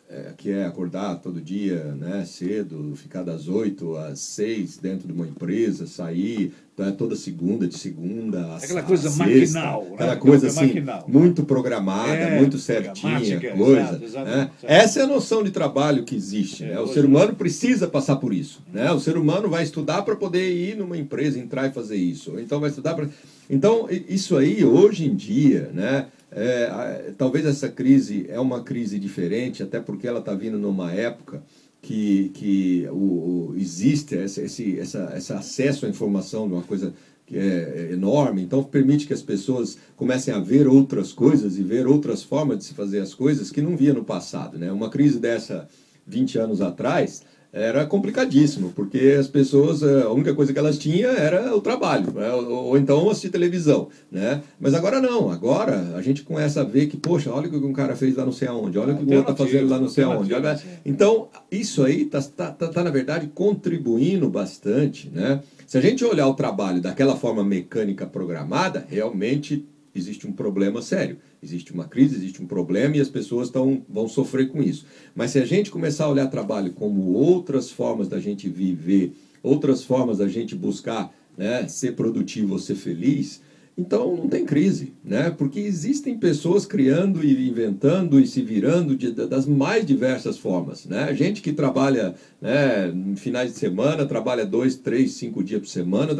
é, 0.09 0.33
que 0.35 0.49
é 0.51 0.65
acordar 0.65 1.21
todo 1.21 1.39
dia 1.39 1.95
né, 1.95 2.25
cedo, 2.25 2.95
ficar 2.95 3.23
das 3.23 3.47
8 3.47 3.95
às 3.97 4.19
6 4.19 4.77
dentro 4.77 5.07
de 5.07 5.13
uma 5.13 5.27
empresa, 5.27 5.85
sair 5.85 6.53
né, 6.79 6.95
toda 6.97 7.15
segunda, 7.15 7.67
de 7.67 7.77
segunda 7.77 8.39
a 8.45 8.57
Aquela 8.57 8.79
a 8.79 8.83
coisa 8.83 9.09
sexta, 9.09 9.59
maquinal, 9.59 9.83
né? 9.83 9.93
Aquela 9.95 10.15
coisa 10.15 10.47
assim, 10.47 10.67
maquinal. 10.67 11.05
muito 11.07 11.43
programada, 11.43 12.13
É, 12.13 12.39
muito 12.39 12.57
certinha, 12.57 13.39
coisa. 13.55 13.99
exato, 14.01 14.25
né? 14.25 14.49
Essa 14.63 15.01
é 15.01 15.03
a 15.03 15.07
noção 15.07 15.43
de 15.43 15.51
trabalho 15.51 16.03
que 16.03 16.15
existe. 16.15 16.63
É, 16.63 16.69
né? 16.69 16.79
O 16.79 16.87
ser 16.87 17.03
humano 17.03 17.35
precisa 17.35 17.87
passar 17.87 18.15
por 18.15 18.33
isso. 18.33 18.61
Né? 18.73 18.89
O 18.91 18.99
ser 18.99 19.17
humano 19.17 19.49
vai 19.49 19.63
estudar 19.63 20.03
para 20.03 20.15
poder 20.15 20.49
ir 20.51 20.77
numa 20.77 20.97
empresa, 20.97 21.37
entrar 21.37 21.67
e 21.67 21.71
fazer 21.71 21.97
isso. 21.97 22.39
Então 22.39 22.59
vai 22.59 22.69
estudar 22.69 22.93
para. 22.93 23.09
Então, 23.49 23.87
isso 24.07 24.37
aí, 24.37 24.63
hoje 24.63 25.05
em 25.05 25.15
dia, 25.15 25.69
né? 25.73 26.05
é, 26.31 27.11
talvez 27.17 27.45
essa 27.45 27.69
crise 27.69 28.25
é 28.29 28.39
uma 28.39 28.61
crise 28.63 28.99
diferente, 28.99 29.63
até 29.63 29.79
porque 29.79 30.07
ela 30.07 30.19
está 30.19 30.33
vindo 30.33 30.57
numa 30.57 30.91
época 30.93 31.41
que, 31.81 32.29
que 32.33 32.87
o, 32.91 33.51
o- 33.51 33.55
existe 33.57 34.15
esse, 34.15 34.41
esse, 34.41 34.79
essa, 34.79 35.13
esse 35.15 35.33
acesso 35.33 35.85
à 35.85 35.89
informação 35.89 36.47
de 36.47 36.53
uma 36.53 36.63
coisa 36.63 36.93
que 37.25 37.37
é 37.37 37.91
enorme, 37.91 38.41
então 38.41 38.63
permite 38.63 39.05
que 39.05 39.13
as 39.13 39.21
pessoas 39.21 39.77
comecem 39.95 40.33
a 40.33 40.39
ver 40.39 40.67
outras 40.67 41.13
coisas 41.13 41.57
e 41.59 41.63
ver 41.63 41.85
outras 41.85 42.23
formas 42.23 42.57
de 42.57 42.63
se 42.65 42.73
fazer 42.73 42.99
as 42.99 43.13
coisas 43.13 43.51
que 43.51 43.61
não 43.61 43.77
via 43.77 43.93
no 43.93 44.03
passado. 44.03 44.57
Né? 44.57 44.71
Uma 44.71 44.89
crise 44.89 45.19
dessa 45.19 45.67
20 46.07 46.39
anos 46.39 46.59
atrás 46.59 47.21
era 47.51 47.85
complicadíssimo, 47.85 48.71
porque 48.75 49.15
as 49.19 49.27
pessoas, 49.27 49.81
eh, 49.81 50.03
a 50.03 50.11
única 50.11 50.35
coisa 50.35 50.53
que 50.53 50.59
elas 50.59 50.77
tinham 50.77 51.11
era 51.11 51.55
o 51.55 51.61
trabalho, 51.61 52.13
né? 52.13 52.31
ou, 52.31 52.67
ou 52.67 52.77
então 52.77 53.09
assistir 53.09 53.29
televisão. 53.29 53.89
Né? 54.11 54.41
Mas 54.59 54.75
agora 54.75 55.01
não, 55.01 55.31
agora 55.31 55.95
a 55.95 56.01
gente 56.01 56.21
começa 56.21 56.61
a 56.61 56.63
ver 56.63 56.87
que, 56.87 56.97
poxa, 56.97 57.31
olha 57.31 57.47
o 57.47 57.49
que 57.49 57.57
um 57.57 57.73
cara 57.73 57.95
fez 57.95 58.15
lá 58.15 58.23
não 58.23 58.31
sei 58.31 58.47
aonde, 58.47 58.77
olha 58.77 58.93
o 58.93 58.97
que 58.97 59.03
o 59.03 59.17
outro 59.17 59.31
está 59.31 59.45
fazendo 59.45 59.69
lá 59.69 59.79
não 59.79 59.89
sei 59.89 60.03
aonde. 60.03 60.33
Olha... 60.33 60.49
É. 60.49 60.59
Então, 60.85 61.27
isso 61.51 61.83
aí 61.83 62.03
está, 62.03 62.21
tá, 62.21 62.51
tá, 62.51 62.67
tá, 62.67 62.83
na 62.83 62.91
verdade, 62.91 63.31
contribuindo 63.33 64.29
bastante. 64.29 65.09
Né? 65.09 65.41
Se 65.65 65.77
a 65.77 65.81
gente 65.81 66.05
olhar 66.05 66.27
o 66.27 66.35
trabalho 66.35 66.81
daquela 66.81 67.15
forma 67.15 67.43
mecânica 67.43 68.05
programada, 68.05 68.85
realmente 68.87 69.65
existe 69.93 70.27
um 70.27 70.31
problema 70.31 70.81
sério. 70.81 71.17
Existe 71.41 71.73
uma 71.73 71.87
crise, 71.87 72.15
existe 72.15 72.41
um 72.41 72.47
problema 72.47 72.97
e 72.97 73.01
as 73.01 73.09
pessoas 73.09 73.49
tão, 73.49 73.83
vão 73.87 74.07
sofrer 74.07 74.49
com 74.49 74.61
isso. 74.61 74.85
Mas 75.15 75.31
se 75.31 75.39
a 75.39 75.45
gente 75.45 75.71
começar 75.71 76.05
a 76.05 76.09
olhar 76.09 76.27
trabalho 76.27 76.73
como 76.73 77.13
outras 77.13 77.71
formas 77.71 78.07
da 78.07 78.19
gente 78.19 78.49
viver, 78.49 79.13
outras 79.41 79.83
formas 79.83 80.17
da 80.17 80.27
gente 80.27 80.55
buscar 80.55 81.13
né, 81.37 81.67
ser 81.67 81.95
produtivo 81.95 82.59
ser 82.59 82.75
feliz, 82.75 83.41
então 83.79 84.13
não 84.13 84.27
tem 84.27 84.45
crise, 84.45 84.91
né? 85.01 85.29
Porque 85.29 85.57
existem 85.57 86.17
pessoas 86.17 86.65
criando 86.65 87.23
e 87.23 87.47
inventando 87.47 88.19
e 88.19 88.27
se 88.27 88.41
virando 88.41 88.93
de, 88.93 89.09
das 89.11 89.45
mais 89.45 89.85
diversas 89.85 90.37
formas, 90.37 90.85
né? 90.85 91.15
Gente 91.15 91.41
que 91.41 91.53
trabalha 91.53 92.13
né, 92.41 92.93
finais 93.15 93.53
de 93.53 93.57
semana, 93.57 94.05
trabalha 94.05 94.45
dois, 94.45 94.75
três, 94.75 95.13
cinco 95.13 95.41
dias 95.41 95.61
por 95.61 95.67
semana, 95.67 96.11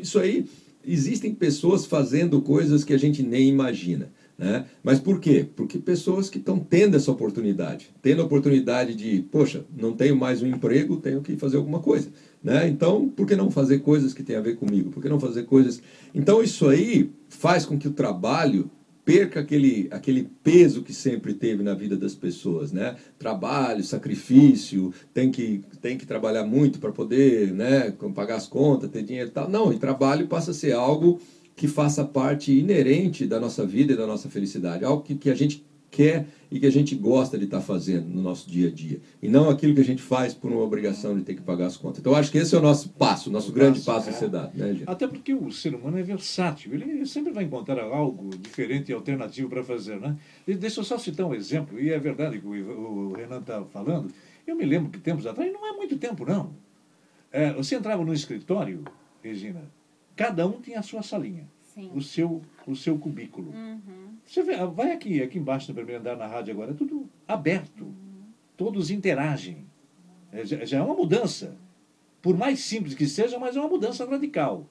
isso 0.00 0.18
aí 0.18 0.46
existem 0.86 1.34
pessoas 1.34 1.84
fazendo 1.84 2.40
coisas 2.40 2.84
que 2.84 2.94
a 2.94 2.98
gente 2.98 3.22
nem 3.22 3.48
imagina. 3.48 4.10
Né? 4.38 4.66
Mas 4.82 5.00
por 5.00 5.18
quê? 5.18 5.46
Porque 5.56 5.78
pessoas 5.78 6.28
que 6.28 6.38
estão 6.38 6.58
tendo 6.58 6.96
essa 6.96 7.10
oportunidade, 7.10 7.90
tendo 8.02 8.20
a 8.20 8.24
oportunidade 8.24 8.94
de, 8.94 9.22
poxa, 9.22 9.64
não 9.74 9.94
tenho 9.94 10.14
mais 10.14 10.42
um 10.42 10.46
emprego, 10.46 10.96
tenho 10.96 11.22
que 11.22 11.36
fazer 11.36 11.56
alguma 11.56 11.80
coisa. 11.80 12.10
Né? 12.44 12.68
Então, 12.68 13.08
por 13.08 13.26
que 13.26 13.34
não 13.34 13.50
fazer 13.50 13.78
coisas 13.78 14.12
que 14.12 14.22
têm 14.22 14.36
a 14.36 14.40
ver 14.40 14.56
comigo? 14.56 14.90
Por 14.90 15.02
que 15.02 15.08
não 15.08 15.18
fazer 15.18 15.44
coisas. 15.44 15.82
Então, 16.14 16.42
isso 16.42 16.68
aí 16.68 17.10
faz 17.28 17.64
com 17.64 17.78
que 17.78 17.88
o 17.88 17.92
trabalho 17.92 18.70
perca 19.06 19.38
aquele, 19.38 19.86
aquele 19.92 20.28
peso 20.42 20.82
que 20.82 20.92
sempre 20.92 21.32
teve 21.32 21.62
na 21.62 21.74
vida 21.74 21.96
das 21.96 22.12
pessoas, 22.12 22.72
né? 22.72 22.96
Trabalho, 23.16 23.84
sacrifício, 23.84 24.92
tem 25.14 25.30
que, 25.30 25.62
tem 25.80 25.96
que 25.96 26.04
trabalhar 26.04 26.42
muito 26.42 26.80
para 26.80 26.90
poder 26.90 27.52
né, 27.52 27.92
pagar 28.12 28.34
as 28.34 28.48
contas, 28.48 28.90
ter 28.90 29.04
dinheiro 29.04 29.28
e 29.28 29.32
tal. 29.32 29.48
Não, 29.48 29.72
e 29.72 29.78
trabalho 29.78 30.26
passa 30.26 30.50
a 30.50 30.54
ser 30.54 30.72
algo 30.72 31.20
que 31.54 31.68
faça 31.68 32.04
parte 32.04 32.52
inerente 32.52 33.26
da 33.26 33.38
nossa 33.38 33.64
vida 33.64 33.92
e 33.92 33.96
da 33.96 34.08
nossa 34.08 34.28
felicidade, 34.28 34.84
algo 34.84 35.04
que, 35.04 35.14
que 35.14 35.30
a 35.30 35.36
gente 35.36 35.64
quer 35.96 36.26
e 36.50 36.60
que 36.60 36.66
a 36.66 36.70
gente 36.70 36.94
gosta 36.94 37.38
de 37.38 37.46
estar 37.46 37.58
tá 37.58 37.62
fazendo 37.62 38.06
no 38.06 38.20
nosso 38.20 38.48
dia 38.48 38.68
a 38.68 38.70
dia. 38.70 39.00
E 39.22 39.28
não 39.28 39.48
aquilo 39.48 39.74
que 39.74 39.80
a 39.80 39.84
gente 39.84 40.02
faz 40.02 40.34
por 40.34 40.52
uma 40.52 40.60
obrigação 40.60 41.16
de 41.16 41.22
ter 41.24 41.34
que 41.34 41.40
pagar 41.40 41.66
as 41.66 41.76
contas. 41.76 42.00
Então, 42.00 42.14
acho 42.14 42.30
que 42.30 42.36
esse 42.36 42.54
é 42.54 42.58
o 42.58 42.62
nosso 42.62 42.90
passo, 42.90 43.30
o 43.30 43.32
nosso 43.32 43.50
o 43.50 43.52
grande 43.54 43.80
passo, 43.80 44.06
passo 44.06 44.10
a 44.10 44.12
ser 44.12 44.28
dado. 44.28 44.56
Né, 44.56 44.82
Até 44.86 45.06
porque 45.08 45.32
o 45.32 45.50
ser 45.50 45.74
humano 45.74 45.98
é 45.98 46.02
versátil, 46.02 46.74
ele 46.74 47.06
sempre 47.06 47.32
vai 47.32 47.44
encontrar 47.44 47.82
algo 47.82 48.30
diferente 48.36 48.90
e 48.90 48.94
alternativo 48.94 49.48
para 49.48 49.64
fazer. 49.64 49.98
Né? 49.98 50.16
E 50.46 50.54
deixa 50.54 50.80
eu 50.80 50.84
só 50.84 50.98
citar 50.98 51.26
um 51.26 51.34
exemplo, 51.34 51.80
e 51.80 51.90
é 51.90 51.98
verdade 51.98 52.38
que 52.38 52.46
o, 52.46 53.12
Renan 53.14 53.38
está 53.38 53.64
falando. 53.64 54.12
Eu 54.46 54.54
me 54.54 54.64
lembro 54.64 54.90
que 54.90 54.98
tempos 54.98 55.26
atrás, 55.26 55.50
não 55.52 55.66
é 55.66 55.72
muito 55.72 55.96
tempo 55.96 56.24
não. 56.24 56.54
É, 57.32 57.52
você 57.54 57.74
entrava 57.74 58.04
no 58.04 58.12
escritório, 58.12 58.84
Regina, 59.22 59.62
cada 60.14 60.46
um 60.46 60.60
tinha 60.60 60.78
a 60.78 60.82
sua 60.82 61.02
salinha. 61.02 61.48
Sim. 61.76 61.90
o 61.94 62.00
seu, 62.00 62.40
o 62.66 62.74
seu 62.74 62.96
cubículo. 62.96 63.50
Uhum. 63.50 64.05
Você 64.26 64.42
vê, 64.42 64.56
vai 64.66 64.90
aqui, 64.90 65.22
aqui 65.22 65.38
embaixo 65.38 65.70
no 65.70 65.74
primeiro 65.74 66.00
andar 66.00 66.16
na 66.16 66.26
rádio 66.26 66.52
agora, 66.52 66.72
é 66.72 66.74
tudo 66.74 67.08
aberto. 67.26 67.94
Todos 68.56 68.90
interagem. 68.90 69.64
É, 70.32 70.44
já, 70.44 70.64
já, 70.64 70.78
é 70.78 70.82
uma 70.82 70.94
mudança. 70.94 71.56
Por 72.20 72.36
mais 72.36 72.60
simples 72.60 72.94
que 72.94 73.06
seja, 73.06 73.38
mas 73.38 73.56
é 73.56 73.60
uma 73.60 73.68
mudança 73.68 74.04
radical. 74.04 74.66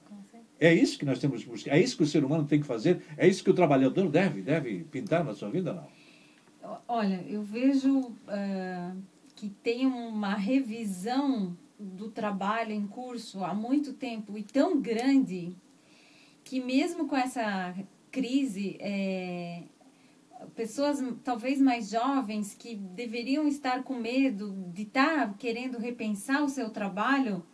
É 0.60 0.72
isso 0.72 0.98
que 0.98 1.04
nós 1.04 1.18
temos 1.18 1.42
que 1.42 1.48
buscar. 1.48 1.72
É 1.72 1.80
isso 1.80 1.96
que 1.96 2.02
o 2.02 2.06
ser 2.06 2.24
humano 2.24 2.46
tem 2.46 2.60
que 2.60 2.66
fazer. 2.66 3.02
É 3.16 3.26
isso 3.26 3.42
que 3.42 3.50
o 3.50 3.54
trabalhador 3.54 4.08
deve, 4.10 4.42
deve 4.42 4.84
pintar 4.84 5.24
na 5.24 5.34
sua 5.34 5.50
vida, 5.50 5.72
não? 5.72 6.76
Olha, 6.88 7.24
eu 7.28 7.42
vejo 7.42 7.98
uh, 7.98 9.02
que 9.34 9.48
tem 9.48 9.86
uma 9.86 10.34
revisão 10.34 11.56
do 11.78 12.08
trabalho 12.08 12.72
em 12.72 12.86
curso 12.86 13.44
há 13.44 13.54
muito 13.54 13.92
tempo 13.92 14.36
e 14.36 14.42
tão 14.42 14.80
grande 14.80 15.54
que 16.42 16.60
mesmo 16.60 17.06
com 17.06 17.16
essa 17.16 17.74
crise, 18.16 18.78
é, 18.80 19.64
pessoas 20.54 21.04
talvez 21.22 21.60
mais 21.60 21.90
jovens 21.90 22.54
que 22.54 22.74
deveriam 22.74 23.46
estar 23.46 23.82
com 23.82 23.94
medo 23.94 24.52
de 24.72 24.82
estar 24.82 25.36
querendo 25.36 25.76
repensar 25.76 26.42
o 26.42 26.48
seu 26.48 26.70
trabalho, 26.70 27.44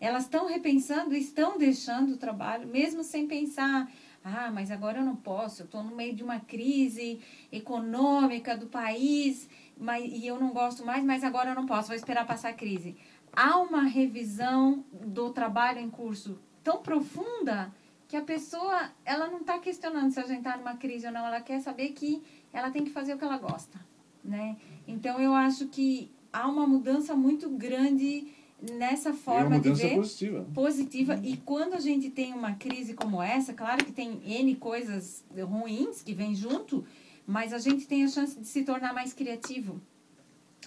elas 0.00 0.24
estão 0.24 0.48
repensando 0.48 1.14
e 1.14 1.20
estão 1.20 1.56
deixando 1.56 2.14
o 2.14 2.16
trabalho, 2.16 2.66
mesmo 2.66 3.04
sem 3.04 3.28
pensar, 3.28 3.88
ah, 4.24 4.50
mas 4.50 4.72
agora 4.72 4.98
eu 4.98 5.04
não 5.04 5.14
posso, 5.14 5.62
eu 5.62 5.66
estou 5.66 5.84
no 5.84 5.94
meio 5.94 6.14
de 6.14 6.24
uma 6.24 6.40
crise 6.40 7.20
econômica 7.52 8.56
do 8.56 8.66
país 8.66 9.48
mas, 9.78 10.04
e 10.04 10.26
eu 10.26 10.40
não 10.40 10.50
gosto 10.50 10.84
mais, 10.84 11.04
mas 11.04 11.22
agora 11.22 11.50
eu 11.50 11.54
não 11.54 11.66
posso, 11.66 11.88
vou 11.88 11.96
esperar 11.96 12.26
passar 12.26 12.48
a 12.48 12.54
crise. 12.54 12.96
Há 13.32 13.58
uma 13.58 13.82
revisão 13.82 14.84
do 14.92 15.30
trabalho 15.30 15.78
em 15.78 15.88
curso 15.88 16.40
tão 16.64 16.82
profunda 16.82 17.72
que 18.08 18.16
a 18.16 18.22
pessoa 18.22 18.90
ela 19.04 19.28
não 19.28 19.40
está 19.40 19.58
questionando 19.58 20.10
se 20.10 20.18
a 20.18 20.26
gente 20.26 20.38
está 20.38 20.56
numa 20.56 20.76
crise 20.76 21.06
ou 21.06 21.12
não, 21.12 21.26
ela 21.26 21.42
quer 21.42 21.60
saber 21.60 21.90
que 21.90 22.22
ela 22.52 22.70
tem 22.70 22.82
que 22.82 22.90
fazer 22.90 23.12
o 23.14 23.18
que 23.18 23.24
ela 23.24 23.36
gosta, 23.36 23.78
né? 24.24 24.56
Então 24.86 25.20
eu 25.20 25.34
acho 25.34 25.68
que 25.68 26.10
há 26.32 26.48
uma 26.48 26.66
mudança 26.66 27.14
muito 27.14 27.50
grande 27.50 28.26
nessa 28.72 29.12
forma 29.12 29.60
de 29.60 29.72
ver 29.72 29.94
positiva, 29.94 30.46
positiva. 30.54 31.14
Uhum. 31.14 31.24
e 31.24 31.36
quando 31.36 31.74
a 31.74 31.80
gente 31.80 32.08
tem 32.08 32.32
uma 32.32 32.54
crise 32.54 32.94
como 32.94 33.22
essa, 33.22 33.52
claro 33.52 33.84
que 33.84 33.92
tem 33.92 34.20
n 34.24 34.56
coisas 34.56 35.22
ruins 35.30 36.02
que 36.02 36.14
vêm 36.14 36.34
junto, 36.34 36.84
mas 37.26 37.52
a 37.52 37.58
gente 37.58 37.86
tem 37.86 38.04
a 38.04 38.08
chance 38.08 38.40
de 38.40 38.48
se 38.48 38.64
tornar 38.64 38.94
mais 38.94 39.12
criativo. 39.12 39.80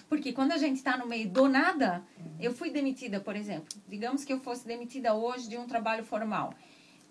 Porque 0.08 0.32
quando 0.32 0.52
a 0.52 0.58
gente 0.58 0.76
está 0.76 0.96
no 0.96 1.06
meio 1.06 1.28
do 1.28 1.48
nada, 1.48 2.02
eu 2.38 2.52
fui 2.52 2.70
demitida, 2.70 3.20
por 3.20 3.34
exemplo. 3.34 3.68
Digamos 3.88 4.24
que 4.24 4.32
eu 4.32 4.38
fosse 4.38 4.66
demitida 4.66 5.12
hoje 5.12 5.48
de 5.48 5.58
um 5.58 5.66
trabalho 5.66 6.04
formal 6.04 6.54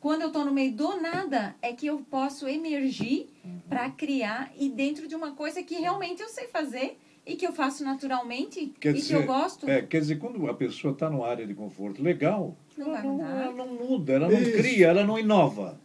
quando 0.01 0.23
eu 0.23 0.27
estou 0.27 0.43
no 0.43 0.51
meio 0.51 0.73
do 0.73 0.99
nada, 0.99 1.55
é 1.61 1.71
que 1.73 1.85
eu 1.85 1.99
posso 2.09 2.47
emergir 2.47 3.29
uhum. 3.45 3.59
para 3.69 3.89
criar 3.91 4.51
e 4.59 4.67
dentro 4.67 5.07
de 5.07 5.15
uma 5.15 5.33
coisa 5.33 5.61
que 5.61 5.75
realmente 5.75 6.21
eu 6.21 6.27
sei 6.27 6.47
fazer 6.47 6.97
e 7.23 7.35
que 7.35 7.45
eu 7.45 7.53
faço 7.53 7.83
naturalmente 7.83 8.73
quer 8.79 8.89
e 8.89 8.93
dizer, 8.93 9.15
que 9.15 9.23
eu 9.23 9.27
gosto. 9.27 9.69
É, 9.69 9.83
quer 9.83 10.01
dizer, 10.01 10.17
quando 10.17 10.49
a 10.49 10.55
pessoa 10.55 10.91
está 10.91 11.07
numa 11.07 11.27
área 11.27 11.45
de 11.45 11.53
conforto 11.53 12.01
legal, 12.01 12.57
não 12.75 12.87
ela, 12.95 13.03
não, 13.03 13.41
ela 13.41 13.53
não 13.53 13.67
muda, 13.67 14.13
ela 14.13 14.27
não 14.27 14.43
cria, 14.43 14.87
ela 14.87 15.03
não 15.03 15.19
inova. 15.19 15.79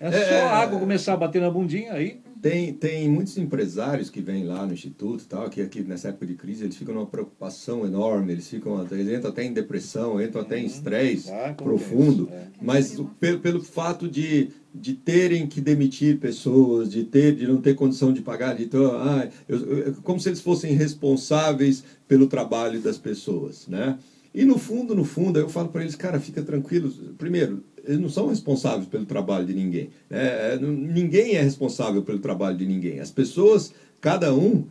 É, 0.00 0.06
é 0.06 0.12
só 0.12 0.46
a 0.46 0.58
água 0.58 0.78
começar 0.78 1.14
a 1.14 1.16
bater 1.16 1.42
na 1.42 1.50
bundinha 1.50 1.94
aí. 1.94 2.20
Tem, 2.40 2.72
tem 2.72 3.08
muitos 3.08 3.36
empresários 3.36 4.10
que 4.10 4.20
vêm 4.20 4.44
lá 4.44 4.64
no 4.64 4.72
Instituto 4.72 5.24
tal, 5.26 5.48
que 5.50 5.60
aqui 5.60 5.82
nessa 5.82 6.08
época 6.08 6.26
de 6.26 6.34
crise 6.34 6.64
eles 6.64 6.76
ficam 6.76 6.94
numa 6.94 7.06
preocupação 7.06 7.84
enorme, 7.84 8.32
eles 8.32 8.48
ficam 8.48 8.86
eles 8.90 9.08
entram 9.08 9.30
até 9.30 9.44
em 9.44 9.52
depressão, 9.52 10.22
entram 10.22 10.42
até 10.42 10.58
em 10.58 10.62
uhum. 10.62 10.66
estresse 10.66 11.30
ah, 11.30 11.54
profundo, 11.54 12.28
é. 12.30 12.48
mas 12.62 13.00
pelo, 13.18 13.40
pelo 13.40 13.62
fato 13.62 14.08
de, 14.08 14.50
de 14.74 14.94
terem 14.94 15.46
que 15.46 15.60
demitir 15.60 16.18
pessoas, 16.18 16.90
de 16.90 17.04
ter 17.04 17.34
de 17.34 17.46
não 17.46 17.60
ter 17.60 17.74
condição 17.74 18.12
de 18.12 18.20
pagar, 18.20 18.54
de 18.54 18.64
então, 18.64 18.92
ah, 18.96 19.28
eu, 19.48 19.58
eu, 19.58 19.94
como 20.02 20.20
se 20.20 20.28
eles 20.28 20.40
fossem 20.40 20.74
responsáveis 20.74 21.82
pelo 22.06 22.26
trabalho 22.26 22.80
das 22.80 22.98
pessoas, 22.98 23.66
né? 23.66 23.98
E 24.38 24.44
no 24.44 24.56
fundo, 24.56 24.94
no 24.94 25.04
fundo, 25.04 25.36
eu 25.40 25.48
falo 25.48 25.68
para 25.68 25.82
eles, 25.82 25.96
cara, 25.96 26.20
fica 26.20 26.40
tranquilo. 26.40 26.88
Primeiro, 27.18 27.64
eles 27.84 27.98
não 27.98 28.08
são 28.08 28.28
responsáveis 28.28 28.86
pelo 28.86 29.04
trabalho 29.04 29.44
de 29.44 29.52
ninguém. 29.52 29.90
Né? 30.08 30.54
É, 30.54 30.58
ninguém 30.60 31.34
é 31.34 31.42
responsável 31.42 32.02
pelo 32.02 32.20
trabalho 32.20 32.56
de 32.56 32.64
ninguém. 32.64 33.00
As 33.00 33.10
pessoas, 33.10 33.74
cada 34.00 34.32
um, 34.32 34.64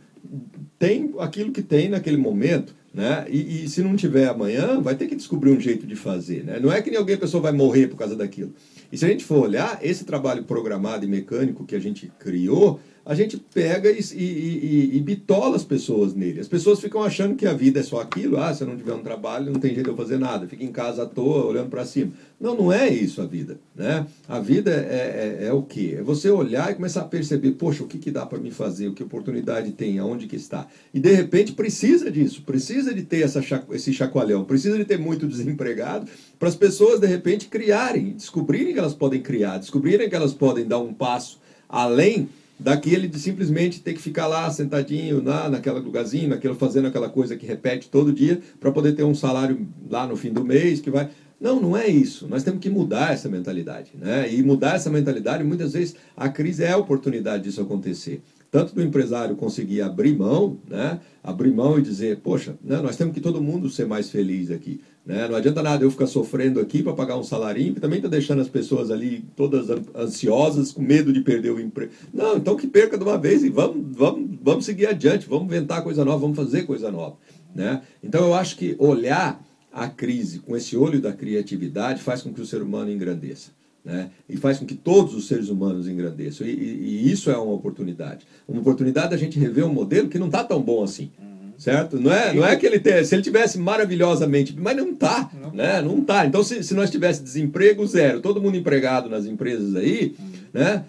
tem 0.78 1.12
aquilo 1.18 1.52
que 1.52 1.60
tem 1.60 1.90
naquele 1.90 2.16
momento. 2.16 2.74
Né? 2.94 3.26
E, 3.28 3.64
e, 3.64 3.68
se 3.68 3.82
não 3.82 3.94
tiver 3.94 4.26
amanhã, 4.28 4.80
vai 4.80 4.94
ter 4.94 5.06
que 5.06 5.14
descobrir 5.14 5.50
um 5.50 5.60
jeito 5.60 5.86
de 5.86 5.94
fazer. 5.94 6.44
Né? 6.44 6.58
Não 6.58 6.72
é 6.72 6.80
que 6.80 6.96
alguém 6.96 7.18
pessoa 7.18 7.42
vai 7.42 7.52
morrer 7.52 7.88
por 7.88 7.98
causa 7.98 8.16
daquilo. 8.16 8.54
E 8.90 8.96
se 8.96 9.04
a 9.04 9.08
gente 9.08 9.22
for 9.22 9.38
olhar, 9.38 9.80
esse 9.82 10.02
trabalho 10.02 10.44
programado 10.44 11.04
e 11.04 11.08
mecânico 11.08 11.66
que 11.66 11.76
a 11.76 11.78
gente 11.78 12.10
criou, 12.18 12.80
a 13.08 13.14
gente 13.14 13.38
pega 13.38 13.90
e, 13.90 14.00
e, 14.00 14.22
e, 14.22 14.96
e, 14.98 15.00
bitola 15.00 15.56
as 15.56 15.64
pessoas 15.64 16.12
nele. 16.12 16.40
As 16.40 16.46
pessoas 16.46 16.78
ficam 16.78 17.02
achando 17.02 17.36
que 17.36 17.46
a 17.46 17.54
vida 17.54 17.80
é 17.80 17.82
só 17.82 18.02
aquilo, 18.02 18.36
ah, 18.36 18.52
se 18.52 18.62
eu 18.62 18.68
não 18.68 18.76
tiver 18.76 18.92
um 18.92 19.02
trabalho, 19.02 19.50
não 19.50 19.58
tem 19.58 19.72
jeito 19.72 19.86
de 19.86 19.90
eu 19.92 19.96
fazer 19.96 20.18
nada, 20.18 20.46
fica 20.46 20.62
em 20.62 20.70
casa 20.70 21.04
à 21.04 21.06
toa, 21.06 21.46
olhando 21.46 21.70
para 21.70 21.86
cima. 21.86 22.12
Não, 22.38 22.54
não 22.54 22.70
é 22.70 22.86
isso 22.90 23.22
a 23.22 23.24
vida. 23.24 23.58
Né? 23.74 24.06
A 24.28 24.38
vida 24.40 24.70
é, 24.70 25.38
é, 25.40 25.46
é, 25.46 25.52
o 25.54 25.62
quê? 25.62 25.96
É 25.98 26.02
você 26.02 26.28
olhar 26.28 26.70
e 26.70 26.74
começar 26.74 27.00
a 27.00 27.04
perceber, 27.04 27.52
poxa, 27.52 27.82
o 27.82 27.86
que, 27.86 27.96
que 27.96 28.10
dá 28.10 28.26
para 28.26 28.38
me 28.38 28.50
fazer, 28.50 28.88
o 28.88 28.92
que 28.92 29.02
oportunidade 29.02 29.72
tem, 29.72 29.98
aonde 29.98 30.26
que 30.26 30.36
está. 30.36 30.66
E 30.92 31.00
de 31.00 31.10
repente 31.10 31.52
precisa 31.52 32.10
disso, 32.10 32.42
precisa 32.42 32.92
de 32.92 33.04
ter 33.04 33.22
essa, 33.22 33.40
esse 33.72 33.90
chacoalhão, 33.90 34.44
precisa 34.44 34.76
de 34.76 34.84
ter 34.84 34.98
muito 34.98 35.24
desempregado, 35.26 36.06
para 36.38 36.50
as 36.50 36.54
pessoas 36.54 37.00
de 37.00 37.06
repente 37.06 37.48
criarem, 37.48 38.12
descobrirem 38.12 38.74
que 38.74 38.78
elas 38.78 38.92
podem 38.92 39.22
criar, 39.22 39.56
descobrirem 39.56 40.10
que 40.10 40.14
elas 40.14 40.34
podem 40.34 40.66
dar 40.66 40.78
um 40.78 40.92
passo 40.92 41.40
além 41.66 42.28
daquele 42.58 43.06
de 43.06 43.18
simplesmente 43.18 43.80
ter 43.80 43.94
que 43.94 44.00
ficar 44.00 44.26
lá 44.26 44.50
sentadinho 44.50 45.22
lá 45.22 45.48
naquele 45.48 45.78
lugarzinho, 45.78 46.28
naquele, 46.28 46.54
fazendo 46.54 46.88
aquela 46.88 47.08
coisa 47.08 47.36
que 47.36 47.46
repete 47.46 47.88
todo 47.88 48.12
dia 48.12 48.40
para 48.58 48.72
poder 48.72 48.94
ter 48.94 49.04
um 49.04 49.14
salário 49.14 49.66
lá 49.88 50.06
no 50.06 50.16
fim 50.16 50.32
do 50.32 50.44
mês 50.44 50.80
que 50.80 50.90
vai. 50.90 51.08
Não, 51.40 51.60
não 51.60 51.76
é 51.76 51.86
isso. 51.86 52.26
Nós 52.26 52.42
temos 52.42 52.60
que 52.60 52.68
mudar 52.68 53.12
essa 53.12 53.28
mentalidade. 53.28 53.92
Né? 53.94 54.32
E 54.34 54.42
mudar 54.42 54.74
essa 54.74 54.90
mentalidade, 54.90 55.44
muitas 55.44 55.72
vezes, 55.72 55.94
a 56.16 56.28
crise 56.28 56.64
é 56.64 56.72
a 56.72 56.76
oportunidade 56.76 57.44
disso 57.44 57.60
acontecer 57.60 58.20
tanto 58.50 58.74
do 58.74 58.82
empresário 58.82 59.36
conseguir 59.36 59.82
abrir 59.82 60.16
mão, 60.16 60.58
né? 60.68 61.00
abrir 61.22 61.52
mão 61.52 61.78
e 61.78 61.82
dizer, 61.82 62.18
poxa, 62.18 62.56
né, 62.64 62.80
nós 62.80 62.96
temos 62.96 63.12
que 63.12 63.20
todo 63.20 63.42
mundo 63.42 63.68
ser 63.68 63.86
mais 63.86 64.08
feliz 64.08 64.50
aqui. 64.50 64.80
Né? 65.04 65.28
Não 65.28 65.36
adianta 65.36 65.62
nada 65.62 65.84
eu 65.84 65.90
ficar 65.90 66.06
sofrendo 66.06 66.58
aqui 66.58 66.82
para 66.82 66.94
pagar 66.94 67.16
um 67.18 67.22
salarinho, 67.22 67.74
que 67.74 67.80
também 67.80 67.98
está 67.98 68.08
deixando 68.08 68.40
as 68.40 68.48
pessoas 68.48 68.90
ali 68.90 69.24
todas 69.36 69.68
ansiosas, 69.94 70.72
com 70.72 70.80
medo 70.80 71.12
de 71.12 71.20
perder 71.20 71.50
o 71.50 71.60
emprego. 71.60 71.92
Não, 72.12 72.36
então 72.36 72.56
que 72.56 72.66
perca 72.66 72.96
de 72.96 73.04
uma 73.04 73.18
vez 73.18 73.42
e 73.44 73.50
vamos, 73.50 73.96
vamos, 73.96 74.38
vamos 74.42 74.64
seguir 74.64 74.86
adiante, 74.86 75.28
vamos 75.28 75.46
inventar 75.46 75.82
coisa 75.82 76.04
nova, 76.04 76.18
vamos 76.18 76.36
fazer 76.36 76.62
coisa 76.62 76.90
nova. 76.90 77.16
Né? 77.54 77.82
Então 78.02 78.24
eu 78.24 78.34
acho 78.34 78.56
que 78.56 78.76
olhar 78.78 79.42
a 79.70 79.88
crise 79.88 80.38
com 80.38 80.56
esse 80.56 80.76
olho 80.76 81.00
da 81.00 81.12
criatividade 81.12 82.02
faz 82.02 82.22
com 82.22 82.32
que 82.32 82.40
o 82.40 82.46
ser 82.46 82.62
humano 82.62 82.90
engrandeça. 82.90 83.57
Né? 83.88 84.10
E 84.28 84.36
faz 84.36 84.58
com 84.58 84.66
que 84.66 84.74
todos 84.74 85.14
os 85.14 85.26
seres 85.26 85.48
humanos 85.48 85.88
engrandeçam. 85.88 86.46
E, 86.46 86.50
e, 86.50 87.06
e 87.06 87.10
isso 87.10 87.30
é 87.30 87.36
uma 87.38 87.54
oportunidade. 87.54 88.26
Uma 88.46 88.60
oportunidade 88.60 89.10
da 89.10 89.16
gente 89.16 89.38
rever 89.38 89.64
um 89.64 89.72
modelo 89.72 90.08
que 90.08 90.18
não 90.18 90.26
está 90.26 90.44
tão 90.44 90.60
bom 90.60 90.84
assim. 90.84 91.10
Uhum. 91.18 91.52
Certo? 91.56 91.98
Não 91.98 92.12
é, 92.12 92.34
não 92.34 92.46
é 92.46 92.54
que 92.54 92.66
ele 92.66 92.78
tenha, 92.78 93.02
se 93.02 93.14
ele 93.14 93.22
tivesse 93.22 93.58
maravilhosamente, 93.58 94.54
mas 94.56 94.76
não 94.76 94.90
está, 94.90 95.30
não. 95.40 95.52
né? 95.54 95.80
Não 95.80 96.02
tá. 96.02 96.26
Então 96.26 96.44
se, 96.44 96.62
se 96.62 96.74
nós 96.74 96.90
tivesse 96.90 97.22
desemprego 97.22 97.86
zero, 97.86 98.20
todo 98.20 98.42
mundo 98.42 98.58
empregado 98.58 99.08
nas 99.08 99.24
empresas 99.24 99.74
aí, 99.74 100.14
uhum. 100.18 100.26
né? 100.52 100.84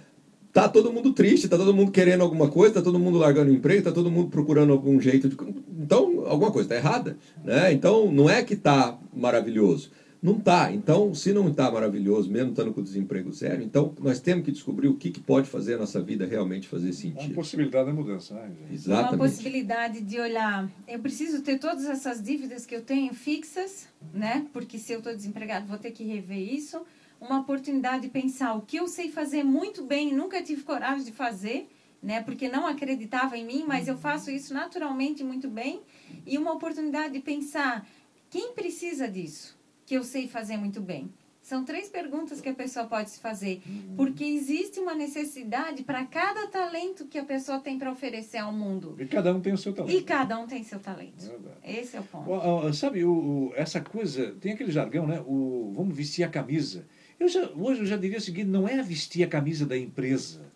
Tá 0.51 0.67
todo 0.67 0.91
mundo 0.91 1.13
triste, 1.13 1.47
tá 1.47 1.57
todo 1.57 1.73
mundo 1.73 1.91
querendo 1.91 2.21
alguma 2.21 2.49
coisa, 2.49 2.73
tá 2.73 2.81
todo 2.81 2.99
mundo 2.99 3.17
largando 3.17 3.49
o 3.49 3.53
emprego, 3.53 3.83
tá 3.83 3.91
todo 3.91 4.11
mundo 4.11 4.29
procurando 4.29 4.73
algum 4.73 4.99
jeito 4.99 5.29
de 5.29 5.37
então 5.79 6.25
alguma 6.25 6.51
coisa 6.51 6.65
está 6.65 6.75
errada, 6.75 7.15
né? 7.45 7.71
Então 7.71 8.11
não 8.11 8.29
é 8.29 8.43
que 8.43 8.55
tá 8.55 8.97
maravilhoso, 9.15 9.89
não 10.21 10.37
está. 10.37 10.71
Então, 10.71 11.13
se 11.13 11.31
não 11.31 11.49
está 11.49 11.71
maravilhoso, 11.71 12.29
mesmo 12.29 12.49
estando 12.49 12.73
com 12.73 12.81
o 12.81 12.83
desemprego 12.83 13.31
zero, 13.31 13.63
então 13.63 13.93
nós 13.99 14.19
temos 14.19 14.43
que 14.43 14.51
descobrir 14.51 14.87
o 14.87 14.95
que, 14.95 15.11
que 15.11 15.19
pode 15.19 15.49
fazer 15.49 15.75
a 15.75 15.77
nossa 15.77 16.01
vida 16.01 16.25
realmente 16.25 16.67
fazer 16.67 16.91
sentido. 16.91 17.27
Uma 17.27 17.35
possibilidade 17.35 17.89
de 17.89 17.95
mudança, 17.95 18.33
né? 18.33 18.51
Exatamente. 18.71 19.13
Uma 19.13 19.17
possibilidade 19.17 20.01
de 20.01 20.19
olhar, 20.19 20.69
eu 20.87 20.99
preciso 20.99 21.41
ter 21.41 21.57
todas 21.57 21.85
essas 21.85 22.21
dívidas 22.21 22.65
que 22.65 22.75
eu 22.75 22.81
tenho 22.81 23.13
fixas, 23.13 23.87
né? 24.13 24.45
Porque 24.51 24.77
se 24.77 24.91
eu 24.91 24.97
estou 24.99 25.15
desempregado, 25.15 25.67
vou 25.67 25.77
ter 25.77 25.91
que 25.91 26.03
rever 26.03 26.53
isso. 26.53 26.81
Uma 27.21 27.39
oportunidade 27.39 28.03
de 28.03 28.09
pensar 28.09 28.53
o 28.55 28.61
que 28.61 28.77
eu 28.77 28.87
sei 28.87 29.09
fazer 29.09 29.43
muito 29.43 29.83
bem 29.83 30.09
e 30.09 30.13
nunca 30.13 30.41
tive 30.41 30.63
coragem 30.63 31.05
de 31.05 31.11
fazer 31.11 31.67
né? 32.01 32.21
Porque 32.23 32.47
não 32.47 32.65
acreditava 32.65 33.37
em 33.37 33.45
mim, 33.45 33.65
mas 33.67 33.89
eu 33.89 33.97
faço 33.97 34.31
isso 34.31 34.53
naturalmente 34.53 35.21
muito 35.21 35.49
bem 35.49 35.81
e 36.25 36.37
uma 36.37 36.53
oportunidade 36.53 37.13
de 37.13 37.19
pensar 37.19 37.85
quem 38.29 38.53
precisa 38.53 39.05
disso 39.05 39.58
que 39.89 39.95
eu 39.95 40.03
sei 40.03 40.27
fazer 40.27 40.55
muito 40.55 40.79
bem. 40.79 41.09
São 41.41 41.65
três 41.65 41.89
perguntas 41.89 42.39
que 42.39 42.47
a 42.47 42.53
pessoa 42.53 42.85
pode 42.85 43.09
se 43.09 43.19
fazer, 43.19 43.59
uhum. 43.65 43.95
porque 43.97 44.23
existe 44.23 44.79
uma 44.79 44.93
necessidade 44.93 45.81
para 45.81 46.05
cada 46.05 46.45
talento 46.45 47.07
que 47.07 47.17
a 47.17 47.23
pessoa 47.23 47.59
tem 47.59 47.79
para 47.79 47.91
oferecer 47.91 48.37
ao 48.37 48.53
mundo. 48.53 48.95
E 48.99 49.07
cada 49.07 49.33
um 49.33 49.41
tem 49.41 49.51
o 49.51 49.57
seu 49.57 49.73
talento. 49.73 49.97
E 49.97 50.03
cada 50.03 50.37
um 50.37 50.45
tem 50.45 50.63
seu 50.63 50.79
talento. 50.79 51.25
É 51.63 51.79
Esse 51.79 51.97
é 51.97 52.01
o 52.01 52.03
ponto. 52.03 52.71
sabe, 52.75 53.03
o, 53.03 53.11
o, 53.11 53.53
essa 53.55 53.81
coisa, 53.81 54.35
tem 54.39 54.51
aquele 54.51 54.71
jargão, 54.71 55.07
né? 55.07 55.23
O, 55.25 55.73
vamos 55.75 55.97
vestir 55.97 56.23
a 56.23 56.29
camisa. 56.29 56.85
Eu 57.19 57.27
já, 57.27 57.49
hoje 57.55 57.79
eu 57.79 57.87
já 57.87 57.97
diria 57.97 58.19
o 58.19 58.21
seguinte: 58.21 58.47
não 58.47 58.67
é 58.67 58.79
vestir 58.83 59.23
a 59.23 59.27
camisa 59.27 59.65
da 59.65 59.75
empresa, 59.75 60.51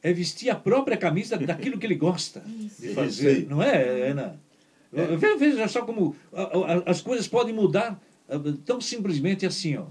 é 0.00 0.12
vestir 0.12 0.48
a 0.48 0.54
própria 0.54 0.96
camisa 0.96 1.36
daquilo 1.36 1.76
que 1.76 1.86
ele 1.86 1.96
gosta 1.96 2.40
Isso. 2.46 2.82
de 2.82 2.94
fazer. 2.94 3.48
Não 3.48 3.60
é, 3.60 4.10
Ana? 4.10 4.40
É. 4.92 5.16
Veja 5.36 5.66
só 5.66 5.82
como 5.82 6.14
as 6.86 7.00
coisas 7.00 7.26
podem 7.26 7.52
mudar 7.52 8.00
tão 8.64 8.80
simplesmente 8.80 9.46
assim, 9.46 9.76
ó. 9.76 9.86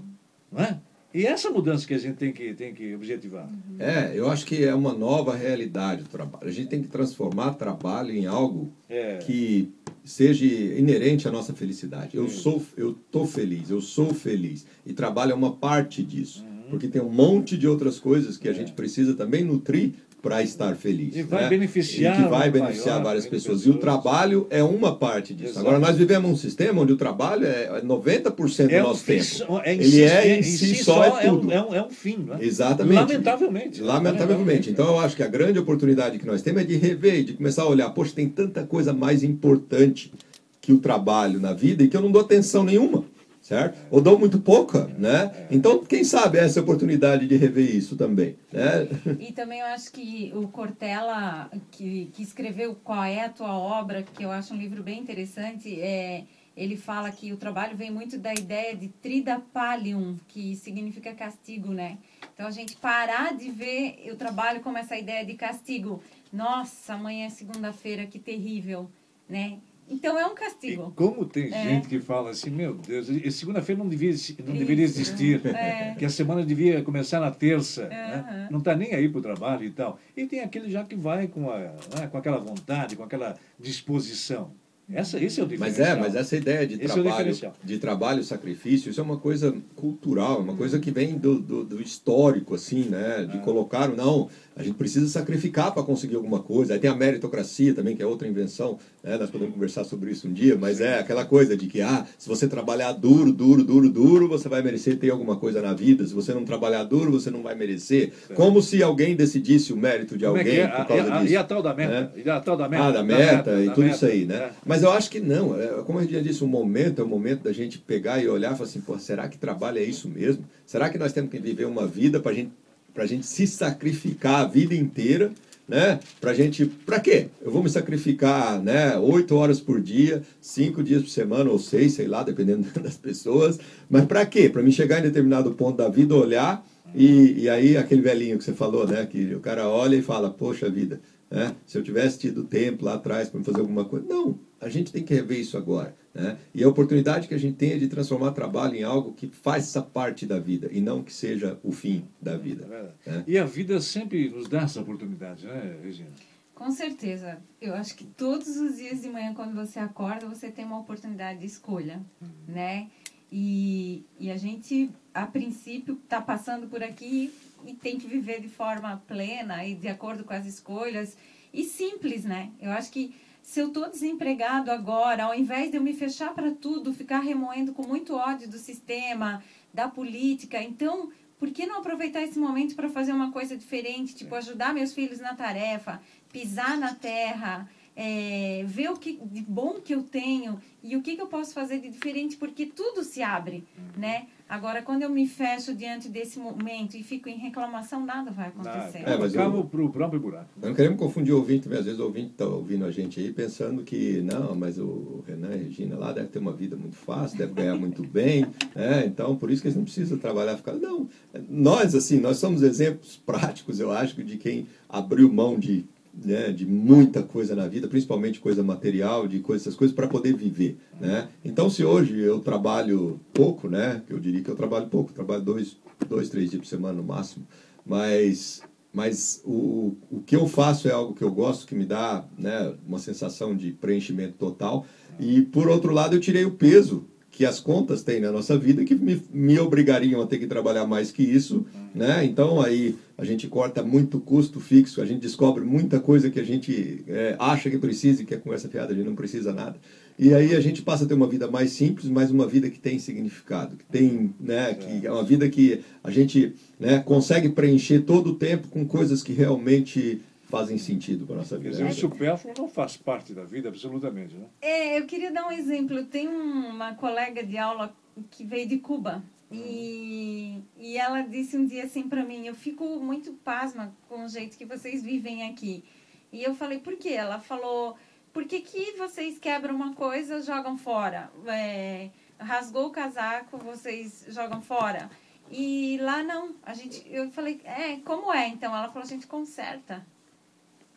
Não 0.50 0.60
é? 0.62 0.80
E 1.12 1.26
essa 1.26 1.50
mudança 1.50 1.86
que 1.86 1.94
a 1.94 1.98
gente 1.98 2.16
tem 2.16 2.32
que, 2.32 2.54
tem 2.54 2.72
que 2.72 2.94
objetivar. 2.94 3.48
É, 3.78 4.12
eu 4.14 4.30
acho 4.30 4.46
que 4.46 4.64
é 4.64 4.72
uma 4.72 4.92
nova 4.92 5.34
realidade 5.34 6.04
do 6.04 6.08
trabalho. 6.08 6.46
A 6.46 6.52
gente 6.52 6.68
tem 6.68 6.80
que 6.80 6.88
transformar 6.88 7.54
trabalho 7.54 8.12
em 8.12 8.26
algo 8.26 8.72
é. 8.88 9.16
que 9.16 9.72
seja 10.04 10.44
inerente 10.44 11.26
à 11.26 11.32
nossa 11.32 11.52
felicidade. 11.52 12.16
Eu 12.16 12.28
sou, 12.28 12.64
eu 12.76 12.96
tô 13.10 13.26
feliz, 13.26 13.70
eu 13.70 13.80
sou 13.80 14.14
feliz. 14.14 14.64
E 14.86 14.92
trabalho 14.92 15.32
é 15.32 15.34
uma 15.34 15.52
parte 15.52 16.00
disso. 16.02 16.44
Uhum. 16.44 16.70
Porque 16.70 16.86
tem 16.86 17.02
um 17.02 17.10
monte 17.10 17.58
de 17.58 17.66
outras 17.66 17.98
coisas 17.98 18.36
que 18.36 18.48
a 18.48 18.52
é. 18.52 18.54
gente 18.54 18.72
precisa 18.72 19.14
também 19.14 19.42
nutrir 19.42 19.94
para 20.22 20.42
estar 20.42 20.76
feliz. 20.76 21.16
E 21.16 21.22
vai 21.22 21.44
né? 21.44 21.48
beneficiar. 21.48 22.18
E 22.18 22.22
que 22.22 22.28
vai 22.28 22.50
beneficiar 22.50 22.96
maior, 22.96 23.04
várias 23.04 23.26
pessoas. 23.26 23.64
E 23.66 23.70
o 23.70 23.78
trabalho 23.78 24.46
é 24.50 24.62
uma 24.62 24.96
parte 24.96 25.34
disso. 25.34 25.50
Exato. 25.50 25.66
Agora, 25.66 25.78
nós 25.78 25.96
vivemos 25.96 26.30
um 26.30 26.36
sistema 26.36 26.82
onde 26.82 26.92
o 26.92 26.96
trabalho 26.96 27.46
é 27.46 27.80
90% 27.82 28.70
é 28.70 28.80
do 28.80 28.88
nosso 28.88 29.04
tempo. 29.04 29.60
É 29.64 29.74
Ele 29.74 30.02
é 30.02 30.38
em 30.38 30.42
si, 30.42 30.74
si 30.74 30.84
só, 30.84 31.04
é, 31.04 31.28
tudo. 31.28 31.50
É 31.50 31.62
um, 31.62 31.74
é 31.74 31.82
um 31.82 31.90
fim. 31.90 32.24
Não 32.26 32.36
é? 32.36 32.44
Exatamente. 32.44 32.96
Lamentavelmente. 32.96 33.80
Lamentavelmente. 33.80 34.70
Então, 34.70 34.86
eu 34.88 35.00
acho 35.00 35.16
que 35.16 35.22
a 35.22 35.28
grande 35.28 35.58
oportunidade 35.58 36.18
que 36.18 36.26
nós 36.26 36.42
temos 36.42 36.62
é 36.62 36.64
de 36.64 36.76
rever, 36.76 37.24
de 37.24 37.32
começar 37.34 37.62
a 37.62 37.68
olhar, 37.68 37.90
poxa, 37.90 38.12
tem 38.14 38.28
tanta 38.28 38.64
coisa 38.64 38.92
mais 38.92 39.22
importante 39.22 40.12
que 40.60 40.72
o 40.72 40.78
trabalho 40.78 41.40
na 41.40 41.52
vida 41.52 41.82
e 41.82 41.88
que 41.88 41.96
eu 41.96 42.02
não 42.02 42.10
dou 42.10 42.20
atenção 42.20 42.62
nenhuma 42.62 43.04
certo? 43.40 43.78
Ou 43.90 44.00
dão 44.00 44.18
muito 44.18 44.40
pouca, 44.40 44.84
né? 44.98 45.46
Então, 45.50 45.82
quem 45.84 46.04
sabe 46.04 46.38
essa 46.38 46.60
oportunidade 46.60 47.26
de 47.26 47.36
rever 47.36 47.74
isso 47.74 47.96
também, 47.96 48.36
né? 48.52 48.88
E 49.18 49.32
também 49.32 49.60
eu 49.60 49.66
acho 49.66 49.92
que 49.92 50.32
o 50.34 50.48
Cortella, 50.48 51.50
que, 51.70 52.10
que 52.12 52.22
escreveu 52.22 52.74
Qual 52.84 53.04
é 53.04 53.24
a 53.24 53.28
Tua 53.28 53.56
Obra, 53.56 54.02
que 54.02 54.22
eu 54.22 54.30
acho 54.30 54.54
um 54.54 54.56
livro 54.56 54.82
bem 54.82 55.00
interessante, 55.00 55.80
é, 55.80 56.24
ele 56.56 56.76
fala 56.76 57.10
que 57.10 57.32
o 57.32 57.36
trabalho 57.36 57.76
vem 57.76 57.90
muito 57.90 58.18
da 58.18 58.32
ideia 58.32 58.76
de 58.76 58.88
tridapalium, 58.88 60.16
que 60.28 60.54
significa 60.56 61.14
castigo, 61.14 61.72
né? 61.72 61.98
Então, 62.34 62.46
a 62.46 62.50
gente 62.50 62.76
parar 62.76 63.36
de 63.36 63.50
ver 63.50 64.10
o 64.12 64.16
trabalho 64.16 64.60
como 64.60 64.78
essa 64.78 64.96
ideia 64.96 65.24
de 65.24 65.34
castigo. 65.34 66.02
Nossa, 66.32 66.94
amanhã 66.94 67.26
é 67.26 67.30
segunda-feira, 67.30 68.06
que 68.06 68.18
terrível, 68.18 68.88
né? 69.28 69.58
Então 69.90 70.16
é 70.18 70.24
um 70.24 70.34
castigo. 70.34 70.92
E 70.92 70.96
como 70.96 71.24
tem 71.24 71.52
é. 71.52 71.62
gente 71.64 71.88
que 71.88 71.98
fala 71.98 72.30
assim, 72.30 72.48
meu 72.48 72.74
Deus, 72.74 73.08
segunda-feira 73.34 73.82
não, 73.82 73.88
devia, 73.88 74.14
não 74.46 74.54
deveria 74.54 74.84
existir, 74.84 75.44
é. 75.54 75.96
que 75.98 76.04
a 76.04 76.08
semana 76.08 76.44
devia 76.44 76.80
começar 76.82 77.18
na 77.18 77.30
terça, 77.30 77.88
né? 77.88 78.48
não 78.50 78.60
está 78.60 78.76
nem 78.76 78.94
aí 78.94 79.08
para 79.08 79.18
o 79.18 79.22
trabalho 79.22 79.64
e 79.64 79.70
tal. 79.70 79.98
E 80.16 80.26
tem 80.26 80.40
aquele 80.40 80.70
já 80.70 80.84
que 80.84 80.94
vai 80.94 81.26
com, 81.26 81.50
a, 81.50 81.58
né, 81.58 82.06
com 82.10 82.16
aquela 82.16 82.38
vontade, 82.38 82.94
com 82.94 83.02
aquela 83.02 83.36
disposição. 83.58 84.52
Essa, 84.92 85.22
esse 85.22 85.40
é 85.40 85.44
o 85.44 85.46
diferencial. 85.46 85.88
Mas 85.88 85.96
é, 85.96 86.00
mas 86.00 86.14
essa 86.16 86.36
ideia 86.36 86.66
de 86.66 86.74
esse 86.74 86.98
é 86.98 87.02
trabalho, 87.02 87.30
é 87.30 87.52
de 87.62 87.78
trabalho 87.78 88.24
sacrifício, 88.24 88.90
isso 88.90 89.00
é 89.00 89.04
uma 89.04 89.18
coisa 89.18 89.54
cultural, 89.76 90.40
uma 90.40 90.56
coisa 90.56 90.80
que 90.80 90.90
vem 90.90 91.16
do, 91.16 91.38
do, 91.38 91.64
do 91.64 91.80
histórico, 91.80 92.56
assim, 92.56 92.88
né? 92.88 93.24
De 93.24 93.38
ah. 93.38 93.40
colocar, 93.40 93.88
não, 93.88 94.28
a 94.60 94.62
gente 94.62 94.74
precisa 94.74 95.08
sacrificar 95.08 95.72
para 95.72 95.82
conseguir 95.82 96.16
alguma 96.16 96.40
coisa. 96.40 96.74
Aí 96.74 96.78
tem 96.78 96.90
a 96.90 96.94
meritocracia 96.94 97.72
também, 97.72 97.96
que 97.96 98.02
é 98.02 98.06
outra 98.06 98.28
invenção, 98.28 98.78
né? 99.02 99.16
Nós 99.16 99.30
podemos 99.30 99.54
conversar 99.54 99.84
sobre 99.84 100.10
isso 100.10 100.28
um 100.28 100.32
dia, 100.32 100.56
mas 100.56 100.80
é 100.82 100.98
aquela 100.98 101.24
coisa 101.24 101.56
de 101.56 101.66
que, 101.66 101.80
ah, 101.80 102.04
se 102.18 102.28
você 102.28 102.46
trabalhar 102.46 102.92
duro, 102.92 103.32
duro, 103.32 103.64
duro, 103.64 103.88
duro, 103.88 104.28
você 104.28 104.48
vai 104.50 104.62
merecer 104.62 104.98
ter 104.98 105.10
alguma 105.10 105.36
coisa 105.36 105.62
na 105.62 105.72
vida. 105.72 106.06
Se 106.06 106.12
você 106.12 106.34
não 106.34 106.44
trabalhar 106.44 106.84
duro, 106.84 107.10
você 107.10 107.30
não 107.30 107.42
vai 107.42 107.54
merecer. 107.54 108.12
Como 108.34 108.60
se 108.60 108.82
alguém 108.82 109.16
decidisse 109.16 109.72
o 109.72 109.76
mérito 109.76 110.18
de 110.18 110.26
Como 110.26 110.36
alguém 110.36 110.58
é, 110.58 110.60
é 110.60 110.68
por 110.68 110.86
causa 110.86 111.08
e 111.08 111.10
a, 111.10 111.18
disso. 111.20 111.32
E 111.32 111.36
a 111.38 111.44
tal 111.44 111.62
da 111.62 111.74
meta? 111.74 112.00
Né? 112.00 112.10
E 112.22 112.30
a 112.30 112.40
tal 112.40 112.56
da 112.56 112.68
meta? 112.68 112.84
Ah, 112.84 112.90
da 112.90 113.02
meta, 113.02 113.20
da 113.20 113.32
meta 113.32 113.62
e 113.62 113.68
tudo 113.70 113.84
meta, 113.84 113.94
isso 113.96 114.04
aí, 114.04 114.26
né? 114.26 114.34
É. 114.34 114.50
Mas 114.66 114.82
eu 114.82 114.92
acho 114.92 115.10
que 115.10 115.20
não. 115.20 115.58
É, 115.58 115.68
como 115.84 115.98
a 115.98 116.02
gente 116.02 116.12
já 116.12 116.20
disse, 116.20 116.44
o 116.44 116.46
momento 116.46 117.00
é 117.00 117.04
o 117.04 117.08
momento 117.08 117.44
da 117.44 117.52
gente 117.52 117.78
pegar 117.78 118.22
e 118.22 118.28
olhar 118.28 118.52
e 118.52 118.56
falar 118.56 118.68
assim, 118.68 118.80
pô, 118.82 118.98
será 118.98 119.26
que 119.26 119.38
trabalho 119.38 119.78
é 119.78 119.84
isso 119.84 120.06
mesmo? 120.06 120.44
Será 120.66 120.90
que 120.90 120.98
nós 120.98 121.12
temos 121.12 121.30
que 121.30 121.38
viver 121.38 121.64
uma 121.64 121.86
vida 121.86 122.20
para 122.20 122.32
gente, 122.34 122.52
a 122.96 123.06
gente 123.06 123.26
se 123.26 123.46
sacrificar 123.46 124.40
a 124.40 124.46
vida 124.46 124.74
inteira 124.74 125.32
né? 125.70 126.00
Pra 126.20 126.34
gente, 126.34 126.66
pra 126.66 126.98
quê? 126.98 127.28
Eu 127.40 127.52
vou 127.52 127.62
me 127.62 127.70
sacrificar, 127.70 128.60
né? 128.60 128.98
Oito 128.98 129.36
horas 129.36 129.60
por 129.60 129.80
dia, 129.80 130.20
cinco 130.40 130.82
dias 130.82 131.00
por 131.00 131.08
semana 131.08 131.48
ou 131.48 131.60
seis, 131.60 131.92
sei 131.92 132.08
lá, 132.08 132.24
dependendo 132.24 132.66
das 132.82 132.96
pessoas. 132.96 133.56
Mas 133.88 134.04
para 134.04 134.26
quê? 134.26 134.48
Para 134.48 134.64
mim 134.64 134.72
chegar 134.72 134.98
em 134.98 135.02
determinado 135.02 135.52
ponto 135.52 135.76
da 135.76 135.88
vida, 135.88 136.16
olhar 136.16 136.66
e, 136.94 137.42
e 137.42 137.48
aí 137.48 137.76
aquele 137.76 138.02
velhinho 138.02 138.38
que 138.38 138.44
você 138.44 138.52
falou, 138.52 138.86
né? 138.86 139.06
Que 139.06 139.34
o 139.34 139.40
cara 139.40 139.68
olha 139.68 139.96
e 139.96 140.02
fala, 140.02 140.30
poxa 140.30 140.70
vida, 140.70 141.00
né? 141.30 141.54
Se 141.66 141.78
eu 141.78 141.82
tivesse 141.82 142.18
tido 142.18 142.44
tempo 142.44 142.84
lá 142.84 142.94
atrás 142.94 143.28
para 143.28 143.42
fazer 143.42 143.60
alguma 143.60 143.84
coisa. 143.84 144.06
Não, 144.08 144.38
a 144.60 144.68
gente 144.68 144.92
tem 144.92 145.02
que 145.02 145.14
rever 145.14 145.38
isso 145.40 145.56
agora. 145.56 145.94
Né? 146.12 146.36
E 146.52 146.64
a 146.64 146.68
oportunidade 146.68 147.28
que 147.28 147.34
a 147.34 147.38
gente 147.38 147.56
tem 147.56 147.72
é 147.72 147.78
de 147.78 147.88
transformar 147.88 148.32
trabalho 148.32 148.74
em 148.74 148.82
algo 148.82 149.12
que 149.12 149.28
faça 149.28 149.80
parte 149.80 150.26
da 150.26 150.38
vida 150.38 150.68
e 150.72 150.80
não 150.80 151.02
que 151.02 151.12
seja 151.12 151.58
o 151.62 151.70
fim 151.70 152.04
da 152.20 152.36
vida. 152.36 152.92
É 153.04 153.10
né? 153.10 153.24
E 153.26 153.38
a 153.38 153.44
vida 153.44 153.80
sempre 153.80 154.28
nos 154.28 154.48
dá 154.48 154.62
essa 154.62 154.80
oportunidade, 154.80 155.46
né, 155.46 155.76
Regina? 155.82 156.10
Com 156.54 156.70
certeza. 156.72 157.38
Eu 157.60 157.74
acho 157.74 157.94
que 157.94 158.04
todos 158.04 158.56
os 158.56 158.76
dias 158.76 159.00
de 159.00 159.08
manhã, 159.08 159.32
quando 159.32 159.54
você 159.54 159.78
acorda, 159.78 160.26
você 160.26 160.50
tem 160.50 160.64
uma 160.64 160.80
oportunidade 160.80 161.40
de 161.40 161.46
escolha, 161.46 162.02
uhum. 162.20 162.28
né? 162.46 162.88
E, 163.32 164.04
e 164.18 164.30
a 164.30 164.36
gente, 164.36 164.90
a 165.12 165.26
princípio, 165.26 165.98
está 166.02 166.20
passando 166.20 166.68
por 166.68 166.82
aqui 166.82 167.32
e 167.66 167.74
tem 167.74 167.98
que 167.98 168.06
viver 168.06 168.40
de 168.40 168.48
forma 168.48 169.02
plena 169.06 169.64
e 169.66 169.74
de 169.74 169.88
acordo 169.88 170.24
com 170.24 170.32
as 170.32 170.46
escolhas 170.46 171.16
e 171.52 171.64
simples, 171.64 172.24
né? 172.24 172.50
Eu 172.60 172.70
acho 172.70 172.90
que 172.90 173.14
se 173.42 173.60
eu 173.60 173.68
estou 173.68 173.90
desempregado 173.90 174.70
agora, 174.70 175.24
ao 175.24 175.34
invés 175.34 175.70
de 175.70 175.76
eu 175.76 175.82
me 175.82 175.92
fechar 175.92 176.32
para 176.34 176.52
tudo, 176.52 176.94
ficar 176.94 177.20
remoendo 177.20 177.72
com 177.72 177.86
muito 177.86 178.14
ódio 178.14 178.48
do 178.48 178.58
sistema, 178.58 179.42
da 179.72 179.88
política, 179.88 180.62
então 180.62 181.10
por 181.38 181.50
que 181.50 181.66
não 181.66 181.78
aproveitar 181.78 182.22
esse 182.22 182.38
momento 182.38 182.76
para 182.76 182.88
fazer 182.88 183.12
uma 183.12 183.32
coisa 183.32 183.56
diferente, 183.56 184.14
tipo 184.14 184.34
ajudar 184.34 184.74
meus 184.74 184.92
filhos 184.92 185.18
na 185.18 185.34
tarefa, 185.34 186.00
pisar 186.30 186.78
na 186.78 186.94
terra, 186.94 187.68
é, 187.96 188.62
ver 188.66 188.90
o 188.90 188.96
que 188.96 189.18
de 189.22 189.40
bom 189.42 189.80
que 189.80 189.94
eu 189.94 190.02
tenho 190.02 190.60
e 190.82 190.96
o 190.96 191.02
que, 191.02 191.16
que 191.16 191.22
eu 191.22 191.26
posso 191.26 191.52
fazer 191.54 191.80
de 191.80 191.88
diferente, 191.88 192.36
porque 192.36 192.66
tudo 192.66 193.02
se 193.02 193.22
abre, 193.22 193.64
né? 193.96 194.26
Agora, 194.50 194.82
quando 194.82 195.02
eu 195.02 195.08
me 195.08 195.28
fecho 195.28 195.72
diante 195.72 196.08
desse 196.08 196.40
momento 196.40 196.96
e 196.96 197.04
fico 197.04 197.28
em 197.28 197.38
reclamação, 197.38 198.04
nada 198.04 198.32
vai 198.32 198.48
acontecer. 198.48 199.04
É, 199.06 199.16
mas 199.16 199.32
eu, 199.32 199.64
para 199.64 199.80
o 199.80 199.88
próprio 199.90 200.18
buraco. 200.18 200.48
Não 200.60 200.74
queremos 200.74 200.98
confundir 200.98 201.32
o 201.32 201.36
ouvinte, 201.36 201.72
às 201.72 201.84
vezes 201.84 202.00
o 202.00 202.02
ouvinte 202.02 202.32
está 202.32 202.46
ouvindo 202.46 202.84
a 202.84 202.90
gente 202.90 203.20
aí 203.20 203.32
pensando 203.32 203.84
que, 203.84 204.20
não, 204.22 204.56
mas 204.56 204.76
o 204.76 205.22
Renan 205.24 205.50
e 205.50 205.54
a 205.54 205.56
Regina 205.56 205.96
lá 205.96 206.12
deve 206.12 206.30
ter 206.30 206.40
uma 206.40 206.52
vida 206.52 206.74
muito 206.74 206.96
fácil, 206.96 207.38
deve 207.38 207.52
ganhar 207.52 207.76
muito 207.76 208.02
bem, 208.02 208.44
é, 208.74 209.06
então 209.06 209.36
por 209.36 209.52
isso 209.52 209.62
que 209.62 209.68
eles 209.68 209.76
não 209.76 209.84
precisam 209.84 210.18
trabalhar. 210.18 210.56
Ficar... 210.56 210.72
Não, 210.72 211.08
nós, 211.48 211.94
assim, 211.94 212.18
nós 212.18 212.38
somos 212.38 212.64
exemplos 212.64 213.16
práticos, 213.24 213.78
eu 213.78 213.92
acho, 213.92 214.20
de 214.24 214.36
quem 214.36 214.66
abriu 214.88 215.32
mão 215.32 215.60
de 215.60 215.84
né, 216.12 216.50
de 216.52 216.66
muita 216.66 217.22
coisa 217.22 217.54
na 217.54 217.66
vida, 217.66 217.88
principalmente 217.88 218.40
coisa 218.40 218.62
material, 218.62 219.28
de 219.28 219.40
coisas, 219.40 219.66
essas 219.66 219.76
coisas, 219.76 219.94
para 219.94 220.08
poder 220.08 220.34
viver. 220.34 220.78
Né? 221.00 221.28
Então, 221.44 221.70
se 221.70 221.84
hoje 221.84 222.18
eu 222.18 222.40
trabalho 222.40 223.20
pouco, 223.32 223.68
né, 223.68 224.02
eu 224.08 224.18
diria 224.18 224.42
que 224.42 224.50
eu 224.50 224.56
trabalho 224.56 224.88
pouco, 224.88 225.12
trabalho 225.12 225.42
dois, 225.42 225.76
dois 226.08 226.28
três 226.28 226.50
dias 226.50 226.62
por 226.62 226.68
semana 226.68 226.94
no 226.94 227.04
máximo, 227.04 227.46
mas, 227.84 228.62
mas 228.92 229.40
o, 229.44 229.96
o 230.10 230.20
que 230.20 230.36
eu 230.36 230.46
faço 230.46 230.88
é 230.88 230.92
algo 230.92 231.14
que 231.14 231.24
eu 231.24 231.30
gosto, 231.30 231.66
que 231.66 231.74
me 231.74 231.86
dá 231.86 232.24
né, 232.36 232.74
uma 232.86 232.98
sensação 232.98 233.56
de 233.56 233.72
preenchimento 233.72 234.34
total. 234.34 234.84
E, 235.18 235.42
por 235.42 235.68
outro 235.68 235.92
lado, 235.92 236.16
eu 236.16 236.20
tirei 236.20 236.44
o 236.44 236.52
peso 236.52 237.06
que 237.30 237.46
as 237.46 237.60
contas 237.60 238.02
têm 238.02 238.20
na 238.20 238.32
nossa 238.32 238.58
vida 238.58 238.84
que 238.84 238.94
me, 238.94 239.22
me 239.32 239.58
obrigariam 239.58 240.20
a 240.20 240.26
ter 240.26 240.38
que 240.38 240.46
trabalhar 240.46 240.86
mais 240.86 241.12
que 241.12 241.22
isso, 241.22 241.64
né? 241.94 242.24
Então 242.24 242.60
aí 242.60 242.96
a 243.16 243.24
gente 243.24 243.46
corta 243.46 243.82
muito 243.82 244.18
custo 244.18 244.58
fixo, 244.58 245.00
a 245.00 245.06
gente 245.06 245.20
descobre 245.20 245.64
muita 245.64 246.00
coisa 246.00 246.28
que 246.28 246.40
a 246.40 246.44
gente 246.44 247.04
é, 247.06 247.36
acha 247.38 247.70
que 247.70 247.78
precisa 247.78 248.22
e 248.22 248.24
que 248.26 248.34
é 248.34 248.36
conversa 248.36 248.68
fiada, 248.68 248.92
a 248.92 248.96
gente 248.96 249.06
não 249.06 249.14
precisa 249.14 249.52
nada. 249.52 249.76
E 250.18 250.34
aí 250.34 250.54
a 250.54 250.60
gente 250.60 250.82
passa 250.82 251.04
a 251.04 251.06
ter 251.06 251.14
uma 251.14 251.26
vida 251.26 251.50
mais 251.50 251.70
simples, 251.70 252.10
mas 252.10 252.30
uma 252.30 252.46
vida 252.46 252.68
que 252.68 252.78
tem 252.78 252.98
significado, 252.98 253.76
que 253.76 253.84
tem, 253.86 254.34
né, 254.38 254.74
que 254.74 255.06
é 255.06 255.10
uma 255.10 255.24
vida 255.24 255.48
que 255.48 255.80
a 256.04 256.10
gente, 256.10 256.52
né, 256.78 256.98
consegue 256.98 257.48
preencher 257.48 258.00
todo 258.00 258.32
o 258.32 258.34
tempo 258.34 258.68
com 258.68 258.84
coisas 258.84 259.22
que 259.22 259.32
realmente 259.32 260.20
fazem 260.50 260.76
sentido 260.76 261.24
para 261.24 261.36
a 261.36 261.38
nossa 261.38 261.56
Quer 261.56 261.70
vida. 261.70 261.84
dizer, 261.84 261.84
o 261.84 261.94
supérfluo 261.94 262.54
não 262.58 262.68
faz 262.68 262.96
parte 262.96 263.32
da 263.32 263.44
vida, 263.44 263.68
absolutamente, 263.68 264.34
né? 264.34 264.46
É, 264.60 264.98
eu 264.98 265.06
queria 265.06 265.30
dar 265.30 265.46
um 265.46 265.52
exemplo. 265.52 266.04
Tem 266.04 266.28
uma 266.28 266.94
colega 266.94 267.42
de 267.44 267.56
aula 267.56 267.94
que 268.30 268.44
veio 268.44 268.68
de 268.68 268.78
Cuba. 268.78 269.22
E, 269.52 270.62
e 270.78 270.96
ela 270.96 271.22
disse 271.22 271.56
um 271.56 271.64
dia 271.66 271.84
assim 271.84 272.08
para 272.08 272.24
mim: 272.24 272.46
Eu 272.46 272.54
fico 272.54 272.84
muito 273.00 273.32
pasma 273.32 273.92
com 274.08 274.24
o 274.24 274.28
jeito 274.28 274.56
que 274.56 274.64
vocês 274.64 275.02
vivem 275.02 275.48
aqui. 275.48 275.84
E 276.32 276.42
eu 276.42 276.54
falei: 276.54 276.78
Por 276.78 276.96
quê? 276.96 277.10
Ela 277.10 277.40
falou: 277.40 277.96
Por 278.32 278.44
que, 278.44 278.60
que 278.60 278.92
vocês 278.92 279.38
quebram 279.38 279.74
uma 279.74 279.94
coisa 279.94 280.40
jogam 280.42 280.78
fora? 280.78 281.32
É, 281.46 282.10
rasgou 282.38 282.86
o 282.86 282.90
casaco, 282.90 283.58
vocês 283.58 284.26
jogam 284.28 284.62
fora. 284.62 285.10
E 285.50 285.98
lá 286.00 286.22
não. 286.22 286.54
A 286.62 286.72
gente, 286.74 287.02
eu 287.10 287.28
falei: 287.32 287.60
É, 287.64 287.96
como 288.04 288.32
é? 288.32 288.46
Então 288.46 288.74
ela 288.74 288.88
falou: 288.88 289.02
A 289.02 289.08
gente 289.10 289.26
conserta. 289.26 290.06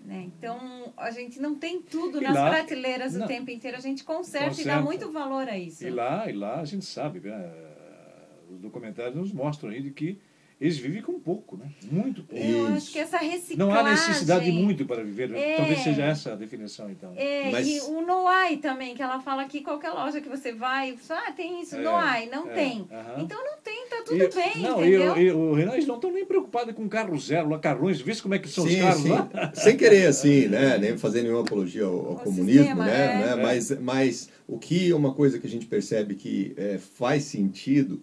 Né? 0.05 0.29
Então, 0.37 0.93
a 0.97 1.11
gente 1.11 1.39
não 1.39 1.55
tem 1.55 1.81
tudo 1.81 2.19
E 2.19 2.23
nas 2.25 2.35
lá- 2.35 2.49
prateleiras 2.49 3.13
não. 3.13 3.23
o 3.23 3.27
tempo 3.27 3.49
inteiro, 3.49 3.77
a 3.77 3.79
gente 3.79 4.03
conserta, 4.03 4.47
e 4.47 4.49
Conserta. 4.49 4.77
dá 4.79 4.81
muito 4.81 5.11
valor 5.11 5.47
a 5.47 5.57
isso. 5.57 5.85
E 5.85 5.89
lá, 5.89 6.29
e 6.29 6.33
lá 6.33 6.59
a 6.59 6.65
gente 6.65 6.83
sabe, 6.85 7.21
né? 7.21 7.53
os 8.49 8.59
documentários 8.59 9.15
nos 9.15 9.31
mostram 9.31 9.69
aí 9.71 9.81
de 9.81 9.91
que 9.91 10.19
eles 10.63 10.77
vivem 10.77 11.01
com 11.01 11.19
pouco, 11.19 11.57
né? 11.57 11.65
Muito 11.91 12.23
pouco. 12.23 12.41
Eu 12.43 12.67
Isso. 12.67 12.73
acho 12.77 12.91
que 12.93 12.99
essa 12.99 13.17
reciclagem... 13.17 13.57
Não 13.57 13.73
há 13.75 13.83
necessidade 13.83 14.45
de 14.45 14.51
muito 14.53 14.85
para 14.85 15.03
viver. 15.03 15.27
né? 15.29 15.51
É. 15.53 15.57
Talvez 15.57 15.79
seja 15.79 16.03
essa 16.03 16.31
a 16.31 16.35
definição, 16.35 16.89
então. 16.89 17.11
É, 17.17 17.51
Mas- 17.51 17.67
e 17.67 17.81
o 17.81 18.01
Noai 18.01 18.55
também, 18.57 18.95
que 18.95 19.01
ela 19.03 19.19
fala 19.19 19.43
que 19.45 19.59
qualquer 19.59 19.89
loja 19.91 20.21
que 20.21 20.29
você 20.29 20.53
vai, 20.53 20.95
ah, 21.09 21.31
tem 21.33 21.61
isso, 21.61 21.75
É, 21.75 21.81
Noai, 21.81 22.27
não 22.27 22.49
é, 22.49 22.53
tem. 22.53 22.87
aham. 22.89 23.21
Então 23.23 23.43
não 23.43 23.57
tem, 23.61 23.87
tá 23.89 24.03
tudo 24.05 24.23
E- 24.23 24.29
bem, 24.29 24.61
não, 24.63 24.83
e, 24.83 24.87
entendeu? 24.95 25.13
o- 25.13 25.17
e 25.19 25.31
o 25.31 25.53
Renan, 25.53 25.73
eles 25.73 25.85
não 25.87 25.95
estão 25.95 26.11
nem 26.13 26.25
preocupados 26.25 26.73
com 26.73 26.87
carro 26.87 27.19
zero, 27.19 27.49
lá, 27.49 27.59
carrões. 27.59 27.99
Vê 27.99 28.15
como 28.15 28.33
é 28.33 28.39
que 28.39 28.47
são 28.47 28.63
os 28.63 28.71
Sim, 28.71 28.79
carros 28.79 29.01
sim. 29.01 29.09
lá. 29.09 29.51
Sem 29.53 29.75
querer, 29.75 30.05
assim, 30.07 30.47
né? 30.47 30.77
Nem 30.77 30.97
fazer 30.97 31.23
nenhuma 31.23 31.41
apologia 31.41 31.83
ao, 31.83 32.11
ao 32.11 32.15
comunismo, 32.19 32.59
sistema, 32.63 32.85
né? 32.85 33.05
é. 33.21 33.25
né? 33.25 33.31
É. 33.33 33.35
Mas, 33.43 33.71
mas 33.81 34.29
o 34.47 34.57
que 34.57 34.91
é 34.91 34.95
uma 34.95 35.13
coisa 35.13 35.37
que 35.39 35.45
a 35.45 35.49
gente 35.49 35.65
percebe 35.65 36.15
que 36.15 36.53
é, 36.55 36.77
faz 36.77 37.23
sentido 37.23 38.01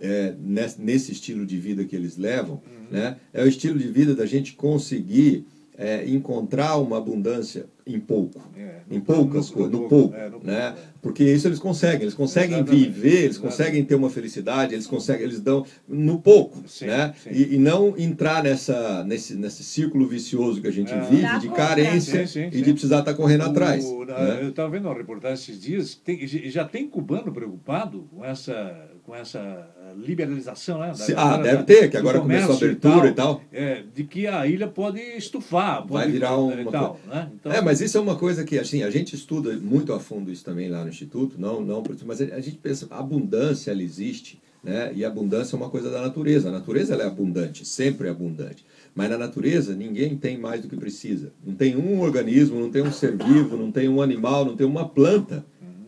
é, 0.00 0.34
nesse, 0.38 0.80
nesse 0.80 1.12
estilo 1.12 1.44
de 1.46 1.58
vida 1.58 1.84
que 1.84 1.94
eles 1.96 2.16
levam, 2.16 2.54
Uhum. 2.56 2.86
né? 2.90 3.16
É 3.32 3.42
o 3.44 3.48
estilo 3.48 3.78
de 3.78 3.88
vida 3.88 4.14
da 4.14 4.26
gente 4.26 4.52
conseguir 4.54 5.46
é, 5.76 6.08
encontrar 6.08 6.76
uma 6.76 6.98
abundância 6.98 7.66
em 7.84 7.98
pouco. 7.98 8.40
É, 8.56 8.74
em 8.90 9.00
poucas 9.00 9.50
coisas, 9.50 9.72
no 9.72 9.82
no 9.82 9.88
pouco, 9.88 10.10
pouco, 10.10 10.14
é, 10.16 10.30
no 10.30 10.38
né? 10.44 10.70
pouco, 10.70 10.78
é. 10.78 10.94
Porque 11.02 11.24
isso 11.24 11.48
eles 11.48 11.58
conseguem, 11.58 12.02
eles 12.02 12.14
conseguem 12.14 12.58
Exatamente, 12.60 12.84
viver, 12.84 13.08
eles 13.08 13.22
exatamente. 13.36 13.40
conseguem 13.56 13.84
ter 13.84 13.94
uma 13.96 14.08
felicidade, 14.08 14.72
eles 14.74 14.86
conseguem, 14.86 15.24
eles 15.24 15.40
dão 15.40 15.66
no 15.88 16.20
pouco, 16.20 16.62
Sim, 16.68 16.86
né? 16.86 17.12
sim. 17.22 17.30
E, 17.32 17.54
e 17.56 17.58
não 17.58 17.92
entrar 17.98 18.42
nessa 18.44 19.02
nesse, 19.04 19.34
nesse 19.34 19.64
círculo 19.64 20.06
vicioso 20.06 20.60
que 20.62 20.68
a 20.68 20.72
gente 20.72 20.92
É. 20.92 21.00
vive 21.00 21.40
de 21.40 21.48
carência 21.48 22.24
Sim, 22.24 22.50
sim, 22.50 22.56
e 22.56 22.62
de 22.62 22.72
precisar 22.72 23.00
estar 23.00 23.14
correndo 23.14 23.42
atrás. 23.42 23.84
O- 23.84 24.04
na- 24.04 24.16
né? 24.18 24.38
Eu 24.42 24.50
estava 24.50 24.70
vendo 24.70 24.86
uma 24.86 24.94
reportagem 24.94 25.34
esses 25.34 25.60
dias, 25.60 25.94
tem- 25.96 26.24
já 26.28 26.64
tem 26.64 26.88
cubano 26.88 27.32
preocupado 27.32 28.06
com 28.14 28.24
essa, 28.24 28.90
com 29.04 29.14
essa 29.14 29.68
liberalização, 29.96 30.78
né? 30.80 30.92
da- 30.96 31.22
ah, 31.22 31.36
da- 31.36 31.42
deve 31.42 31.62
ter, 31.64 31.90
que 31.90 31.96
agora 31.96 32.20
começou 32.20 32.54
a 32.54 32.56
abertura 32.56 33.08
e 33.08 33.12
tal. 33.12 33.40
É, 33.52 33.82
de 33.94 34.04
que 34.04 34.26
a 34.26 34.46
ilha 34.46 34.66
pode 34.66 34.98
estufar, 34.98 35.82
pode 35.86 36.04
Vai 36.04 36.10
virar 36.10 36.32
e 36.32 36.64
tal, 36.64 36.98
né? 37.06 37.30
Então, 37.34 37.52
É, 37.52 37.60
mas 37.60 37.80
isso 37.80 37.98
é 37.98 38.00
uma 38.00 38.16
coisa 38.16 38.44
que 38.44 38.58
assim, 38.58 38.82
a 38.82 38.90
gente 38.90 39.14
estuda 39.14 39.52
muito 39.56 39.92
a 39.92 40.00
fundo 40.00 40.32
isso 40.32 40.44
também 40.44 40.68
lá 40.68 40.82
no 40.82 40.88
Instituto, 40.88 41.36
não, 41.38 41.60
não, 41.60 41.82
mas 42.06 42.20
a 42.20 42.40
gente 42.40 42.56
pensa, 42.58 42.86
a 42.90 42.98
abundância 42.98 43.70
ela 43.70 43.82
existe, 43.82 44.40
né? 44.62 44.90
E 44.94 45.04
a 45.04 45.08
abundância 45.08 45.54
é 45.54 45.58
uma 45.58 45.68
coisa 45.68 45.90
da 45.90 46.00
natureza. 46.00 46.48
A 46.48 46.52
natureza 46.52 46.94
ela 46.94 47.02
é 47.02 47.06
abundante, 47.06 47.66
sempre 47.66 48.08
é 48.08 48.10
abundante. 48.10 48.64
Mas 48.94 49.10
na 49.10 49.18
natureza 49.18 49.74
ninguém 49.74 50.16
tem 50.16 50.38
mais 50.38 50.62
do 50.62 50.68
que 50.68 50.76
precisa. 50.76 51.32
Não 51.44 51.54
tem 51.54 51.76
um 51.76 52.00
organismo, 52.00 52.58
não 52.58 52.70
tem 52.70 52.80
um 52.82 52.90
ser 52.92 53.14
vivo, 53.16 53.56
não 53.58 53.70
tem 53.70 53.88
um 53.88 54.00
animal, 54.00 54.46
não 54.46 54.56
tem 54.56 54.66
uma 54.66 54.88
planta 54.88 55.44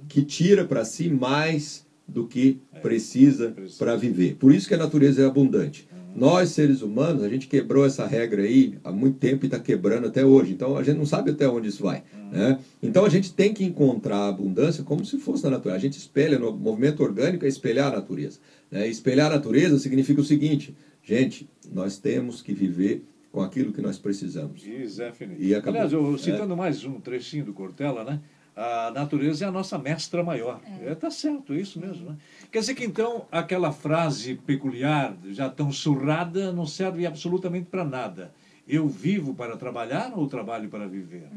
que 0.08 0.22
tira 0.22 0.64
para 0.66 0.84
si 0.84 1.08
mais 1.08 1.86
do 2.06 2.26
que 2.26 2.60
precisa 2.82 3.50
precisa. 3.50 3.78
para 3.78 3.96
viver. 3.96 4.36
Por 4.36 4.54
isso 4.54 4.68
que 4.68 4.74
a 4.74 4.78
natureza 4.78 5.22
é 5.22 5.26
abundante. 5.26 5.88
Nós, 6.14 6.48
seres 6.48 6.80
humanos, 6.80 7.22
a 7.22 7.28
gente 7.28 7.46
quebrou 7.46 7.84
essa 7.84 8.06
regra 8.06 8.40
aí 8.40 8.78
há 8.82 8.90
muito 8.90 9.18
tempo 9.18 9.44
e 9.44 9.48
está 9.48 9.58
quebrando 9.58 10.06
até 10.06 10.24
hoje. 10.24 10.52
Então 10.52 10.74
a 10.74 10.82
gente 10.82 10.96
não 10.96 11.04
sabe 11.04 11.30
até 11.32 11.46
onde 11.46 11.68
isso 11.68 11.82
vai. 11.82 12.04
Né? 12.32 12.58
Então 12.82 13.04
a 13.04 13.08
gente 13.10 13.34
tem 13.34 13.52
que 13.52 13.62
encontrar 13.62 14.16
a 14.16 14.28
abundância 14.28 14.82
como 14.82 15.04
se 15.04 15.18
fosse 15.18 15.44
na 15.44 15.50
natureza. 15.50 15.76
A 15.76 15.80
gente 15.80 15.98
espelha, 15.98 16.38
no 16.38 16.56
movimento 16.56 17.02
orgânico 17.02 17.44
é 17.44 17.48
espelhar 17.48 17.92
a 17.92 17.96
natureza. 17.96 18.38
Né? 18.70 18.88
Espelhar 18.88 19.30
a 19.30 19.34
natureza 19.34 19.78
significa 19.78 20.18
o 20.18 20.24
seguinte: 20.24 20.74
gente, 21.02 21.46
nós 21.70 21.98
temos 21.98 22.40
que 22.40 22.54
viver 22.54 23.04
com 23.30 23.42
aquilo 23.42 23.70
que 23.70 23.82
nós 23.82 23.98
precisamos. 23.98 24.62
Zé 24.86 25.12
Fini. 25.12 25.36
E 25.38 25.54
acabou. 25.54 25.74
Aliás, 25.74 25.92
eu, 25.92 26.14
É. 26.14 26.18
citando 26.18 26.56
mais 26.56 26.82
um 26.84 26.98
trechinho 26.98 27.44
do 27.44 27.52
Cortella, 27.52 28.02
né? 28.02 28.20
A 28.56 28.90
natureza 28.90 29.44
é 29.44 29.48
a 29.48 29.52
nossa 29.52 29.76
mestra 29.76 30.22
maior. 30.24 30.58
É. 30.82 30.94
tá 30.94 31.10
certo, 31.10 31.52
é 31.52 31.56
isso 31.60 31.78
mesmo. 31.78 32.08
Né? 32.10 32.16
Quer 32.50 32.60
dizer 32.60 32.74
que 32.74 32.84
então 32.84 33.26
aquela 33.30 33.70
frase 33.70 34.34
peculiar, 34.46 35.14
já 35.30 35.48
tão 35.50 35.70
surrada, 35.70 36.52
não 36.52 36.66
serve 36.66 37.06
absolutamente 37.06 37.66
para 37.66 37.84
nada. 37.84 38.32
Eu 38.66 38.88
vivo 38.88 39.34
para 39.34 39.56
trabalhar 39.58 40.10
ou 40.16 40.26
trabalho 40.26 40.70
para 40.70 40.86
viver? 40.86 41.28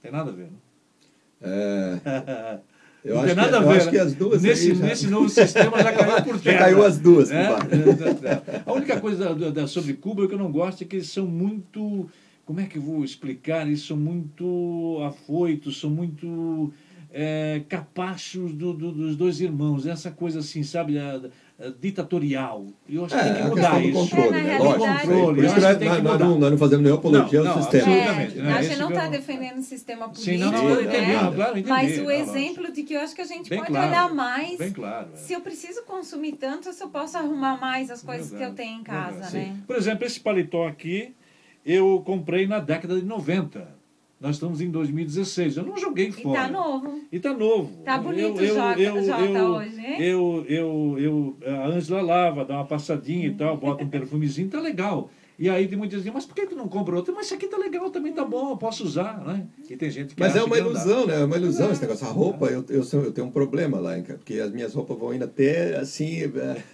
Tem 0.00 0.12
nada 0.12 0.30
a 0.30 0.32
ver, 0.34 0.44
né? 0.44 0.50
É, 1.42 2.60
eu 3.04 3.14
não 3.16 3.22
acho 3.24 3.34
tem 3.34 3.36
nada 3.44 3.48
que, 3.50 3.56
a 3.56 3.60
eu 3.60 3.68
ver. 3.68 3.76
acho 3.76 3.86
né? 3.86 3.90
que 3.92 3.98
as 3.98 4.14
duas 4.14 4.42
nesse, 4.42 4.74
já- 4.74 4.84
nesse 4.86 5.06
novo 5.08 5.28
sistema 5.28 5.82
já 5.82 5.92
caiu 5.92 6.22
por 6.22 6.36
Já 6.38 6.42
terra. 6.52 6.58
caiu 6.58 6.84
as 6.84 6.98
duas, 6.98 7.30
É? 7.32 7.46
compadre. 7.48 7.80
A 8.64 8.72
única 8.72 9.00
coisa 9.00 9.34
da- 9.34 9.50
da- 9.50 9.66
sobre 9.66 9.94
Cuba 9.94 10.28
que 10.28 10.34
eu 10.34 10.38
não 10.38 10.52
gosto 10.52 10.84
é 10.84 10.86
que 10.86 10.96
eles 10.96 11.08
são 11.10 11.26
muito. 11.26 12.08
Como 12.50 12.58
é 12.58 12.64
que 12.66 12.78
eu 12.78 12.82
vou 12.82 13.04
explicar? 13.04 13.64
Eles 13.64 13.82
são 13.86 13.96
muito 13.96 14.98
afoitos, 15.06 15.78
são 15.78 15.88
muito 15.88 16.72
é, 17.12 17.62
capachos 17.68 18.52
do- 18.52 18.72
do- 18.72 18.92
dos 18.92 19.16
dois 19.16 19.40
irmãos. 19.40 19.84
Essa 19.86 20.10
coisa 20.12 20.38
assim, 20.40 20.62
sabe, 20.64 20.96
a- 20.98 21.20
a 21.60 21.68
ditatorial. 21.80 22.66
Eu 22.88 23.04
acho 23.04 23.16
que 23.16 23.20
tem 23.22 23.30
É, 23.32 23.34
que 23.34 23.40
a 23.42 23.46
mudar 23.48 23.84
isso. 23.84 23.92
controle, 23.98 24.26
É, 24.28 24.30
na 24.30 24.36
né? 24.42 24.58
realidade-. 24.58 25.00
Controle, 25.06 25.34
Por 25.36 25.44
isso 25.44 25.54
que 25.54 25.60
nós, 25.60 25.72
que 25.72 25.78
tem 25.78 25.88
nós- 25.88 26.02
nós 26.04 26.18
não, 26.20 26.38
nós 26.38 26.50
não 26.52 26.58
fazemos 26.58 26.82
nenhuma 26.84 26.98
apologia 27.00 27.40
Não, 27.42 27.50
ao 27.50 27.56
não, 27.56 27.62
sistema. 27.62 27.92
absolutamente. 27.92 28.38
É, 28.38 28.42
né? 28.42 28.52
a 28.52 28.62
gente 28.62 28.78
não 28.78 28.88
está 28.90 29.04
eu- 29.06 29.10
defendendo 29.10 29.58
o 29.58 29.62
sistema 29.62 30.08
político, 30.08 30.24
Sim, 30.30 30.38
não, 30.38 30.52
não, 30.52 30.82
né? 30.82 31.22
não, 31.22 31.34
claro, 31.34 31.50
entendi. 31.58 31.68
Mas 31.68 31.98
o 31.98 32.10
exemplo 32.10 32.72
de 32.72 32.82
que 32.84 32.94
eu 32.94 33.00
acho 33.00 33.14
que 33.14 33.20
a 33.22 33.26
gente 33.26 33.50
Bem 33.50 33.58
pode 33.60 33.70
claro. 33.72 33.88
olhar 33.88 34.14
mais. 34.14 34.56
Bem 34.58 34.72
claro. 34.72 35.08
é. 35.12 35.16
Se 35.16 35.32
eu 35.32 35.40
preciso 35.40 35.82
consumir 35.84 36.32
tanto, 36.32 36.72
se 36.72 36.82
eu 36.82 36.88
posso 36.88 37.16
arrumar 37.16 37.60
mais 37.60 37.90
as 37.90 38.02
coisas 38.02 38.30
que 38.36 38.42
eu 38.44 38.54
tenho 38.54 38.80
em 38.80 38.82
casa, 38.84 39.12
verdade. 39.14 39.36
né? 39.36 39.56
Por 39.66 39.74
exemplo, 39.76 40.04
esse 40.06 40.18
paletó 40.20 40.66
aqui 40.68 41.12
eu 41.72 42.02
comprei 42.04 42.46
na 42.46 42.58
década 42.58 42.98
de 43.00 43.04
90. 43.06 43.78
Nós 44.20 44.36
estamos 44.36 44.60
em 44.60 44.70
2016. 44.70 45.56
Eu 45.56 45.64
não 45.64 45.78
joguei 45.78 46.08
E 46.08 46.12
fora. 46.12 46.42
tá 46.42 46.48
novo. 46.48 47.00
E 47.10 47.18
tá 47.18 47.32
novo. 47.32 47.82
Tá 47.84 47.96
bonito 47.98 48.34
o 48.38 48.46
Jota- 48.46 49.02
Jota 49.02 49.44
hoje, 49.48 49.80
hein? 49.80 49.96
Eu, 50.02 50.44
eu, 50.46 50.96
eu, 50.98 51.36
a 51.46 51.66
Ângela 51.68 52.02
lava, 52.02 52.44
dá 52.44 52.54
uma 52.56 52.66
passadinha 52.66 53.28
e 53.28 53.34
tal, 53.34 53.56
bota 53.56 53.82
um 53.82 53.88
perfumezinho, 53.88 54.50
tá 54.50 54.60
legal. 54.60 55.10
E 55.40 55.48
aí 55.48 55.66
tem 55.66 55.78
muitos 55.78 55.96
dizem, 55.96 56.12
mas 56.12 56.26
por 56.26 56.34
que 56.34 56.44
tu 56.44 56.54
não 56.54 56.68
compra 56.68 56.94
outro? 56.94 57.14
Mas 57.16 57.24
isso 57.24 57.34
aqui 57.34 57.46
tá 57.46 57.56
legal, 57.56 57.88
também 57.88 58.12
tá 58.12 58.26
bom, 58.26 58.50
eu 58.50 58.58
posso 58.58 58.84
usar, 58.84 59.24
né? 59.26 59.46
E 59.70 59.74
tem 59.74 59.90
gente 59.90 60.14
que 60.14 60.20
Mas 60.20 60.36
é 60.36 60.42
uma 60.42 60.58
ilusão, 60.58 61.06
né? 61.06 61.22
É 61.22 61.24
uma 61.24 61.36
ilusão 61.38 61.72
esse 61.72 61.80
negócio. 61.80 62.06
A 62.06 62.10
roupa, 62.10 62.44
eu, 62.48 62.62
eu, 62.68 62.84
sou- 62.84 63.02
eu 63.02 63.10
tenho 63.10 63.26
um 63.26 63.30
problema 63.30 63.80
lá, 63.80 63.92
porque 64.02 64.34
as 64.38 64.52
minhas 64.52 64.74
roupas 64.74 64.98
vão 64.98 65.14
indo 65.14 65.24
até 65.24 65.76
assim. 65.78 66.24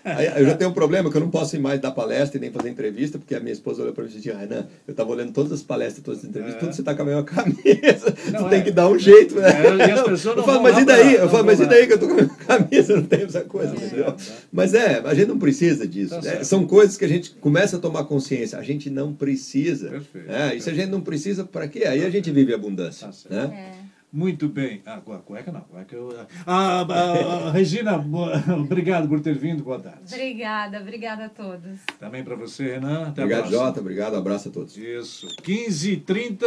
é, 0.05 0.33
eu 0.41 0.47
já 0.47 0.57
tenho 0.57 0.71
um 0.71 0.73
problema 0.75 1.09
que 1.13 1.17
eu 1.17 1.21
não 1.21 1.31
posso 1.31 1.55
ir 1.55 1.61
mais 1.61 1.81
dar 1.81 1.93
palestra 1.93 2.39
e 2.39 2.41
nem 2.41 2.51
fazer 2.51 2.69
entrevista, 2.69 3.21
porque 3.21 3.37
a 3.37 3.41
minha 3.41 3.53
esposa 3.53 3.83
olhou 3.83 3.95
pra 3.95 4.03
mim 4.03 4.11
e 4.11 4.15
disse: 4.15 4.33
Renan, 4.33 4.67
eu 4.89 4.95
tava 4.95 5.13
olhando 5.13 5.33
todas 5.33 5.53
as 5.53 5.63
palestras, 5.63 6.03
todas 6.05 6.21
as 6.25 6.27
entrevistas, 6.29 6.57
É. 6.57 6.67
tudo 6.67 6.75
você 6.75 6.83
tá 6.83 6.93
com 6.93 7.03
a 7.03 7.05
mesma 7.05 7.23
camisa. 7.25 8.15
Não, 8.33 8.49
tem 8.49 8.59
é. 8.59 8.63
que 8.63 8.73
dar 8.73 8.89
um 8.89 8.99
jeito, 8.99 9.37
né? 9.37 9.49
É, 9.49 9.93
eu 10.37 10.43
falo, 10.43 10.63
mas 10.63 10.77
e 10.79 10.85
daí? 10.85 11.15
eu 11.15 11.29
falo, 11.29 11.45
mas 11.47 11.61
e 11.61 11.67
daí 11.67 11.87
que 11.87 11.93
eu 11.93 11.99
tô 12.01 12.09
com 12.09 12.15
a 12.15 12.17
mesma 12.17 12.35
camisa? 12.45 12.97
Não 12.97 13.05
tem 13.05 13.23
essa 13.23 13.43
coisa, 13.43 13.77
entendeu? 13.77 14.13
Mas 14.53 14.75
é, 14.75 14.99
a 15.05 15.15
gente 15.15 15.29
não 15.29 15.39
precisa 15.39 15.87
disso. 15.87 16.17
Tá 16.17 16.21
né? 16.23 16.43
São 16.43 16.67
coisas 16.67 16.97
que 16.97 17.05
a 17.05 17.09
gente 17.09 17.31
começa 17.31 17.77
a 17.77 17.79
tomar 17.79 18.03
consciência. 18.05 18.56
A 18.59 18.63
gente 18.63 18.91
não 18.91 19.13
precisa. 19.15 19.91
Perfeito, 19.91 20.29
né? 20.29 20.55
E 20.57 20.61
se 20.61 20.71
a 20.71 20.75
gente 20.75 20.91
não 20.91 21.01
precisa, 21.01 21.45
para 21.45 21.69
quê? 21.69 21.85
Aí 21.85 22.05
a 22.05 22.11
gente 22.11 22.31
vive 22.31 22.53
abundância. 22.55 23.09
Tá 23.29 23.47
né? 23.49 23.73
É. 23.83 23.87
Muito 24.13 24.49
bem. 24.49 24.81
Ah, 24.87 24.99
cu- 25.05 25.19
cueca 25.19 25.53
não. 25.53 25.61
Cueca 25.63 25.95
eu... 25.95 26.17
ah, 26.47 26.87
ah, 26.89 27.49
ah, 27.49 27.51
Regina, 27.51 27.99
boa- 27.99 28.43
obrigado 28.59 29.09
por 29.09 29.21
ter 29.21 29.35
vindo. 29.37 29.63
Boa 29.63 29.79
tarde. 29.79 29.99
Obrigada, 30.11 30.81
obrigada 30.81 31.25
a 31.27 31.29
todos. 31.29 31.81
Também 31.99 32.25
para 32.25 32.35
você, 32.37 32.75
Renan. 32.75 33.09
Até 33.09 33.25
Obrigado. 33.25 33.51
Jota. 33.51 33.81
Obrigado. 33.81 34.17
Abraço 34.17 34.49
a 34.49 34.53
todos. 34.53 34.75
Isso. 34.77 35.27
15 35.43 35.93
h 35.93 36.03
30 36.07 36.45